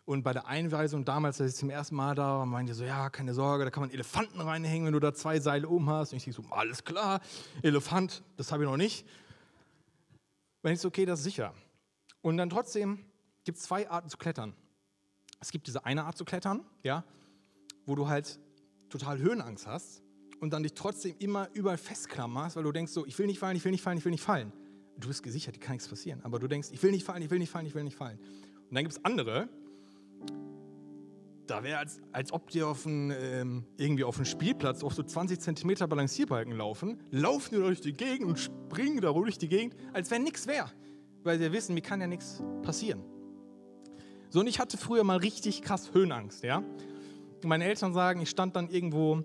Und 0.06 0.22
bei 0.22 0.34
der 0.34 0.46
Einweisung 0.46 1.04
damals, 1.04 1.42
als 1.42 1.54
ich 1.54 1.58
zum 1.58 1.72
ersten 1.72 1.96
Mal 1.96 2.14
da 2.14 2.38
war, 2.38 2.46
meinte 2.46 2.76
so, 2.76 2.84
ja, 2.84 3.10
keine 3.10 3.34
Sorge, 3.34 3.66
da 3.66 3.72
kann 3.72 3.82
man 3.82 3.90
Elefanten 3.90 4.40
reinhängen, 4.40 4.86
wenn 4.86 4.94
du 4.94 5.00
da 5.00 5.16
zwei 5.16 5.40
Seile 5.40 5.68
oben 5.68 5.90
hast. 5.90 6.14
Und 6.14 6.26
ich 6.26 6.36
so, 6.36 6.44
alles 6.52 6.84
klar, 6.84 7.22
Elefant, 7.64 8.24
das 8.38 8.52
habe 8.52 8.64
ich 8.64 8.70
noch 8.70 8.78
nicht. 8.78 9.08
Wenn 10.62 10.74
ich 10.74 10.80
so, 10.80 10.90
okay, 10.90 11.06
das 11.06 11.20
ist 11.20 11.26
sicher. 11.26 11.56
Und 12.22 12.38
dann 12.38 12.52
trotzdem 12.52 13.04
gibt 13.44 13.58
es 13.58 13.64
zwei 13.64 13.90
Arten 13.90 14.10
zu 14.10 14.18
klettern. 14.18 14.56
Es 15.40 15.52
gibt 15.52 15.66
diese 15.66 15.86
eine 15.86 16.06
Art 16.06 16.18
zu 16.18 16.24
klettern, 16.24 16.64
ja, 16.84 17.04
wo 17.86 17.96
du 17.96 18.08
halt 18.08 18.40
total 18.98 19.20
Höhenangst 19.20 19.68
hast 19.68 20.02
und 20.40 20.54
dann 20.54 20.64
dich 20.64 20.74
trotzdem 20.74 21.16
immer 21.20 21.50
überall 21.54 21.78
festklammerst, 21.78 22.56
weil 22.56 22.64
du 22.64 22.72
denkst 22.72 22.92
so, 22.92 23.06
ich 23.06 23.18
will 23.20 23.28
nicht 23.28 23.40
fallen, 23.40 23.58
ich 23.58 23.66
will 23.66 23.72
nicht 23.72 23.82
fallen, 23.82 23.98
ich 23.98 24.06
will 24.06 24.12
nicht 24.12 24.24
fallen. 24.24 24.52
Du 24.98 25.08
bist 25.08 25.24
gesichert, 25.24 25.56
dir 25.56 25.60
kann 25.60 25.74
nichts 25.74 25.88
passieren, 25.88 26.22
aber 26.24 26.40
du 26.40 26.48
denkst, 26.48 26.70
ich 26.72 26.82
will 26.82 26.92
nicht 26.92 27.04
fallen, 27.04 27.22
ich 27.22 27.30
will 27.30 27.40
nicht 27.40 27.50
fallen, 27.50 27.66
ich 27.66 27.76
will 27.76 27.84
nicht 27.84 27.98
fallen. 27.98 28.18
Und 28.18 28.76
dann 28.76 28.84
gibt 28.84 28.94
es 28.94 29.04
andere, 29.04 29.50
da 31.48 31.64
wäre 31.64 31.80
als, 31.80 32.00
als 32.12 32.32
ob 32.32 32.50
die 32.50 32.64
auf 32.64 32.86
ein, 32.86 33.12
ähm, 33.12 33.66
irgendwie 33.78 34.04
auf 34.04 34.16
einem 34.16 34.26
Spielplatz 34.26 34.84
auf 34.84 34.94
so 34.94 35.04
20 35.04 35.40
Zentimeter 35.40 35.88
Balancierbalken 35.88 36.56
laufen, 36.56 37.00
laufen 37.12 37.56
die 37.56 37.62
durch 37.62 37.82
die 37.82 37.94
Gegend 37.94 38.28
und 38.28 38.40
springen 38.40 39.02
da 39.02 39.12
durch 39.12 39.38
die 39.38 39.50
Gegend, 39.50 39.76
als 39.94 40.10
wenn 40.10 40.24
nichts 40.24 40.48
wäre. 40.48 40.72
Weil 41.24 41.38
sie 41.38 41.52
wissen, 41.52 41.74
mir 41.74 41.82
kann 41.82 42.02
ja 42.02 42.08
nichts 42.08 42.42
passieren. 42.64 43.04
So, 44.30 44.40
und 44.40 44.48
ich 44.48 44.60
hatte 44.60 44.78
früher 44.78 45.04
mal 45.04 45.18
richtig 45.18 45.62
krass 45.62 45.94
Höhenangst, 45.94 46.44
ja 46.44 46.64
meine 47.44 47.66
Eltern 47.66 47.94
sagen, 47.94 48.22
ich 48.22 48.30
stand 48.30 48.56
dann 48.56 48.70
irgendwo 48.70 49.24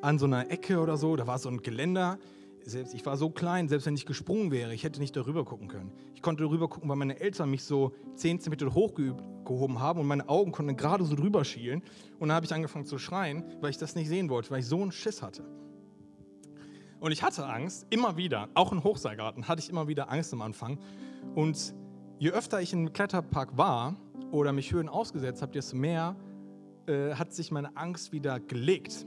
an 0.00 0.18
so 0.18 0.26
einer 0.26 0.50
Ecke 0.50 0.80
oder 0.80 0.96
so, 0.96 1.16
da 1.16 1.26
war 1.26 1.38
so 1.38 1.48
ein 1.48 1.62
Geländer. 1.62 2.18
Selbst, 2.62 2.94
ich 2.94 3.06
war 3.06 3.16
so 3.16 3.30
klein, 3.30 3.68
selbst 3.68 3.86
wenn 3.86 3.94
ich 3.94 4.04
gesprungen 4.04 4.50
wäre, 4.50 4.74
ich 4.74 4.84
hätte 4.84 5.00
nicht 5.00 5.16
darüber 5.16 5.44
gucken 5.44 5.68
können. 5.68 5.90
Ich 6.14 6.20
konnte 6.20 6.42
darüber 6.42 6.68
gucken, 6.68 6.88
weil 6.88 6.96
meine 6.96 7.18
Eltern 7.18 7.50
mich 7.50 7.64
so 7.64 7.92
10 8.16 8.40
cm 8.40 8.74
hochgehoben 8.74 9.80
haben 9.80 10.00
und 10.00 10.06
meine 10.06 10.28
Augen 10.28 10.52
konnten 10.52 10.76
gerade 10.76 11.04
so 11.04 11.16
drüber 11.16 11.44
schielen. 11.44 11.82
Und 12.18 12.28
dann 12.28 12.36
habe 12.36 12.44
ich 12.44 12.52
angefangen 12.52 12.84
zu 12.84 12.98
schreien, 12.98 13.44
weil 13.60 13.70
ich 13.70 13.78
das 13.78 13.94
nicht 13.94 14.08
sehen 14.08 14.28
wollte, 14.28 14.50
weil 14.50 14.60
ich 14.60 14.66
so 14.66 14.82
einen 14.82 14.92
Schiss 14.92 15.22
hatte. 15.22 15.44
Und 17.00 17.12
ich 17.12 17.22
hatte 17.22 17.46
Angst, 17.46 17.86
immer 17.90 18.16
wieder, 18.16 18.48
auch 18.54 18.72
im 18.72 18.82
Hochseilgarten 18.82 19.48
hatte 19.48 19.60
ich 19.60 19.70
immer 19.70 19.88
wieder 19.88 20.10
Angst 20.10 20.32
am 20.32 20.42
Anfang. 20.42 20.78
Und 21.34 21.74
je 22.18 22.30
öfter 22.30 22.60
ich 22.60 22.72
im 22.72 22.92
Kletterpark 22.92 23.56
war 23.56 23.96
oder 24.32 24.52
mich 24.52 24.72
Höhen 24.72 24.88
ausgesetzt 24.88 25.40
habe, 25.40 25.52
desto 25.52 25.76
mehr 25.76 26.16
äh, 26.88 27.14
hat 27.14 27.32
sich 27.32 27.50
meine 27.50 27.76
Angst 27.76 28.12
wieder 28.12 28.40
gelegt. 28.40 29.06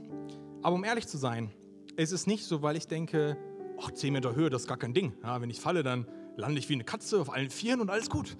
Aber 0.62 0.76
um 0.76 0.84
ehrlich 0.84 1.06
zu 1.08 1.18
sein, 1.18 1.50
es 1.96 2.12
ist 2.12 2.26
nicht 2.26 2.44
so, 2.44 2.62
weil 2.62 2.76
ich 2.76 2.86
denke, 2.86 3.36
ach, 3.80 3.90
10 3.90 4.12
Meter 4.12 4.34
Höhe, 4.34 4.50
das 4.50 4.62
ist 4.62 4.68
gar 4.68 4.76
kein 4.76 4.94
Ding. 4.94 5.12
Ja, 5.22 5.40
wenn 5.40 5.50
ich 5.50 5.60
falle, 5.60 5.82
dann 5.82 6.06
lande 6.36 6.58
ich 6.58 6.68
wie 6.68 6.74
eine 6.74 6.84
Katze 6.84 7.20
auf 7.20 7.32
allen 7.32 7.50
Vieren 7.50 7.80
und 7.80 7.90
alles 7.90 8.08
gut. 8.08 8.36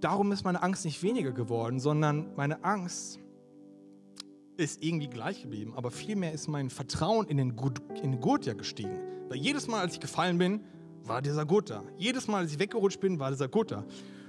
Darum 0.00 0.32
ist 0.32 0.44
meine 0.44 0.62
Angst 0.62 0.84
nicht 0.84 1.02
weniger 1.02 1.32
geworden, 1.32 1.78
sondern 1.80 2.34
meine 2.34 2.64
Angst 2.64 3.20
ist 4.56 4.82
irgendwie 4.82 5.08
gleich 5.08 5.42
geblieben. 5.42 5.74
Aber 5.76 5.90
vielmehr 5.90 6.32
ist 6.32 6.48
mein 6.48 6.70
Vertrauen 6.70 7.26
in 7.26 7.36
den, 7.36 7.56
Gurt, 7.56 7.80
in 8.02 8.12
den 8.12 8.20
Gurt 8.20 8.46
ja 8.46 8.54
gestiegen. 8.54 8.98
Weil 9.28 9.38
jedes 9.38 9.66
Mal, 9.66 9.80
als 9.80 9.94
ich 9.94 10.00
gefallen 10.00 10.38
bin, 10.38 10.60
war 11.04 11.22
dieser 11.22 11.44
Gurt 11.46 11.70
da. 11.70 11.82
Jedes 11.96 12.28
Mal, 12.28 12.38
als 12.38 12.52
ich 12.52 12.58
weggerutscht 12.58 13.00
bin, 13.00 13.18
war 13.18 13.30
dieser 13.30 13.48
Gurt 13.48 13.70
da. 13.70 13.84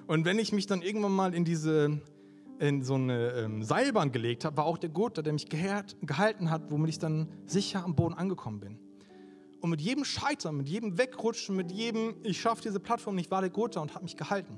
Und 0.07 0.25
wenn 0.25 0.39
ich 0.39 0.51
mich 0.51 0.65
dann 0.65 0.81
irgendwann 0.81 1.11
mal 1.11 1.33
in 1.33 1.45
diese 1.45 2.01
in 2.63 2.81
so 2.81 2.93
eine 2.93 3.31
ähm, 3.31 3.61
Seilbahn 3.61 4.13
gelegt 4.13 4.45
habe, 4.45 4.55
war 4.55 4.65
auch 4.65 4.77
der 4.77 4.89
Gurt 4.89 5.17
der 5.17 5.33
mich 5.33 5.49
gehärt, 5.49 5.97
gehalten 6.01 6.49
hat, 6.49 6.71
womit 6.71 6.91
ich 6.91 6.99
dann 6.99 7.27
sicher 7.45 7.83
am 7.83 7.93
Boden 7.93 8.13
angekommen 8.13 8.61
bin. 8.61 8.79
Und 9.59 9.69
mit 9.69 9.81
jedem 9.81 10.05
Scheitern, 10.05 10.55
mit 10.55 10.69
jedem 10.69 10.97
Wegrutschen, 10.97 11.57
mit 11.57 11.73
jedem, 11.73 12.15
ich 12.23 12.39
schaffe 12.39 12.61
diese 12.61 12.79
Plattform 12.79 13.15
nicht, 13.15 13.31
war 13.31 13.41
der 13.41 13.49
Gurt 13.49 13.75
da 13.75 13.81
und 13.81 13.93
hat 13.93 14.01
mich 14.01 14.15
gehalten. 14.15 14.57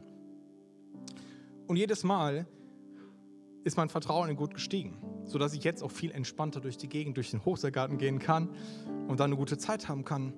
Und 1.66 1.78
jedes 1.78 2.04
Mal 2.04 2.46
ist 3.64 3.76
mein 3.76 3.90
Vertrauen 3.90 4.30
in 4.30 4.36
Gott 4.36 4.54
gestiegen, 4.54 5.00
sodass 5.24 5.56
ich 5.56 5.64
jetzt 5.64 5.82
auch 5.82 5.92
viel 5.92 6.12
entspannter 6.12 6.62
durch 6.62 6.78
die 6.78 6.90
Gegend, 6.90 7.18
durch 7.18 7.32
den 7.32 7.44
Hochseilgarten 7.44 7.98
gehen 7.98 8.20
kann 8.20 8.50
und 9.08 9.20
dann 9.20 9.32
eine 9.32 9.36
gute 9.36 9.58
Zeit 9.58 9.90
haben 9.90 10.06
kann. 10.06 10.34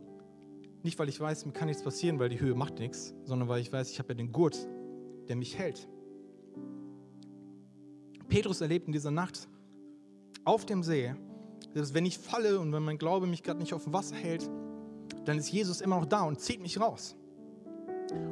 Nicht, 0.83 0.97
weil 0.99 1.09
ich 1.09 1.19
weiß, 1.19 1.45
mir 1.45 1.51
kann 1.51 1.67
nichts 1.67 1.83
passieren, 1.83 2.17
weil 2.17 2.29
die 2.29 2.39
Höhe 2.39 2.55
macht 2.55 2.79
nichts, 2.79 3.13
sondern 3.25 3.49
weil 3.49 3.59
ich 3.59 3.73
weiß, 3.73 3.91
ich 3.91 3.99
habe 3.99 4.09
ja 4.09 4.15
den 4.15 4.31
Gurt, 4.31 4.69
der 5.27 5.35
mich 5.35 5.57
hält. 5.57 5.89
Petrus 8.27 8.61
erlebt 8.61 8.87
in 8.87 8.93
dieser 8.93 9.11
Nacht 9.11 9.47
auf 10.43 10.65
dem 10.65 10.83
See, 10.83 11.13
dass 11.73 11.93
wenn 11.93 12.05
ich 12.05 12.17
falle 12.17 12.59
und 12.59 12.71
wenn 12.73 12.83
mein 12.83 12.97
Glaube 12.97 13.27
mich 13.27 13.43
gerade 13.43 13.59
nicht 13.59 13.73
auf 13.73 13.83
dem 13.83 13.93
Wasser 13.93 14.15
hält, 14.15 14.49
dann 15.25 15.37
ist 15.37 15.51
Jesus 15.51 15.81
immer 15.81 15.99
noch 15.99 16.05
da 16.05 16.21
und 16.23 16.39
zieht 16.39 16.61
mich 16.61 16.79
raus. 16.79 17.15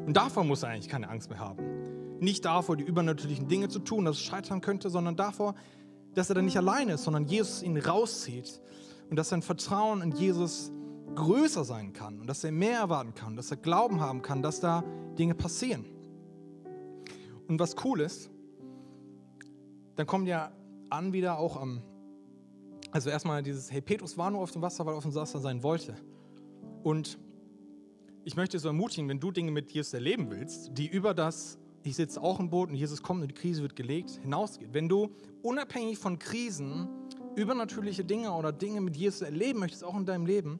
Und 0.05 0.15
davor 0.15 0.43
muss 0.43 0.63
er 0.63 0.69
eigentlich 0.69 0.87
keine 0.87 1.09
Angst 1.09 1.29
mehr 1.29 1.39
haben. 1.39 2.19
Nicht 2.19 2.45
davor, 2.45 2.77
die 2.77 2.83
übernatürlichen 2.83 3.47
Dinge 3.47 3.67
zu 3.67 3.79
tun, 3.79 4.05
dass 4.05 4.17
es 4.17 4.23
scheitern 4.23 4.61
könnte, 4.61 4.89
sondern 4.89 5.15
davor, 5.15 5.55
dass 6.13 6.29
er 6.29 6.35
dann 6.35 6.45
nicht 6.45 6.57
alleine 6.57 6.93
ist, 6.93 7.03
sondern 7.03 7.25
Jesus 7.25 7.61
ihn 7.61 7.77
rauszieht 7.77 8.61
und 9.09 9.17
dass 9.17 9.29
sein 9.29 9.41
Vertrauen 9.41 10.01
in 10.01 10.11
Jesus 10.11 10.71
größer 11.13 11.63
sein 11.63 11.93
kann 11.93 12.19
und 12.19 12.27
dass 12.27 12.43
er 12.43 12.51
mehr 12.51 12.79
erwarten 12.79 13.13
kann, 13.13 13.35
dass 13.35 13.51
er 13.51 13.57
Glauben 13.57 13.99
haben 13.99 14.21
kann, 14.21 14.41
dass 14.41 14.59
da 14.59 14.83
Dinge 15.17 15.35
passieren. 15.35 15.85
Und 17.47 17.59
was 17.59 17.75
cool 17.83 18.01
ist, 18.01 18.29
dann 19.95 20.05
kommt 20.05 20.27
ja 20.27 20.51
an 20.89 21.13
wieder 21.13 21.37
auch 21.37 21.57
am, 21.57 21.81
also 22.91 23.09
erstmal 23.09 23.43
dieses, 23.43 23.71
hey, 23.71 23.81
Petrus 23.81 24.17
war 24.17 24.31
nur 24.31 24.41
auf 24.41 24.51
dem 24.51 24.61
Wasser, 24.61 24.85
weil 24.85 24.93
er 24.93 24.97
auf 24.97 25.03
dem 25.03 25.15
Wasser 25.15 25.39
sein 25.39 25.63
wollte. 25.63 25.95
Und 26.83 27.17
ich 28.23 28.35
möchte 28.35 28.59
so 28.59 28.67
ermutigen, 28.67 29.07
wenn 29.09 29.19
du 29.19 29.31
Dinge 29.31 29.51
mit 29.51 29.71
Jesus 29.71 29.93
erleben 29.93 30.29
willst, 30.29 30.77
die 30.77 30.87
über 30.87 31.13
das, 31.13 31.57
ich 31.83 31.95
sitze 31.95 32.21
auch 32.21 32.39
im 32.39 32.49
Boot 32.49 32.69
und 32.69 32.75
Jesus 32.75 33.03
kommt 33.03 33.21
und 33.21 33.27
die 33.27 33.35
Krise 33.35 33.61
wird 33.61 33.75
gelegt, 33.75 34.19
hinausgeht. 34.21 34.73
Wenn 34.73 34.89
du 34.89 35.09
unabhängig 35.41 35.97
von 35.97 36.17
Krisen 36.17 36.87
übernatürliche 37.35 38.03
Dinge 38.03 38.31
oder 38.31 38.51
Dinge 38.51 38.81
mit 38.81 38.97
Jesus 38.97 39.21
erleben 39.21 39.59
möchtest, 39.59 39.83
auch 39.83 39.95
in 39.95 40.05
deinem 40.05 40.25
Leben, 40.25 40.59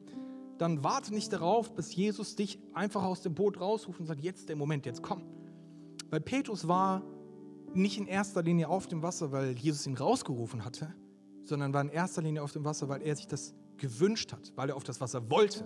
dann 0.58 0.84
warte 0.84 1.12
nicht 1.12 1.32
darauf, 1.32 1.74
bis 1.74 1.94
Jesus 1.94 2.36
dich 2.36 2.58
einfach 2.72 3.02
aus 3.02 3.20
dem 3.22 3.34
Boot 3.34 3.60
rausruft 3.60 4.00
und 4.00 4.06
sagt, 4.06 4.22
jetzt 4.22 4.48
der 4.48 4.56
Moment, 4.56 4.86
jetzt 4.86 5.02
komm. 5.02 5.22
Weil 6.10 6.20
Petrus 6.20 6.68
war 6.68 7.02
nicht 7.76 7.98
in 7.98 8.06
erster 8.06 8.42
Linie 8.42 8.68
auf 8.68 8.86
dem 8.86 9.02
Wasser, 9.02 9.32
weil 9.32 9.52
Jesus 9.52 9.86
ihn 9.86 9.96
rausgerufen 9.96 10.64
hatte, 10.64 10.94
sondern 11.44 11.72
war 11.72 11.82
in 11.82 11.88
erster 11.88 12.22
Linie 12.22 12.42
auf 12.42 12.52
dem 12.52 12.64
Wasser, 12.64 12.88
weil 12.88 13.02
er 13.02 13.14
sich 13.16 13.26
das 13.26 13.54
gewünscht 13.76 14.32
hat, 14.32 14.52
weil 14.56 14.70
er 14.70 14.76
auf 14.76 14.84
das 14.84 15.00
Wasser 15.00 15.30
wollte. 15.30 15.64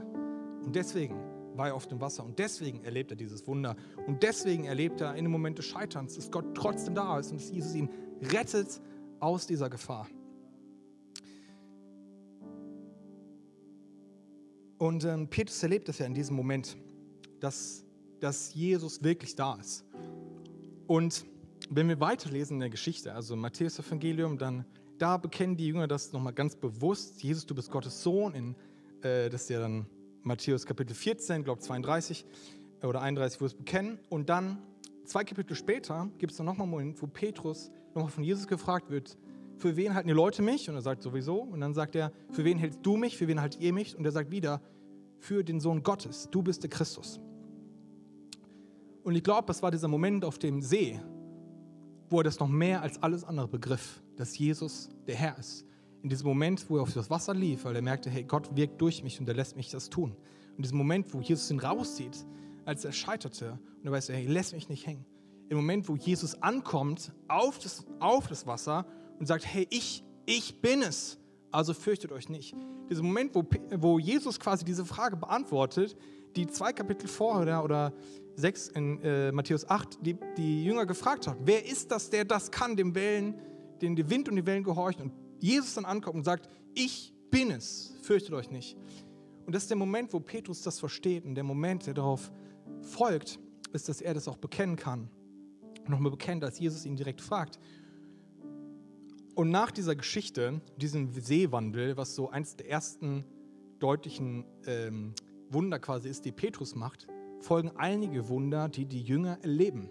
Und 0.64 0.74
deswegen 0.76 1.16
war 1.56 1.68
er 1.68 1.74
auf 1.74 1.86
dem 1.86 2.00
Wasser 2.00 2.24
und 2.24 2.38
deswegen 2.38 2.84
erlebt 2.84 3.10
er 3.10 3.16
dieses 3.16 3.46
Wunder. 3.46 3.76
Und 4.06 4.22
deswegen 4.22 4.64
erlebt 4.64 5.00
er 5.00 5.14
in 5.14 5.24
dem 5.24 5.32
Moment 5.32 5.58
des 5.58 5.66
Scheiterns, 5.66 6.16
dass 6.16 6.30
Gott 6.30 6.54
trotzdem 6.54 6.94
da 6.94 7.18
ist 7.18 7.30
und 7.30 7.40
dass 7.40 7.50
Jesus 7.50 7.74
ihn 7.74 7.90
rettet 8.22 8.80
aus 9.18 9.46
dieser 9.46 9.68
Gefahr. 9.68 10.08
Und 14.78 15.04
ähm, 15.04 15.28
Petrus 15.28 15.62
erlebt 15.62 15.90
es 15.90 15.98
ja 15.98 16.06
in 16.06 16.14
diesem 16.14 16.34
Moment, 16.36 16.76
dass, 17.40 17.84
dass 18.20 18.54
Jesus 18.54 19.02
wirklich 19.02 19.34
da 19.34 19.56
ist. 19.56 19.84
Und 20.86 21.26
wenn 21.70 21.88
wir 21.88 22.00
weiterlesen 22.00 22.56
in 22.56 22.60
der 22.60 22.70
Geschichte, 22.70 23.14
also 23.14 23.36
Matthäus 23.36 23.78
Evangelium, 23.78 24.36
dann 24.36 24.64
da 24.98 25.16
bekennen 25.16 25.56
die 25.56 25.68
Jünger 25.68 25.86
das 25.86 26.12
nochmal 26.12 26.32
ganz 26.32 26.56
bewusst. 26.56 27.22
Jesus, 27.22 27.46
du 27.46 27.54
bist 27.54 27.70
Gottes 27.70 28.02
Sohn. 28.02 28.34
In, 28.34 28.54
äh, 29.02 29.30
das 29.30 29.42
ist 29.42 29.50
ja 29.50 29.60
dann 29.60 29.86
Matthäus 30.22 30.66
Kapitel 30.66 30.94
14, 30.94 31.44
glaube 31.44 31.60
32 31.60 32.26
oder 32.82 33.00
31, 33.00 33.40
wo 33.40 33.46
es 33.46 33.54
bekennen. 33.54 33.98
Und 34.10 34.28
dann 34.28 34.58
zwei 35.04 35.24
Kapitel 35.24 35.54
später 35.54 36.10
gibt 36.18 36.32
es 36.32 36.36
dann 36.36 36.46
nochmal 36.46 36.64
einen 36.64 36.70
Moment, 36.70 37.02
wo 37.02 37.06
Petrus 37.06 37.70
nochmal 37.94 38.10
von 38.10 38.24
Jesus 38.24 38.46
gefragt 38.46 38.90
wird, 38.90 39.16
für 39.56 39.76
wen 39.76 39.94
halten 39.94 40.08
die 40.08 40.14
Leute 40.14 40.42
mich? 40.42 40.68
Und 40.68 40.74
er 40.74 40.82
sagt 40.82 41.02
sowieso. 41.02 41.36
Und 41.40 41.60
dann 41.60 41.72
sagt 41.72 41.94
er, 41.94 42.12
für 42.30 42.44
wen 42.44 42.58
hältst 42.58 42.80
du 42.82 42.96
mich? 42.96 43.16
Für 43.16 43.28
wen 43.28 43.40
haltet 43.40 43.60
ihr 43.60 43.72
mich? 43.72 43.96
Und 43.96 44.04
er 44.04 44.12
sagt 44.12 44.30
wieder, 44.30 44.60
für 45.18 45.44
den 45.44 45.60
Sohn 45.60 45.82
Gottes. 45.82 46.28
Du 46.30 46.42
bist 46.42 46.62
der 46.62 46.70
Christus. 46.70 47.20
Und 49.02 49.14
ich 49.14 49.22
glaube, 49.22 49.46
das 49.46 49.62
war 49.62 49.70
dieser 49.70 49.88
Moment 49.88 50.24
auf 50.24 50.38
dem 50.38 50.60
See, 50.60 51.00
wo 52.10 52.18
er 52.18 52.24
das 52.24 52.38
noch 52.40 52.48
mehr 52.48 52.82
als 52.82 53.02
alles 53.02 53.24
andere 53.24 53.48
begriff, 53.48 54.02
dass 54.16 54.36
Jesus 54.36 54.90
der 55.06 55.14
Herr 55.14 55.38
ist. 55.38 55.64
In 56.02 56.08
diesem 56.08 56.26
Moment, 56.26 56.68
wo 56.68 56.76
er 56.76 56.82
auf 56.82 56.92
das 56.92 57.08
Wasser 57.08 57.34
lief, 57.34 57.64
weil 57.64 57.76
er 57.76 57.82
merkte, 57.82 58.10
hey, 58.10 58.24
Gott 58.24 58.54
wirkt 58.56 58.80
durch 58.80 59.02
mich 59.02 59.20
und 59.20 59.28
er 59.28 59.34
lässt 59.34 59.56
mich 59.56 59.70
das 59.70 59.90
tun. 59.90 60.16
In 60.56 60.62
diesem 60.62 60.78
Moment, 60.78 61.12
wo 61.14 61.20
Jesus 61.20 61.50
ihn 61.50 61.60
rauszieht, 61.60 62.26
als 62.64 62.84
er 62.84 62.92
scheiterte 62.92 63.58
und 63.78 63.86
er 63.86 63.92
weiß, 63.92 64.08
hey, 64.08 64.26
lässt 64.26 64.52
mich 64.52 64.68
nicht 64.68 64.86
hängen. 64.86 65.04
Im 65.48 65.56
Moment, 65.56 65.88
wo 65.88 65.96
Jesus 65.96 66.42
ankommt 66.42 67.12
auf 67.28 67.58
das, 67.58 67.84
auf 67.98 68.26
das 68.28 68.46
Wasser 68.46 68.86
und 69.18 69.26
sagt, 69.26 69.46
hey, 69.46 69.66
ich, 69.70 70.04
ich 70.26 70.60
bin 70.60 70.82
es, 70.82 71.18
also 71.50 71.74
fürchtet 71.74 72.12
euch 72.12 72.28
nicht. 72.28 72.54
Dieser 72.88 73.02
Moment, 73.02 73.34
wo, 73.34 73.44
wo 73.76 73.98
Jesus 73.98 74.40
quasi 74.40 74.64
diese 74.64 74.84
Frage 74.84 75.16
beantwortet, 75.16 75.96
die 76.36 76.46
zwei 76.46 76.72
Kapitel 76.72 77.08
vorher 77.08 77.64
oder 77.64 77.92
6 78.36 78.68
in 78.68 79.02
äh, 79.02 79.32
Matthäus 79.32 79.68
8 79.68 79.98
die, 80.02 80.16
die 80.36 80.64
Jünger 80.64 80.86
gefragt 80.86 81.26
hat, 81.26 81.36
wer 81.44 81.66
ist 81.66 81.90
das, 81.90 82.10
der 82.10 82.24
das 82.24 82.50
kann, 82.50 82.76
dem 82.76 82.94
Wellen, 82.94 83.34
den 83.82 83.96
der 83.96 84.08
Wind 84.10 84.28
und 84.28 84.36
die 84.36 84.46
Wellen 84.46 84.64
gehorchen? 84.64 85.02
Und 85.02 85.12
Jesus 85.38 85.74
dann 85.74 85.84
ankommt 85.84 86.16
und 86.16 86.24
sagt, 86.24 86.48
ich 86.74 87.12
bin 87.30 87.50
es, 87.50 87.94
fürchtet 88.02 88.32
euch 88.32 88.50
nicht. 88.50 88.76
Und 89.46 89.54
das 89.54 89.64
ist 89.64 89.70
der 89.70 89.76
Moment, 89.76 90.12
wo 90.12 90.20
Petrus 90.20 90.62
das 90.62 90.78
versteht 90.78 91.24
und 91.24 91.34
der 91.34 91.44
Moment, 91.44 91.86
der 91.86 91.94
darauf 91.94 92.30
folgt, 92.82 93.38
ist, 93.72 93.88
dass 93.88 94.00
er 94.00 94.14
das 94.14 94.28
auch 94.28 94.36
bekennen 94.36 94.76
kann. 94.76 95.10
Nochmal 95.86 96.10
bekennt, 96.10 96.44
als 96.44 96.58
Jesus 96.58 96.84
ihn 96.84 96.96
direkt 96.96 97.20
fragt. 97.20 97.58
Und 99.34 99.50
nach 99.50 99.70
dieser 99.70 99.96
Geschichte, 99.96 100.60
diesem 100.76 101.12
Seewandel, 101.12 101.96
was 101.96 102.14
so 102.14 102.30
eins 102.30 102.56
der 102.56 102.68
ersten 102.68 103.24
deutlichen 103.78 104.44
ähm, 104.66 105.14
Wunder 105.50 105.78
quasi 105.78 106.08
ist, 106.08 106.24
die 106.24 106.32
Petrus 106.32 106.74
macht, 106.74 107.06
folgen 107.40 107.72
einige 107.76 108.28
Wunder, 108.28 108.68
die 108.68 108.86
die 108.86 109.02
Jünger 109.02 109.38
erleben. 109.42 109.90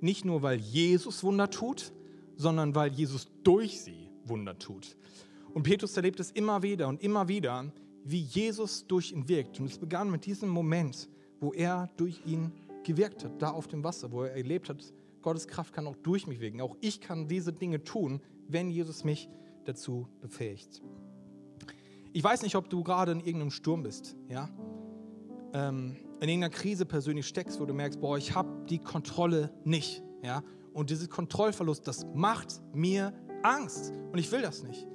Nicht 0.00 0.24
nur, 0.24 0.42
weil 0.42 0.58
Jesus 0.58 1.22
Wunder 1.22 1.48
tut, 1.50 1.92
sondern 2.36 2.74
weil 2.74 2.92
Jesus 2.92 3.28
durch 3.44 3.80
sie 3.80 4.10
Wunder 4.24 4.58
tut. 4.58 4.96
Und 5.54 5.64
Petrus 5.64 5.96
erlebt 5.96 6.20
es 6.20 6.30
immer 6.30 6.62
wieder 6.62 6.88
und 6.88 7.02
immer 7.02 7.28
wieder, 7.28 7.72
wie 8.04 8.20
Jesus 8.20 8.86
durch 8.86 9.12
ihn 9.12 9.28
wirkt. 9.28 9.60
Und 9.60 9.66
es 9.66 9.78
begann 9.78 10.10
mit 10.10 10.26
diesem 10.26 10.48
Moment, 10.48 11.08
wo 11.40 11.52
er 11.52 11.88
durch 11.96 12.20
ihn 12.26 12.52
gewirkt 12.84 13.24
hat, 13.24 13.40
da 13.40 13.50
auf 13.50 13.68
dem 13.68 13.84
Wasser, 13.84 14.10
wo 14.10 14.22
er 14.22 14.34
erlebt 14.34 14.68
hat, 14.68 14.82
Gottes 15.20 15.46
Kraft 15.46 15.72
kann 15.72 15.86
auch 15.86 15.96
durch 15.96 16.26
mich 16.26 16.40
wirken. 16.40 16.60
Auch 16.60 16.76
ich 16.80 17.00
kann 17.00 17.28
diese 17.28 17.52
Dinge 17.52 17.84
tun, 17.84 18.20
wenn 18.48 18.70
Jesus 18.70 19.04
mich 19.04 19.28
dazu 19.64 20.08
befähigt. 20.20 20.82
Ich 22.12 22.22
weiß 22.24 22.42
nicht, 22.42 22.56
ob 22.56 22.68
du 22.68 22.82
gerade 22.82 23.12
in 23.12 23.20
irgendeinem 23.20 23.50
Sturm 23.50 23.84
bist, 23.84 24.16
ja? 24.28 24.50
Ähm, 25.52 25.96
in 26.20 26.28
irgendeiner 26.28 26.50
Krise 26.50 26.86
persönlich 26.86 27.26
steckst, 27.26 27.60
wo 27.60 27.66
du 27.66 27.74
merkst, 27.74 28.00
boah, 28.00 28.16
ich 28.16 28.34
habe 28.34 28.64
die 28.68 28.78
Kontrolle 28.78 29.52
nicht. 29.64 30.02
Ja? 30.22 30.42
Und 30.72 30.90
dieses 30.90 31.10
Kontrollverlust, 31.10 31.86
das 31.86 32.06
macht 32.14 32.62
mir 32.72 33.12
Angst. 33.42 33.92
Und 34.12 34.18
ich 34.18 34.30
will 34.30 34.40
das 34.40 34.62
nicht. 34.62 34.86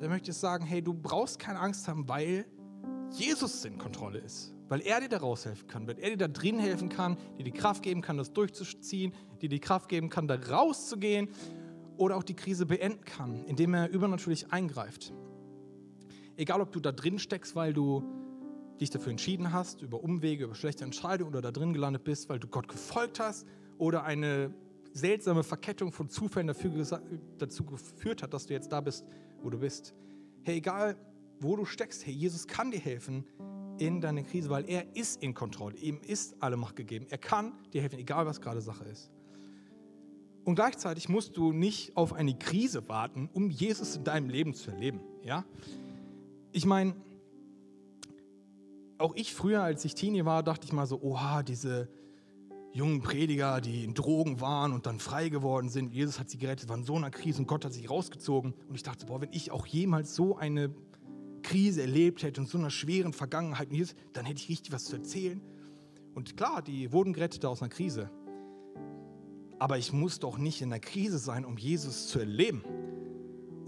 Dann 0.00 0.10
möchte 0.10 0.30
ich 0.30 0.36
sagen, 0.36 0.64
hey, 0.64 0.82
du 0.82 0.94
brauchst 0.94 1.38
keine 1.38 1.60
Angst 1.60 1.86
haben, 1.88 2.08
weil 2.08 2.46
Jesus 3.10 3.64
in 3.64 3.78
Kontrolle 3.78 4.18
ist. 4.18 4.54
Weil 4.68 4.80
er 4.82 5.00
dir 5.00 5.08
da 5.08 5.18
raushelfen 5.18 5.66
kann, 5.66 5.86
weil 5.86 5.98
er 5.98 6.10
dir 6.10 6.16
da 6.16 6.28
drin 6.28 6.58
helfen 6.58 6.88
kann, 6.88 7.16
dir 7.38 7.44
die 7.44 7.52
Kraft 7.52 7.82
geben 7.82 8.02
kann, 8.02 8.16
das 8.16 8.32
durchzuziehen, 8.32 9.14
dir 9.40 9.48
die 9.48 9.60
Kraft 9.60 9.88
geben 9.88 10.10
kann, 10.10 10.28
da 10.28 10.34
rauszugehen 10.34 11.28
oder 11.96 12.16
auch 12.16 12.22
die 12.22 12.34
Krise 12.34 12.66
beenden 12.66 13.04
kann, 13.04 13.44
indem 13.44 13.74
er 13.74 13.88
übernatürlich 13.88 14.52
eingreift. 14.52 15.12
Egal, 16.36 16.60
ob 16.60 16.70
du 16.70 16.80
da 16.80 16.92
drin 16.92 17.18
steckst, 17.18 17.56
weil 17.56 17.72
du 17.72 18.02
dich 18.80 18.90
dafür 18.90 19.10
entschieden 19.10 19.52
hast, 19.52 19.82
über 19.82 20.02
Umwege, 20.02 20.44
über 20.44 20.54
schlechte 20.54 20.84
Entscheidungen 20.84 21.30
oder 21.30 21.42
da 21.42 21.50
drin 21.50 21.72
gelandet 21.72 22.04
bist, 22.04 22.28
weil 22.28 22.38
du 22.38 22.48
Gott 22.48 22.68
gefolgt 22.68 23.20
hast 23.20 23.46
oder 23.76 24.04
eine 24.04 24.54
seltsame 24.92 25.42
Verkettung 25.44 25.92
von 25.92 26.08
Zufällen 26.08 26.46
dafür, 26.46 26.72
dazu 27.38 27.64
geführt 27.64 28.22
hat, 28.22 28.32
dass 28.34 28.46
du 28.46 28.54
jetzt 28.54 28.72
da 28.72 28.80
bist, 28.80 29.04
wo 29.42 29.50
du 29.50 29.58
bist. 29.58 29.94
Hey, 30.42 30.56
egal 30.56 30.96
wo 31.40 31.56
du 31.56 31.64
steckst, 31.64 32.04
hey, 32.06 32.12
Jesus 32.12 32.46
kann 32.46 32.70
dir 32.70 32.80
helfen 32.80 33.24
in 33.78 34.00
deiner 34.00 34.22
Krise, 34.22 34.50
weil 34.50 34.68
er 34.68 34.96
ist 34.96 35.22
in 35.22 35.34
Kontrolle. 35.34 35.76
Ihm 35.76 36.00
ist 36.04 36.36
alle 36.40 36.56
Macht 36.56 36.74
gegeben. 36.76 37.06
Er 37.10 37.18
kann 37.18 37.52
dir 37.72 37.82
helfen, 37.82 37.98
egal 37.98 38.26
was 38.26 38.40
gerade 38.40 38.60
Sache 38.60 38.84
ist. 38.84 39.10
Und 40.44 40.54
gleichzeitig 40.54 41.08
musst 41.08 41.36
du 41.36 41.52
nicht 41.52 41.96
auf 41.96 42.12
eine 42.12 42.36
Krise 42.36 42.88
warten, 42.88 43.28
um 43.32 43.50
Jesus 43.50 43.96
in 43.96 44.04
deinem 44.04 44.30
Leben 44.30 44.54
zu 44.54 44.70
erleben. 44.70 45.00
Ja? 45.22 45.44
Ich 46.52 46.64
meine, 46.64 46.96
auch 48.98 49.14
ich 49.14 49.32
früher, 49.34 49.62
als 49.62 49.84
ich 49.84 49.94
Teenie 49.94 50.24
war, 50.24 50.42
dachte 50.42 50.66
ich 50.66 50.72
mal 50.72 50.86
so, 50.86 51.00
oha, 51.00 51.42
diese 51.42 51.88
jungen 52.72 53.00
Prediger, 53.00 53.60
die 53.60 53.84
in 53.84 53.94
Drogen 53.94 54.40
waren 54.40 54.72
und 54.72 54.86
dann 54.86 54.98
frei 54.98 55.28
geworden 55.28 55.68
sind. 55.68 55.92
Jesus 55.92 56.18
hat 56.18 56.28
sie 56.30 56.38
gerettet, 56.38 56.68
waren 56.68 56.80
in 56.80 56.86
so 56.86 56.96
einer 56.96 57.10
Krise 57.10 57.40
und 57.40 57.46
Gott 57.46 57.64
hat 57.64 57.72
sich 57.72 57.88
rausgezogen. 57.88 58.54
Und 58.68 58.74
ich 58.74 58.82
dachte, 58.82 59.06
boah, 59.06 59.20
wenn 59.20 59.32
ich 59.32 59.50
auch 59.50 59.66
jemals 59.66 60.14
so 60.14 60.36
eine 60.36 60.74
Krise 61.42 61.80
erlebt 61.80 62.22
hätte 62.22 62.40
und 62.40 62.48
so 62.48 62.58
einer 62.58 62.70
schweren 62.70 63.12
Vergangenheit, 63.12 63.68
dann 64.12 64.26
hätte 64.26 64.40
ich 64.42 64.48
richtig 64.48 64.72
was 64.72 64.84
zu 64.84 64.96
erzählen. 64.96 65.40
Und 66.14 66.36
klar, 66.36 66.62
die 66.62 66.92
wurden 66.92 67.12
gerettet 67.12 67.44
aus 67.44 67.62
einer 67.62 67.70
Krise. 67.70 68.10
Aber 69.58 69.78
ich 69.78 69.92
muss 69.92 70.18
doch 70.20 70.38
nicht 70.38 70.62
in 70.62 70.70
der 70.70 70.80
Krise 70.80 71.18
sein, 71.18 71.44
um 71.44 71.56
Jesus 71.56 72.08
zu 72.08 72.18
erleben. 72.18 72.62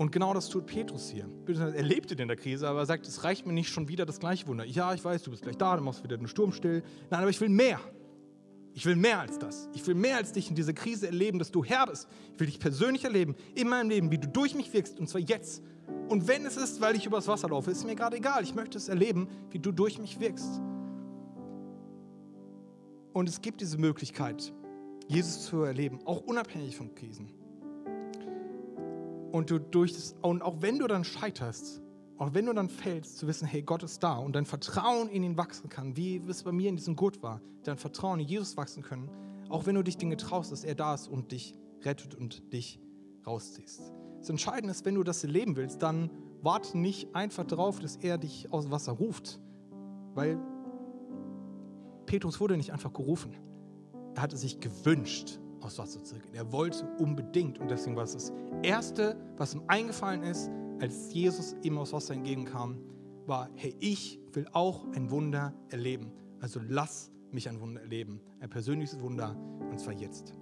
Und 0.01 0.13
genau 0.13 0.33
das 0.33 0.49
tut 0.49 0.65
Petrus 0.65 1.11
hier. 1.11 1.29
Er 1.47 1.83
lebte 1.83 2.15
in 2.15 2.27
der 2.27 2.37
Krise, 2.39 2.67
aber 2.67 2.79
er 2.79 2.87
sagt, 2.87 3.07
es 3.07 3.23
reicht 3.23 3.45
mir 3.45 3.53
nicht 3.53 3.69
schon 3.69 3.87
wieder 3.89 4.07
das 4.07 4.19
gleiche 4.19 4.47
Wunder. 4.47 4.65
Ja, 4.65 4.95
ich 4.95 5.05
weiß, 5.05 5.25
du 5.25 5.31
bist 5.31 5.43
gleich 5.43 5.59
da, 5.59 5.77
du 5.77 5.83
machst 5.83 6.03
wieder 6.03 6.17
den 6.17 6.27
Sturm 6.27 6.53
still. 6.53 6.83
Nein, 7.11 7.21
aber 7.21 7.29
ich 7.29 7.39
will 7.39 7.51
mehr. 7.51 7.79
Ich 8.73 8.87
will 8.87 8.97
mehr 8.97 9.21
als 9.21 9.39
das. 9.39 9.69
Ich 9.75 9.87
will 9.87 9.95
mehr 9.95 10.17
als 10.17 10.33
dich 10.33 10.49
in 10.49 10.55
dieser 10.55 10.73
Krise 10.73 11.05
erleben, 11.05 11.39
dass 11.39 11.51
du 11.51 11.63
Herr 11.63 11.85
bist. 11.85 12.09
Ich 12.33 12.41
will 12.41 12.47
dich 12.47 12.59
persönlich 12.59 13.05
erleben, 13.05 13.35
in 13.55 13.69
meinem 13.69 13.91
Leben, 13.91 14.11
wie 14.11 14.17
du 14.17 14.27
durch 14.27 14.55
mich 14.55 14.73
wirkst, 14.73 14.99
und 14.99 15.07
zwar 15.07 15.21
jetzt. 15.21 15.63
Und 16.09 16.27
wenn 16.27 16.47
es 16.47 16.57
ist, 16.57 16.81
weil 16.81 16.97
ich 16.97 17.05
übers 17.05 17.29
Wasser 17.29 17.51
laufe, 17.51 17.71
ist 17.71 17.85
mir 17.85 17.95
gerade 17.95 18.17
egal. 18.17 18.43
Ich 18.43 18.55
möchte 18.55 18.79
es 18.79 18.89
erleben, 18.89 19.29
wie 19.51 19.59
du 19.59 19.71
durch 19.71 19.99
mich 19.99 20.19
wirkst. 20.19 20.63
Und 23.13 23.29
es 23.29 23.43
gibt 23.43 23.61
diese 23.61 23.77
Möglichkeit, 23.77 24.51
Jesus 25.09 25.45
zu 25.45 25.61
erleben, 25.61 25.99
auch 26.07 26.23
unabhängig 26.23 26.75
von 26.75 26.95
Krisen. 26.95 27.35
Und, 29.33 29.51
du 29.51 29.59
durch 29.61 29.93
das, 29.93 30.17
und 30.23 30.43
auch 30.43 30.61
wenn 30.61 30.79
du 30.79 30.87
dann 30.87 31.05
scheiterst, 31.05 31.83
auch 32.19 32.35
wenn 32.35 32.47
du 32.47 32.53
dann 32.53 32.69
fällst, 32.69 33.19
zu 33.19 33.27
wissen, 33.27 33.47
hey, 33.47 33.63
Gott 33.63 33.83
ist 33.83 34.03
da 34.03 34.19
und 34.19 34.35
dein 34.35 34.45
Vertrauen 34.45 35.09
in 35.09 35.23
ihn 35.23 35.37
wachsen 35.37 35.71
kann, 35.71 35.97
wie 35.97 36.23
es 36.29 36.43
bei 36.43 36.53
mir 36.53 36.69
in 36.69 36.77
diesem 36.77 36.97
Gut 36.97 37.23
war, 37.23 37.41
dein 37.65 37.79
Vertrauen 37.79 38.21
in 38.21 38.27
Jesus 38.27 38.57
wachsen 38.57 38.83
können, 38.83 39.09
auch 39.49 39.67
wenn 39.67 39.75
du 39.75 39.83
dich 39.83 39.97
Dinge 39.97 40.17
traust, 40.17 40.53
dass 40.53 40.65
er 40.65 40.75
da 40.75 40.95
ist 40.95 41.09
und 41.09 41.33
dich 41.33 41.55
rettet 41.83 42.15
und 42.15 42.53
dich 42.53 42.81
rausziehst. 43.27 43.81
Das 44.19 44.29
Entscheidende 44.29 44.71
ist, 44.71 44.85
wenn 44.85 44.97
du 44.97 45.03
das 45.03 45.25
erleben 45.25 45.57
willst, 45.57 45.83
dann 45.83 46.11
warte 46.43 46.77
nicht 46.77 47.15
einfach 47.15 47.45
darauf, 47.45 47.79
dass 47.79 47.97
er 47.97 48.19
dich 48.19 48.53
aus 48.53 48.71
Wasser 48.71 48.93
ruft, 48.93 49.41
weil 50.15 50.39
Petrus 52.07 52.41
wurde 52.41 52.57
nicht 52.57 52.73
einfach 52.73 52.93
gerufen. 52.93 53.37
Er 54.15 54.23
hatte 54.23 54.37
sich 54.37 54.61
gewünscht, 54.61 55.41
aus 55.61 55.79
Wasser 55.79 56.03
zu 56.03 56.15
gehen. 56.17 56.35
Er 56.35 56.53
wollte 56.53 56.87
unbedingt 56.99 57.59
und 57.59 57.71
deswegen 57.71 57.97
war 57.97 58.05
es 58.05 58.13
das 58.13 58.33
Erste, 58.63 59.17
was 59.37 59.55
ihm 59.55 59.63
eingefallen 59.67 60.23
ist, 60.23 60.51
als 60.81 61.13
Jesus 61.13 61.55
ihm 61.63 61.79
aus 61.79 61.93
Wasser 61.93 62.15
entgegenkam, 62.15 62.79
war, 63.27 63.51
hey, 63.55 63.75
ich 63.81 64.19
will 64.33 64.47
auch 64.53 64.85
ein 64.93 65.11
Wunder 65.11 65.55
erleben. 65.69 66.13
Also 66.41 66.61
lass 66.67 67.11
mich 67.33 67.49
ein 67.49 67.61
Wunder 67.61 67.81
erleben. 67.83 68.21
Ein 68.41 68.51
persönliches 68.51 69.01
Wunder, 69.01 69.37
und 69.71 69.79
zwar 69.79 69.93
jetzt. 69.93 70.35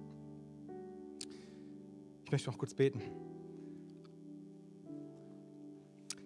Ich 2.23 2.31
möchte 2.31 2.49
noch 2.49 2.57
kurz 2.57 2.73
beten. 2.73 3.01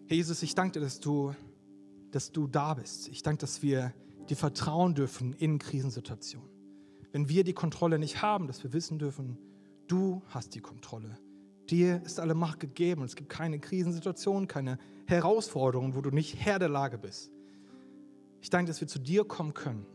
Herr 0.05 0.17
Jesus, 0.17 0.43
ich 0.43 0.53
danke 0.53 0.73
dir, 0.73 0.81
dass 0.81 0.99
du, 0.99 1.33
dass 2.11 2.31
du 2.31 2.47
da 2.47 2.73
bist. 2.73 3.07
Ich 3.07 3.23
danke, 3.23 3.41
dass 3.41 3.61
wir 3.63 3.93
dir 4.29 4.37
vertrauen 4.37 4.93
dürfen 4.93 5.33
in 5.33 5.59
Krisensituationen. 5.59 6.53
Wenn 7.14 7.30
wir 7.30 7.43
die 7.43 7.53
Kontrolle 7.53 7.99
nicht 7.99 8.24
haben, 8.24 8.47
dass 8.47 8.64
wir 8.64 8.74
wissen 8.74 8.97
dürfen, 8.97 9.38
du 9.88 10.24
hast 10.30 10.55
die 10.55 10.61
Kontrolle. 10.61 11.20
Dir 11.70 12.01
ist 12.03 12.20
alle 12.20 12.34
Macht 12.34 12.59
gegeben 12.59 13.03
es 13.03 13.16
gibt 13.16 13.30
keine 13.30 13.59
Krisensituation, 13.59 14.47
keine 14.47 14.80
Herausforderungen, 15.05 15.95
wo 15.95 16.01
du 16.01 16.09
nicht 16.09 16.36
Herr 16.43 16.57
der 16.57 16.70
Lage 16.70 16.97
bist. 16.97 17.32
Ich 18.41 18.49
danke, 18.49 18.70
dass 18.70 18.82
wir 18.82 18.88
zu 18.88 18.99
dir 18.99 19.24
kommen 19.26 19.53
können. 19.53 19.86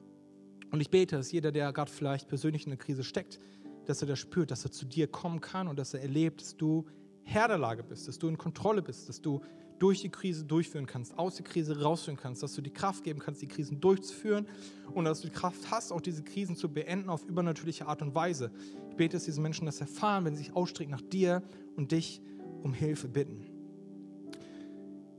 Und 0.70 0.80
ich 0.80 0.90
bete, 0.90 1.16
dass 1.16 1.32
jeder, 1.32 1.50
der 1.50 1.72
gerade 1.72 1.90
vielleicht 1.90 2.28
persönlich 2.28 2.66
in 2.66 2.72
einer 2.72 2.78
Krise 2.78 3.02
steckt, 3.02 3.40
dass 3.86 4.00
er 4.00 4.06
das 4.06 4.20
spürt, 4.20 4.52
dass 4.52 4.64
er 4.64 4.70
zu 4.70 4.86
dir 4.86 5.08
kommen 5.08 5.40
kann 5.40 5.66
und 5.66 5.76
dass 5.76 5.94
er 5.94 6.02
erlebt, 6.02 6.40
dass 6.40 6.56
du 6.56 6.86
Herr 7.24 7.48
der 7.48 7.58
Lage 7.58 7.82
bist, 7.82 8.06
dass 8.06 8.18
du 8.18 8.28
in 8.28 8.38
Kontrolle 8.38 8.80
bist, 8.80 9.08
dass 9.08 9.20
du 9.20 9.40
durch 9.78 10.00
die 10.00 10.08
Krise 10.08 10.44
durchführen 10.44 10.86
kannst, 10.86 11.18
aus 11.18 11.36
der 11.36 11.44
Krise 11.44 11.80
rausführen 11.80 12.18
kannst, 12.18 12.42
dass 12.42 12.54
du 12.54 12.62
die 12.62 12.70
Kraft 12.70 13.04
geben 13.04 13.20
kannst, 13.20 13.42
die 13.42 13.48
Krisen 13.48 13.80
durchzuführen 13.80 14.46
und 14.92 15.04
dass 15.04 15.20
du 15.20 15.28
die 15.28 15.34
Kraft 15.34 15.70
hast, 15.70 15.92
auch 15.92 16.00
diese 16.00 16.22
Krisen 16.22 16.56
zu 16.56 16.68
beenden 16.68 17.08
auf 17.08 17.24
übernatürliche 17.24 17.86
Art 17.86 18.02
und 18.02 18.14
Weise. 18.14 18.50
Ich 18.90 18.96
bete, 18.96 19.16
dass 19.16 19.24
diese 19.24 19.40
Menschen 19.40 19.66
das 19.66 19.80
erfahren, 19.80 20.24
wenn 20.24 20.36
sie 20.36 20.44
sich 20.44 20.56
ausstrecken 20.56 20.90
nach 20.90 21.00
dir 21.00 21.42
und 21.76 21.92
dich 21.92 22.20
um 22.62 22.74
Hilfe 22.74 23.08
bitten. 23.08 23.46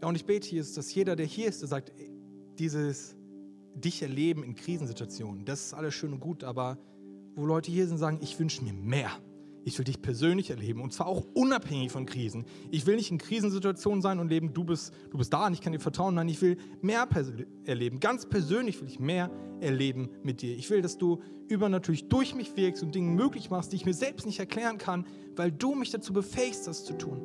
Ja, 0.01 0.07
und 0.07 0.15
ich 0.15 0.25
bete 0.25 0.47
hier, 0.47 0.63
dass 0.63 0.93
jeder, 0.93 1.15
der 1.15 1.25
hier 1.25 1.47
ist, 1.47 1.61
der 1.61 1.67
sagt, 1.67 1.91
dieses 2.57 3.15
dich 3.73 4.01
erleben 4.01 4.43
in 4.43 4.55
Krisensituationen, 4.55 5.45
das 5.45 5.67
ist 5.67 5.73
alles 5.73 5.93
schön 5.93 6.13
und 6.13 6.19
gut, 6.19 6.43
aber 6.43 6.77
wo 7.35 7.45
Leute 7.45 7.71
hier 7.71 7.87
sind, 7.87 7.97
sagen, 7.97 8.19
ich 8.21 8.37
wünsche 8.39 8.63
mir 8.63 8.73
mehr. 8.73 9.11
Ich 9.65 9.77
will 9.77 9.85
dich 9.85 10.01
persönlich 10.01 10.49
erleben 10.49 10.81
und 10.81 10.93
zwar 10.93 11.07
auch 11.07 11.25
unabhängig 11.33 11.91
von 11.91 12.05
Krisen. 12.05 12.45
Ich 12.71 12.85
will 12.85 12.95
nicht 12.95 13.11
in 13.11 13.17
Krisensituationen 13.17 14.01
sein 14.01 14.19
und 14.19 14.29
leben, 14.29 14.53
du 14.53 14.63
bist, 14.63 14.93
du 15.11 15.17
bist 15.17 15.33
da 15.33 15.47
und 15.47 15.53
ich 15.53 15.61
kann 15.61 15.73
dir 15.73 15.79
vertrauen. 15.79 16.15
Nein, 16.15 16.29
ich 16.29 16.41
will 16.41 16.57
mehr 16.81 17.07
erleben. 17.65 17.99
Ganz 17.99 18.25
persönlich 18.25 18.81
will 18.81 18.87
ich 18.87 18.99
mehr 18.99 19.29
erleben 19.59 20.09
mit 20.23 20.41
dir. 20.41 20.55
Ich 20.55 20.69
will, 20.69 20.81
dass 20.81 20.97
du 20.97 21.19
übernatürlich 21.47 22.07
durch 22.07 22.35
mich 22.35 22.55
wirkst 22.55 22.83
und 22.83 22.95
Dinge 22.95 23.11
möglich 23.11 23.49
machst, 23.49 23.71
die 23.71 23.75
ich 23.75 23.85
mir 23.85 23.93
selbst 23.93 24.25
nicht 24.25 24.39
erklären 24.39 24.77
kann, 24.77 25.05
weil 25.35 25.51
du 25.51 25.75
mich 25.75 25.91
dazu 25.91 26.13
befähigst, 26.13 26.67
das 26.67 26.85
zu 26.85 26.97
tun. 26.97 27.21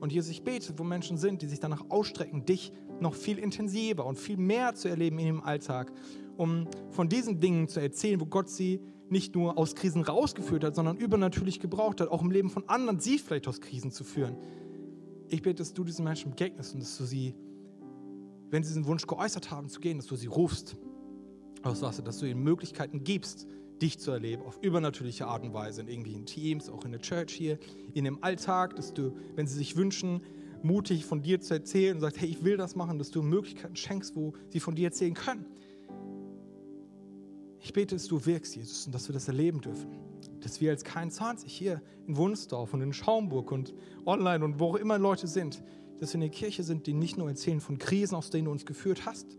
Und 0.00 0.12
Jesus, 0.12 0.30
ich 0.30 0.42
bete, 0.42 0.72
wo 0.78 0.84
Menschen 0.84 1.18
sind, 1.18 1.42
die 1.42 1.46
sich 1.46 1.60
danach 1.60 1.84
ausstrecken, 1.90 2.46
dich 2.46 2.72
noch 3.00 3.14
viel 3.14 3.38
intensiver 3.38 4.06
und 4.06 4.18
viel 4.18 4.36
mehr 4.36 4.74
zu 4.74 4.88
erleben 4.88 5.18
in 5.18 5.26
ihrem 5.26 5.40
Alltag, 5.42 5.92
um 6.36 6.66
von 6.90 7.08
diesen 7.08 7.38
Dingen 7.38 7.68
zu 7.68 7.80
erzählen, 7.80 8.20
wo 8.20 8.26
Gott 8.26 8.48
sie 8.48 8.80
nicht 9.10 9.34
nur 9.34 9.58
aus 9.58 9.74
Krisen 9.74 10.02
rausgeführt 10.02 10.64
hat, 10.64 10.74
sondern 10.74 10.96
übernatürlich 10.96 11.60
gebraucht 11.60 12.00
hat, 12.00 12.08
auch 12.08 12.22
im 12.22 12.30
Leben 12.30 12.50
von 12.50 12.68
anderen 12.68 13.00
sie 13.00 13.18
vielleicht 13.18 13.48
aus 13.48 13.60
Krisen 13.60 13.90
zu 13.90 14.04
führen. 14.04 14.36
Ich 15.28 15.42
bete, 15.42 15.56
dass 15.56 15.74
du 15.74 15.84
diesen 15.84 16.04
Menschen 16.04 16.30
begegnest 16.30 16.74
und 16.74 16.80
dass 16.80 16.96
du 16.96 17.04
sie, 17.04 17.34
wenn 18.50 18.62
sie 18.62 18.68
diesen 18.70 18.86
Wunsch 18.86 19.06
geäußert 19.06 19.50
haben 19.50 19.68
zu 19.68 19.80
gehen, 19.80 19.98
dass 19.98 20.06
du 20.06 20.16
sie 20.16 20.26
rufst 20.26 20.76
aus 21.62 21.82
Wasser, 21.82 22.02
dass 22.02 22.18
du 22.18 22.26
ihnen 22.26 22.42
Möglichkeiten 22.42 23.04
gibst, 23.04 23.46
dich 23.80 23.98
zu 23.98 24.10
erleben, 24.10 24.42
auf 24.42 24.58
übernatürliche 24.62 25.26
Art 25.26 25.42
und 25.42 25.54
Weise, 25.54 25.80
in 25.82 25.88
irgendwie 25.88 26.14
in 26.14 26.26
Teams, 26.26 26.68
auch 26.68 26.84
in 26.84 26.92
der 26.92 27.00
Church 27.00 27.32
hier, 27.32 27.58
in 27.94 28.04
dem 28.04 28.22
Alltag, 28.22 28.76
dass 28.76 28.92
du, 28.92 29.16
wenn 29.36 29.46
sie 29.46 29.56
sich 29.56 29.76
wünschen, 29.76 30.22
mutig 30.62 31.04
von 31.04 31.22
dir 31.22 31.40
zu 31.40 31.54
erzählen 31.54 31.96
und 31.96 32.00
sagst, 32.00 32.20
hey, 32.20 32.28
ich 32.28 32.44
will 32.44 32.56
das 32.56 32.76
machen, 32.76 32.98
dass 32.98 33.10
du 33.10 33.22
Möglichkeiten 33.22 33.76
schenkst, 33.76 34.14
wo 34.14 34.34
sie 34.48 34.60
von 34.60 34.74
dir 34.74 34.88
erzählen 34.88 35.14
können. 35.14 35.46
Ich 37.62 37.72
bete, 37.72 37.94
dass 37.94 38.06
du 38.06 38.24
wirkst, 38.24 38.56
Jesus, 38.56 38.86
und 38.86 38.94
dass 38.94 39.08
wir 39.08 39.12
das 39.12 39.28
erleben 39.28 39.60
dürfen. 39.60 39.88
Dass 40.40 40.60
wir 40.60 40.70
als 40.70 40.82
kein 40.82 41.10
20 41.10 41.52
hier 41.52 41.82
in 42.06 42.16
Wunsdorf 42.16 42.72
und 42.72 42.80
in 42.80 42.92
Schaumburg 42.92 43.52
und 43.52 43.74
online 44.06 44.44
und 44.44 44.58
wo 44.58 44.68
auch 44.68 44.76
immer 44.76 44.98
Leute 44.98 45.26
sind, 45.26 45.62
dass 45.98 46.14
wir 46.14 46.18
eine 46.18 46.30
Kirche 46.30 46.62
sind, 46.62 46.86
die 46.86 46.94
nicht 46.94 47.18
nur 47.18 47.28
erzählen 47.28 47.60
von 47.60 47.78
Krisen, 47.78 48.14
aus 48.14 48.30
denen 48.30 48.46
du 48.46 48.50
uns 48.50 48.64
geführt 48.64 49.04
hast, 49.04 49.36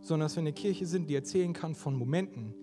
sondern 0.00 0.26
dass 0.26 0.36
wir 0.36 0.40
eine 0.40 0.54
Kirche 0.54 0.86
sind, 0.86 1.10
die 1.10 1.14
erzählen 1.14 1.52
kann 1.52 1.74
von 1.74 1.94
Momenten, 1.94 2.54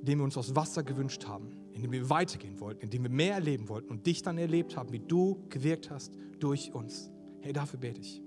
in 0.00 0.06
denen 0.06 0.20
wir 0.20 0.24
uns 0.24 0.38
aus 0.38 0.56
Wasser 0.56 0.82
gewünscht 0.82 1.26
haben, 1.26 1.52
in 1.72 1.82
denen 1.82 1.92
wir 1.92 2.08
weitergehen 2.08 2.58
wollten, 2.60 2.82
in 2.82 2.90
denen 2.90 3.04
wir 3.04 3.10
mehr 3.10 3.34
erleben 3.34 3.68
wollten 3.68 3.90
und 3.90 4.06
dich 4.06 4.22
dann 4.22 4.38
erlebt 4.38 4.76
haben, 4.76 4.92
wie 4.92 5.00
du 5.00 5.44
gewirkt 5.50 5.90
hast 5.90 6.14
durch 6.40 6.72
uns. 6.74 7.10
Hey, 7.40 7.52
dafür 7.52 7.78
bete 7.78 8.00
ich. 8.00 8.22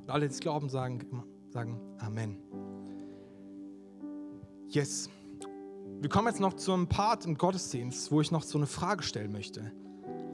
Und 0.00 0.10
alle, 0.10 0.26
die 0.26 0.34
es 0.34 0.40
glauben, 0.40 0.68
sagen, 0.68 1.24
sagen 1.50 1.80
Amen. 1.98 2.57
Yes. 4.70 5.08
Wir 5.98 6.10
kommen 6.10 6.28
jetzt 6.28 6.40
noch 6.40 6.52
zu 6.52 6.74
einem 6.74 6.88
Part 6.88 7.24
im 7.24 7.38
Gottesdienst, 7.38 8.12
wo 8.12 8.20
ich 8.20 8.30
noch 8.30 8.42
so 8.42 8.58
eine 8.58 8.66
Frage 8.66 9.02
stellen 9.02 9.32
möchte. 9.32 9.72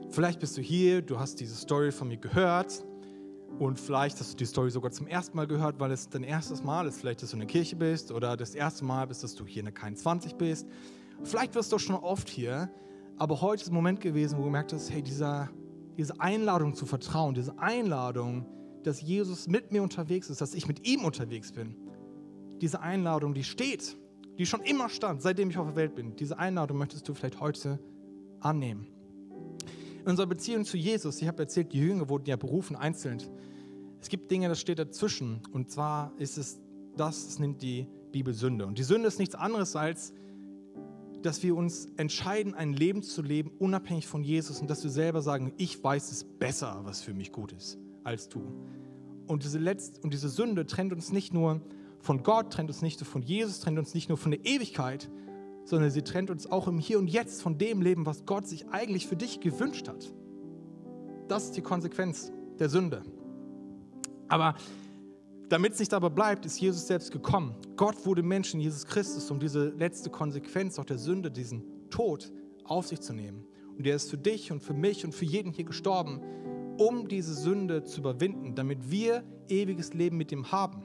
Vielleicht 0.09 0.41
bist 0.41 0.57
du 0.57 0.61
hier, 0.61 1.01
du 1.01 1.17
hast 1.17 1.39
diese 1.39 1.55
Story 1.55 1.89
von 1.93 2.09
mir 2.09 2.17
gehört 2.17 2.83
und 3.59 3.79
vielleicht 3.79 4.19
hast 4.19 4.33
du 4.33 4.35
die 4.35 4.45
Story 4.45 4.71
sogar 4.71 4.91
zum 4.91 5.07
ersten 5.07 5.37
Mal 5.37 5.47
gehört, 5.47 5.79
weil 5.79 5.89
es 5.91 6.09
dein 6.09 6.23
erstes 6.23 6.65
Mal 6.65 6.85
ist. 6.85 6.99
Vielleicht, 6.99 7.23
dass 7.23 7.29
du 7.29 7.37
in 7.37 7.39
der 7.39 7.47
Kirche 7.47 7.77
bist 7.77 8.11
oder 8.11 8.35
das 8.35 8.55
erste 8.55 8.83
Mal 8.83 9.07
bist, 9.07 9.23
dass 9.23 9.35
du 9.35 9.45
hier 9.45 9.61
in 9.61 9.67
der 9.67 9.73
K20 9.73 10.35
bist. 10.35 10.67
Vielleicht 11.23 11.55
wirst 11.55 11.71
du 11.71 11.79
schon 11.79 11.95
oft 11.95 12.27
hier, 12.27 12.69
aber 13.15 13.39
heute 13.39 13.63
ist 13.63 13.69
ein 13.69 13.73
Moment 13.73 14.01
gewesen, 14.01 14.33
wo 14.35 14.39
du 14.39 14.47
gemerkt 14.47 14.73
hast, 14.73 14.91
hey, 14.91 15.01
dieser, 15.01 15.49
diese 15.97 16.19
Einladung 16.19 16.75
zu 16.75 16.85
vertrauen, 16.85 17.35
diese 17.35 17.57
Einladung, 17.57 18.45
dass 18.83 19.01
Jesus 19.01 19.47
mit 19.47 19.71
mir 19.71 19.81
unterwegs 19.81 20.29
ist, 20.29 20.41
dass 20.41 20.53
ich 20.55 20.67
mit 20.67 20.85
ihm 20.85 21.05
unterwegs 21.05 21.53
bin. 21.53 21.77
Diese 22.59 22.81
Einladung, 22.81 23.33
die 23.33 23.45
steht, 23.45 23.97
die 24.37 24.45
schon 24.45 24.61
immer 24.61 24.89
stand, 24.89 25.21
seitdem 25.21 25.49
ich 25.49 25.57
auf 25.57 25.67
der 25.67 25.75
Welt 25.75 25.95
bin. 25.95 26.15
Diese 26.15 26.37
Einladung 26.37 26.77
möchtest 26.77 27.07
du 27.07 27.13
vielleicht 27.13 27.39
heute 27.39 27.79
annehmen. 28.39 28.87
In 30.01 30.11
unserer 30.11 30.27
Beziehung 30.27 30.65
zu 30.65 30.77
Jesus, 30.77 31.21
ich 31.21 31.27
habe 31.27 31.43
erzählt, 31.43 31.73
die 31.73 31.79
Jünger 31.79 32.09
wurden 32.09 32.25
ja 32.25 32.35
berufen 32.35 32.75
einzeln. 32.75 33.21
Es 34.01 34.09
gibt 34.09 34.29
Dinge, 34.29 34.49
das 34.49 34.59
steht 34.59 34.77
dazwischen. 34.77 35.41
Und 35.51 35.71
zwar 35.71 36.13
ist 36.17 36.37
es 36.37 36.59
das, 36.95 37.25
das 37.25 37.39
nimmt 37.39 37.61
die 37.61 37.87
Bibel 38.11 38.33
Sünde. 38.33 38.65
Und 38.65 38.77
die 38.77 38.83
Sünde 38.83 39.07
ist 39.07 39.19
nichts 39.19 39.35
anderes 39.35 39.75
als, 39.75 40.13
dass 41.21 41.41
wir 41.41 41.55
uns 41.55 41.87
entscheiden, 41.97 42.53
ein 42.53 42.73
Leben 42.73 43.01
zu 43.01 43.23
leben, 43.23 43.51
unabhängig 43.57 44.05
von 44.05 44.23
Jesus 44.23 44.61
und 44.61 44.69
dass 44.69 44.83
wir 44.83 44.91
selber 44.91 45.23
sagen, 45.23 45.53
ich 45.57 45.83
weiß 45.83 46.11
es 46.11 46.23
besser, 46.23 46.81
was 46.83 47.01
für 47.01 47.15
mich 47.15 47.31
gut 47.31 47.51
ist, 47.51 47.79
als 48.03 48.29
du. 48.29 48.41
Und 49.25 49.43
diese, 49.43 49.57
Letz 49.57 49.93
und 50.03 50.13
diese 50.13 50.29
Sünde 50.29 50.67
trennt 50.67 50.93
uns 50.93 51.11
nicht 51.11 51.33
nur 51.33 51.61
von 52.05 52.21
Gott, 52.21 52.53
trennt 52.53 52.69
uns 52.69 52.83
nicht 52.83 52.99
nur 53.01 53.07
von 53.07 53.23
Jesus, 53.23 53.61
trennt 53.61 53.79
uns 53.79 53.95
nicht 53.95 54.09
nur 54.09 54.17
von 54.17 54.29
der 54.29 54.45
Ewigkeit, 54.45 55.09
sondern 55.63 55.89
sie 55.89 56.03
trennt 56.03 56.29
uns 56.29 56.45
auch 56.45 56.67
im 56.67 56.77
Hier 56.77 56.99
und 56.99 57.07
Jetzt 57.07 57.41
von 57.41 57.57
dem 57.57 57.81
Leben, 57.81 58.05
was 58.05 58.27
Gott 58.27 58.47
sich 58.47 58.69
eigentlich 58.69 59.07
für 59.07 59.15
dich 59.15 59.39
gewünscht 59.39 59.87
hat. 59.87 60.13
Das 61.27 61.45
ist 61.45 61.57
die 61.57 61.63
Konsequenz 61.63 62.31
der 62.59 62.69
Sünde. 62.69 63.01
Aber 64.27 64.53
damit 65.49 65.73
es 65.73 65.79
nicht 65.79 65.93
dabei 65.93 66.09
bleibt, 66.09 66.45
ist 66.45 66.61
Jesus 66.61 66.85
selbst 66.85 67.11
gekommen. 67.11 67.55
Gott 67.75 68.05
wurde 68.05 68.21
Mensch 68.21 68.53
in 68.53 68.59
Jesus 68.59 68.85
Christus, 68.85 69.31
um 69.31 69.39
diese 69.39 69.69
letzte 69.69 70.11
Konsequenz 70.11 70.77
auch 70.77 70.85
der 70.85 70.99
Sünde, 70.99 71.31
diesen 71.31 71.89
Tod, 71.89 72.31
auf 72.65 72.85
sich 72.85 73.01
zu 73.01 73.13
nehmen. 73.13 73.47
Und 73.77 73.87
er 73.87 73.95
ist 73.95 74.11
für 74.11 74.17
dich 74.17 74.51
und 74.51 74.61
für 74.61 74.73
mich 74.75 75.05
und 75.05 75.13
für 75.13 75.25
jeden 75.25 75.51
hier 75.51 75.65
gestorben, 75.65 76.21
um 76.77 77.07
diese 77.07 77.33
Sünde 77.33 77.83
zu 77.83 78.01
überwinden, 78.01 78.53
damit 78.53 78.91
wir 78.91 79.23
ewiges 79.49 79.93
Leben 79.95 80.17
mit 80.17 80.31
ihm 80.31 80.51
haben. 80.51 80.84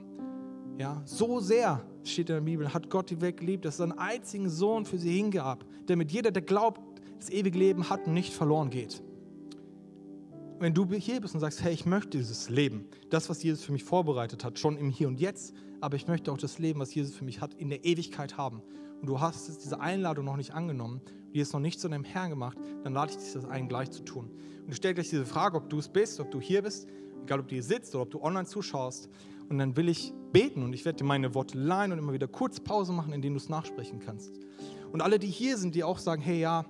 Ja, 0.80 1.02
so 1.04 1.40
sehr, 1.40 1.84
steht 2.04 2.30
in 2.30 2.36
der 2.36 2.40
Bibel, 2.40 2.72
hat 2.72 2.88
Gott 2.88 3.10
die 3.10 3.20
Welt 3.20 3.36
geliebt, 3.36 3.66
dass 3.66 3.74
er 3.74 3.88
seinen 3.88 3.98
einzigen 3.98 4.48
Sohn 4.48 4.86
für 4.86 4.96
sie 4.96 5.14
hingab, 5.14 5.62
damit 5.84 6.10
jeder, 6.10 6.30
der 6.30 6.40
glaubt, 6.40 6.80
das 7.18 7.28
ewige 7.28 7.58
Leben 7.58 7.90
hat 7.90 8.06
und 8.06 8.14
nicht 8.14 8.32
verloren 8.32 8.70
geht. 8.70 9.02
Wenn 10.58 10.72
du 10.72 10.90
hier 10.90 11.20
bist 11.20 11.34
und 11.34 11.40
sagst, 11.40 11.62
hey, 11.62 11.74
ich 11.74 11.84
möchte 11.84 12.16
dieses 12.16 12.48
Leben, 12.48 12.86
das, 13.10 13.28
was 13.28 13.42
Jesus 13.42 13.62
für 13.62 13.72
mich 13.72 13.84
vorbereitet 13.84 14.42
hat, 14.42 14.58
schon 14.58 14.78
im 14.78 14.88
Hier 14.88 15.08
und 15.08 15.20
Jetzt, 15.20 15.52
aber 15.82 15.96
ich 15.96 16.08
möchte 16.08 16.32
auch 16.32 16.38
das 16.38 16.58
Leben, 16.58 16.80
was 16.80 16.94
Jesus 16.94 17.14
für 17.14 17.26
mich 17.26 17.42
hat, 17.42 17.52
in 17.52 17.68
der 17.68 17.84
Ewigkeit 17.84 18.38
haben. 18.38 18.62
Und 19.02 19.06
du 19.06 19.20
hast 19.20 19.62
diese 19.62 19.80
Einladung 19.82 20.24
noch 20.24 20.38
nicht 20.38 20.54
angenommen, 20.54 21.02
die 21.34 21.40
ist 21.40 21.52
noch 21.52 21.60
nicht 21.60 21.78
zu 21.78 21.90
deinem 21.90 22.04
Herrn 22.04 22.30
gemacht, 22.30 22.56
dann 22.84 22.94
lade 22.94 23.12
ich 23.12 23.18
dich 23.18 23.34
das 23.34 23.44
ein, 23.44 23.68
gleich 23.68 23.90
zu 23.90 24.02
tun. 24.02 24.30
Und 24.64 24.70
ich 24.70 24.76
stelle 24.76 24.94
gleich 24.94 25.10
diese 25.10 25.26
Frage, 25.26 25.58
ob 25.58 25.68
du 25.68 25.78
es 25.78 25.90
bist, 25.90 26.20
ob 26.20 26.30
du 26.30 26.40
hier 26.40 26.62
bist, 26.62 26.88
egal 27.22 27.40
ob 27.40 27.48
du 27.48 27.54
hier 27.54 27.62
sitzt 27.62 27.94
oder 27.94 28.04
ob 28.04 28.10
du 28.10 28.22
online 28.22 28.46
zuschaust. 28.46 29.10
Und 29.50 29.58
dann 29.58 29.76
will 29.76 29.88
ich 29.88 30.14
beten 30.32 30.62
und 30.62 30.72
ich 30.72 30.84
werde 30.84 30.98
dir 30.98 31.04
meine 31.04 31.34
Worte 31.34 31.58
leihen 31.58 31.92
und 31.92 31.98
immer 31.98 32.12
wieder 32.12 32.28
kurz 32.28 32.60
Pause 32.60 32.92
machen, 32.92 33.12
in 33.12 33.20
denen 33.20 33.34
du 33.34 33.40
es 33.40 33.48
nachsprechen 33.48 33.98
kannst. 33.98 34.38
Und 34.92 35.02
alle, 35.02 35.18
die 35.18 35.26
hier 35.26 35.58
sind, 35.58 35.74
die 35.74 35.84
auch 35.84 35.98
sagen, 35.98 36.22
hey 36.22 36.40
ja, 36.40 36.64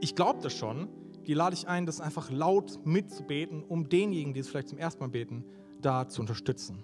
ich 0.00 0.14
glaube 0.14 0.40
das 0.42 0.52
schon, 0.52 0.88
die 1.26 1.32
lade 1.32 1.54
ich 1.54 1.68
ein, 1.68 1.86
das 1.86 2.00
einfach 2.00 2.30
laut 2.30 2.84
mitzubeten, 2.84 3.62
um 3.62 3.88
denjenigen, 3.88 4.34
die 4.34 4.40
es 4.40 4.48
vielleicht 4.48 4.68
zum 4.68 4.78
ersten 4.78 5.02
Mal 5.02 5.08
beten, 5.08 5.44
da 5.80 6.08
zu 6.08 6.20
unterstützen. 6.20 6.82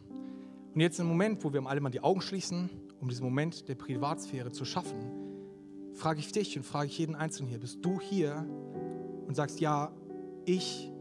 Und 0.73 0.81
jetzt 0.81 1.01
im 1.01 1.07
Moment, 1.07 1.45
wo 1.45 1.53
wir 1.53 1.67
alle 1.67 1.81
mal 1.81 1.91
die 1.91 2.03
Augen 2.03 2.21
schließen, 2.21 2.71
um 3.01 3.09
diesen 3.09 3.25
Moment 3.25 3.69
der 3.69 3.75
Privatsphäre 3.75 4.53
zu 4.53 4.65
schaffen, 4.65 4.99
frage 5.95 6.21
ich 6.21 6.31
dich 6.31 6.57
und 6.57 6.63
frage 6.63 6.87
ich 6.87 6.99
jeden 6.99 7.17
Einzelnen 7.17 7.49
hier, 7.49 7.59
bist 7.59 7.85
du 7.85 8.01
hier 8.01 8.47
und 9.27 9.35
sagst, 9.35 9.61
ja, 9.61 9.93
ich 10.45 10.93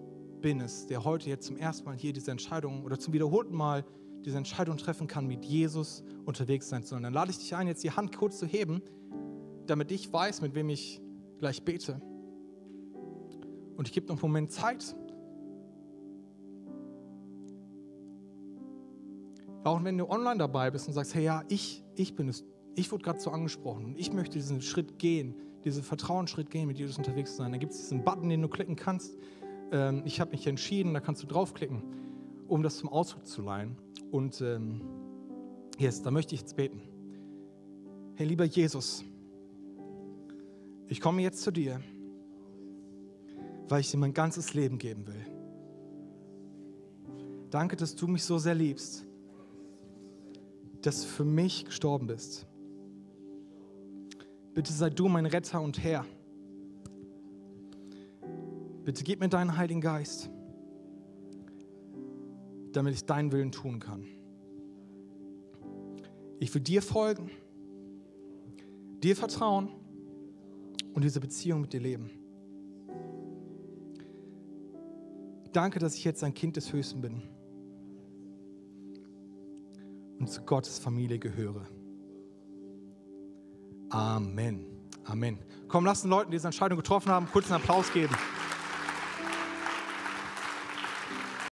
bin 0.42 0.62
es, 0.62 0.88
der 0.88 1.04
heute 1.04 1.30
jetzt 1.30 1.46
zum 1.46 1.58
ersten 1.58 1.86
Mal 1.86 1.96
hier 1.96 2.14
diese 2.14 2.32
Entscheidung 2.32 2.84
oder 2.84 3.00
zum 3.00 3.14
wiederholten 3.14 3.56
Mal 3.56 3.86
diese 4.26 4.38
Entscheidung 4.38 4.78
treffen 4.78 5.08
kann, 5.08 5.28
mit 5.28 5.46
Jesus 5.46 6.04
unterwegs 6.26 6.70
sein 6.70 6.84
zu 6.84 6.90
sollen. 6.90 7.04
Dann 7.04 7.14
lade 7.14 7.32
ich 7.32 7.38
dich 7.38 7.56
ein, 7.56 7.68
jetzt 7.68 7.84
die 7.84 7.92
Hand 7.92 8.16
kurz 8.16 8.38
zu 8.38 8.46
heben, 8.46 8.82
damit 9.66 9.92
ich 9.92 10.12
weiß, 10.12 10.42
mit 10.42 10.56
wem 10.56 10.70
ich 10.70 11.02
gleich 11.40 11.64
bete. 11.64 12.02
Und 13.78 13.88
ich 13.88 13.94
gebe 13.94 14.08
noch 14.08 14.16
einen 14.16 14.22
Moment 14.22 14.52
Zeit. 14.52 14.96
Auch 19.64 19.84
wenn 19.84 19.98
du 19.98 20.10
online 20.10 20.38
dabei 20.38 20.72
bist 20.72 20.88
und 20.88 20.94
sagst, 20.94 21.16
hey 21.16 21.24
ja, 21.24 21.44
ich, 21.48 21.84
ich 21.96 22.16
bin 22.16 22.28
es, 22.30 22.44
ich 22.76 22.92
wurde 22.92 23.04
gerade 23.04 23.20
so 23.20 23.32
angesprochen 23.32 23.86
und 23.86 24.00
ich 24.00 24.12
möchte 24.12 24.38
diesen 24.38 24.62
Schritt 24.62 25.00
gehen, 25.00 25.36
diesen 25.64 25.84
Vertrauensschritt 25.84 26.50
gehen, 26.50 26.68
mit 26.68 26.78
Jesus 26.78 26.98
unterwegs 26.98 27.32
zu 27.32 27.38
sein. 27.38 27.52
Dann 27.52 27.60
gibt 27.60 27.74
es 27.74 27.80
diesen 27.80 28.04
Button, 28.04 28.30
den 28.30 28.42
du 28.42 28.48
klicken 28.48 28.76
kannst 28.76 29.18
ähm, 29.72 30.02
ich 30.06 30.20
habe 30.20 30.32
mich 30.32 30.48
entschieden, 30.48 30.94
da 30.94 31.00
kannst 31.00 31.24
du 31.24 31.28
draufklicken, 31.28 31.82
um 32.48 32.64
das 32.64 32.78
zum 32.78 32.90
Ausdruck 32.90 33.26
zu 33.26 33.42
leihen. 33.42 33.78
Und 34.12 34.42
ähm, 34.42 34.82
yes, 35.78 36.02
da 36.02 36.12
möchte 36.12 36.36
ich 36.36 36.42
jetzt 36.42 36.56
beten. 36.56 36.82
Hey, 38.16 38.28
lieber 38.28 38.46
Jesus, 38.46 39.04
ich 40.88 41.00
komme 41.00 41.22
jetzt 41.22 41.42
zu 41.42 41.52
dir, 41.52 41.82
weil 43.68 43.82
ich 43.82 43.92
dir 43.92 43.98
mein 43.98 44.14
ganzes 44.14 44.54
Leben 44.54 44.78
geben 44.78 45.08
will. 45.08 45.26
Danke, 47.50 47.76
dass 47.76 47.96
du 47.96 48.08
mich 48.08 48.24
so 48.24 48.38
sehr 48.38 48.56
liebst, 48.56 49.06
dass 50.82 51.02
du 51.02 51.08
für 51.08 51.26
mich 51.26 51.66
gestorben 51.66 52.08
bist. 52.08 52.46
Bitte 54.54 54.74
sei 54.74 54.90
du 54.90 55.08
mein 55.08 55.26
Retter 55.26 55.62
und 55.62 55.82
Herr. 55.84 56.06
Bitte 58.84 59.04
gib 59.04 59.20
mir 59.20 59.30
deinen 59.30 59.58
Heiligen 59.58 59.82
Geist, 59.82 60.30
damit 62.72 62.94
ich 62.94 63.06
deinen 63.06 63.32
Willen 63.32 63.52
tun 63.52 63.80
kann. 63.80 64.06
Ich 66.40 66.54
will 66.54 66.62
dir 66.62 66.82
folgen, 66.82 67.30
dir 69.04 69.16
vertrauen 69.16 69.70
und 70.94 71.04
diese 71.04 71.20
Beziehung 71.20 71.62
mit 71.62 71.74
dir 71.74 71.82
leben. 71.82 72.10
Danke, 75.52 75.80
dass 75.80 75.96
ich 75.96 76.04
jetzt 76.04 76.24
ein 76.24 76.34
Kind 76.34 76.56
des 76.56 76.72
Höchsten 76.72 77.02
bin 77.02 77.22
und 80.20 80.30
zu 80.30 80.42
Gottes 80.44 80.80
Familie 80.80 81.18
gehöre. 81.20 81.68
Amen. 83.90 84.66
Amen. 85.06 85.40
Komm, 85.68 85.86
lass 85.86 86.02
den 86.02 86.12
Leuten, 86.12 86.30
die 86.30 86.36
diese 86.36 86.48
Entscheidung 86.48 86.78
getroffen 86.78 87.12
haben, 87.12 87.28
kurz 87.32 87.46
einen 87.52 87.62
Applaus 87.62 87.92
geben. 87.92 88.16